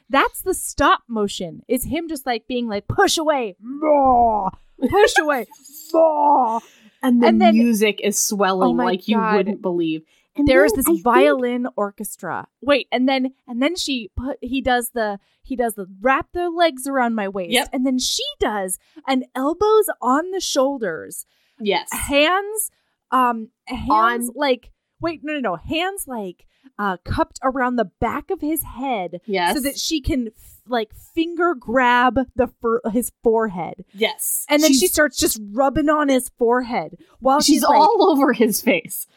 That's 0.08 0.40
the 0.42 0.54
stop 0.54 1.02
motion. 1.08 1.62
It's 1.68 1.84
him 1.84 2.08
just 2.08 2.26
like 2.26 2.46
being 2.46 2.68
like 2.68 2.86
push 2.88 3.18
away, 3.18 3.56
Blah. 3.60 4.50
push 4.88 5.12
away, 5.20 5.46
Blah. 5.92 6.60
and 7.02 7.22
the 7.22 7.26
And 7.28 7.40
then- 7.40 7.54
music 7.54 8.00
is 8.02 8.20
swelling 8.20 8.78
Oh 8.80 8.84
like 8.84 9.08
you 9.08 9.18
wouldn't 9.20 9.62
believe 9.62 10.02
and 10.38 10.46
There's 10.46 10.72
this 10.74 10.86
I 10.86 10.92
think- 10.92 11.02
violin 11.02 11.66
orchestra. 11.76 12.46
Wait, 12.60 12.88
and 12.92 13.08
then 13.08 13.32
and 13.48 13.62
then 13.62 13.74
she 13.74 14.10
put 14.16 14.36
he 14.42 14.60
does 14.60 14.90
the 14.90 15.18
he 15.42 15.56
does 15.56 15.74
the 15.76 15.86
wrap 16.02 16.32
their 16.32 16.50
legs 16.50 16.86
around 16.86 17.14
my 17.14 17.26
waist, 17.28 17.52
Yep. 17.52 17.70
and 17.72 17.86
then 17.86 17.98
she 17.98 18.24
does 18.38 18.78
an 19.06 19.24
elbows 19.34 19.86
on 20.02 20.30
the 20.32 20.40
shoulders, 20.40 21.24
yes 21.58 21.88
hands 21.92 22.70
um 23.10 23.48
hands 23.66 24.28
On- 24.28 24.34
like 24.36 24.70
wait 25.00 25.20
no 25.22 25.34
no 25.34 25.40
no 25.40 25.56
hands 25.56 26.04
like 26.06 26.46
uh 26.78 26.96
cupped 27.04 27.38
around 27.42 27.76
the 27.76 27.84
back 28.00 28.30
of 28.30 28.40
his 28.40 28.62
head 28.62 29.20
yes 29.26 29.54
so 29.54 29.60
that 29.60 29.78
she 29.78 30.00
can 30.00 30.28
f- 30.28 30.60
like 30.68 30.90
finger 31.14 31.54
grab 31.54 32.18
the 32.34 32.48
fur- 32.60 32.80
his 32.92 33.12
forehead 33.22 33.84
yes 33.94 34.44
and 34.48 34.62
then 34.62 34.72
she 34.72 34.88
starts 34.88 35.16
just 35.16 35.40
rubbing 35.52 35.88
on 35.88 36.08
his 36.08 36.28
forehead 36.38 36.96
while 37.20 37.40
she's, 37.40 37.56
she's, 37.56 37.62
like, 37.62 37.78
all 37.78 38.08
over 38.10 38.32
his 38.32 38.60
face 38.60 39.06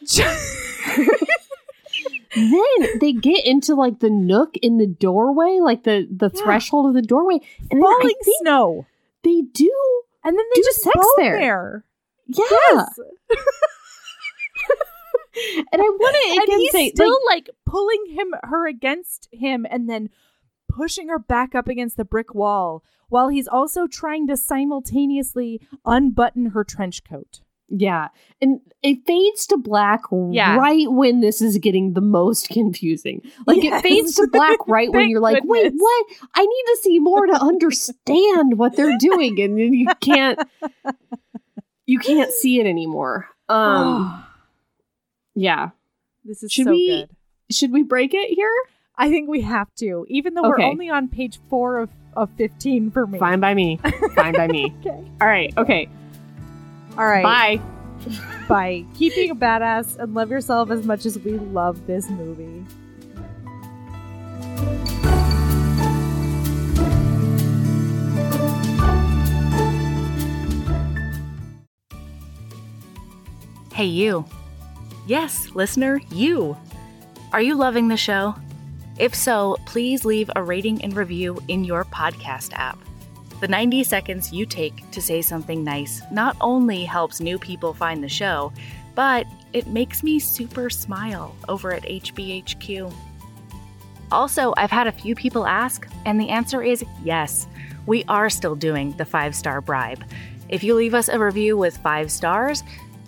then 2.36 2.98
they 3.00 3.12
get 3.12 3.44
into 3.44 3.74
like 3.74 3.98
the 4.00 4.10
nook 4.10 4.56
in 4.62 4.78
the 4.78 4.86
doorway, 4.86 5.58
like 5.60 5.82
the 5.84 6.06
the 6.10 6.30
Yeah. 6.32 6.42
threshold 6.42 6.86
of 6.86 6.94
the 6.94 7.02
doorway, 7.02 7.40
and 7.70 7.80
falling 7.82 8.14
snow 8.40 8.86
they 9.24 9.42
do. 9.52 9.72
and 10.24 10.38
then 10.38 10.44
they 10.54 10.60
do 10.60 10.64
just 10.64 10.82
sex 10.82 11.06
there. 11.16 11.38
there. 11.38 11.84
Yeah, 12.28 12.44
Yes. 12.50 12.98
and 15.72 15.80
I 15.80 15.84
want 15.84 16.16
to 16.16 16.42
again 16.42 16.58
he's 16.60 16.72
say, 16.72 16.90
still 16.90 17.18
like, 17.26 17.48
like, 17.48 17.50
pulling 17.66 18.06
him 18.10 18.34
her 18.44 18.66
against 18.66 19.28
him 19.32 19.66
and 19.70 19.88
then 19.88 20.10
pushing 20.68 21.08
her 21.08 21.18
back 21.18 21.54
up 21.54 21.68
against 21.68 21.96
the 21.96 22.04
brick 22.04 22.34
wall 22.34 22.84
while 23.08 23.28
he's 23.28 23.48
also 23.48 23.86
trying 23.86 24.26
to 24.28 24.36
simultaneously 24.36 25.60
unbutton 25.84 26.46
her 26.50 26.62
trench 26.64 27.02
coat. 27.04 27.40
yeah, 27.68 28.08
and 28.40 28.60
it 28.82 28.98
fades 29.06 29.46
to 29.48 29.56
black 29.56 30.00
Yeah. 30.30 30.56
right 30.56 30.90
when 30.90 31.20
this 31.20 31.40
is 31.42 31.58
getting 31.58 31.94
the 31.94 32.00
most 32.00 32.48
confusing. 32.48 33.22
Like 33.46 33.62
Yes. 33.62 33.78
it 33.78 33.82
fades 33.82 34.14
to 34.16 34.28
black 34.32 34.58
right 34.68 34.90
when 34.92 35.08
you're 35.08 35.20
like, 35.20 35.42
wait, 35.44 35.72
what? 35.76 36.06
I 36.34 36.42
need 36.46 36.64
to 36.66 36.78
see 36.82 36.98
more 36.98 37.26
to 37.26 37.34
understand 37.40 38.58
what 38.58 38.74
they're 38.76 38.96
doing, 38.98 39.40
and 39.40 39.58
then 39.58 39.72
you 39.74 39.86
can't. 40.00 40.38
You 41.86 41.98
can't 41.98 42.30
see 42.30 42.60
it 42.60 42.66
anymore. 42.66 43.26
Um, 43.48 44.24
yeah. 45.34 45.70
this 46.24 46.42
is 46.42 46.52
Should 46.52 46.66
so 46.66 46.70
we- 46.72 46.86
good. 46.86 47.10
Should 47.50 47.72
we 47.72 47.82
break 47.82 48.14
it 48.14 48.30
here? 48.30 48.52
I 48.96 49.08
think 49.08 49.28
we 49.28 49.40
have 49.40 49.74
to, 49.76 50.04
even 50.08 50.34
though 50.34 50.42
we're 50.42 50.60
only 50.60 50.88
on 50.90 51.08
page 51.08 51.40
four 51.48 51.78
of, 51.78 51.90
of 52.14 52.30
15 52.36 52.90
for 52.90 53.06
me. 53.06 53.18
Fine 53.18 53.40
by 53.40 53.54
me. 53.54 53.80
Fine 54.14 54.34
by 54.34 54.46
me. 54.46 54.72
Okay. 54.80 55.04
All 55.20 55.26
right. 55.26 55.52
Okay. 55.56 55.88
All 56.98 57.06
right. 57.06 57.22
Bye. 57.24 57.60
Bye. 58.48 58.84
Keep 58.94 59.14
being 59.14 59.30
a 59.30 59.34
badass 59.34 59.96
and 59.98 60.14
love 60.14 60.30
yourself 60.30 60.70
as 60.70 60.84
much 60.86 61.06
as 61.06 61.18
we 61.18 61.32
love 61.32 61.86
this 61.86 62.08
movie. 62.10 62.64
Hey, 73.72 73.86
you. 73.86 74.26
Yes, 75.10 75.50
listener, 75.56 76.00
you. 76.12 76.56
Are 77.32 77.42
you 77.42 77.56
loving 77.56 77.88
the 77.88 77.96
show? 77.96 78.32
If 78.96 79.12
so, 79.12 79.56
please 79.66 80.04
leave 80.04 80.30
a 80.36 80.42
rating 80.44 80.84
and 80.84 80.94
review 80.94 81.42
in 81.48 81.64
your 81.64 81.84
podcast 81.84 82.52
app. 82.52 82.78
The 83.40 83.48
90 83.48 83.82
seconds 83.82 84.32
you 84.32 84.46
take 84.46 84.88
to 84.92 85.02
say 85.02 85.20
something 85.20 85.64
nice 85.64 86.00
not 86.12 86.36
only 86.40 86.84
helps 86.84 87.20
new 87.20 87.40
people 87.40 87.74
find 87.74 88.04
the 88.04 88.08
show, 88.08 88.52
but 88.94 89.26
it 89.52 89.66
makes 89.66 90.04
me 90.04 90.20
super 90.20 90.70
smile 90.70 91.34
over 91.48 91.72
at 91.72 91.82
HBHQ. 91.82 92.94
Also, 94.12 94.54
I've 94.56 94.70
had 94.70 94.86
a 94.86 94.92
few 94.92 95.16
people 95.16 95.44
ask, 95.44 95.88
and 96.06 96.20
the 96.20 96.28
answer 96.28 96.62
is 96.62 96.84
yes. 97.02 97.48
We 97.84 98.04
are 98.04 98.30
still 98.30 98.54
doing 98.54 98.92
the 98.92 99.04
five 99.04 99.34
star 99.34 99.60
bribe. 99.60 100.04
If 100.48 100.62
you 100.62 100.76
leave 100.76 100.94
us 100.94 101.08
a 101.08 101.18
review 101.18 101.56
with 101.56 101.78
five 101.78 102.12
stars, 102.12 102.62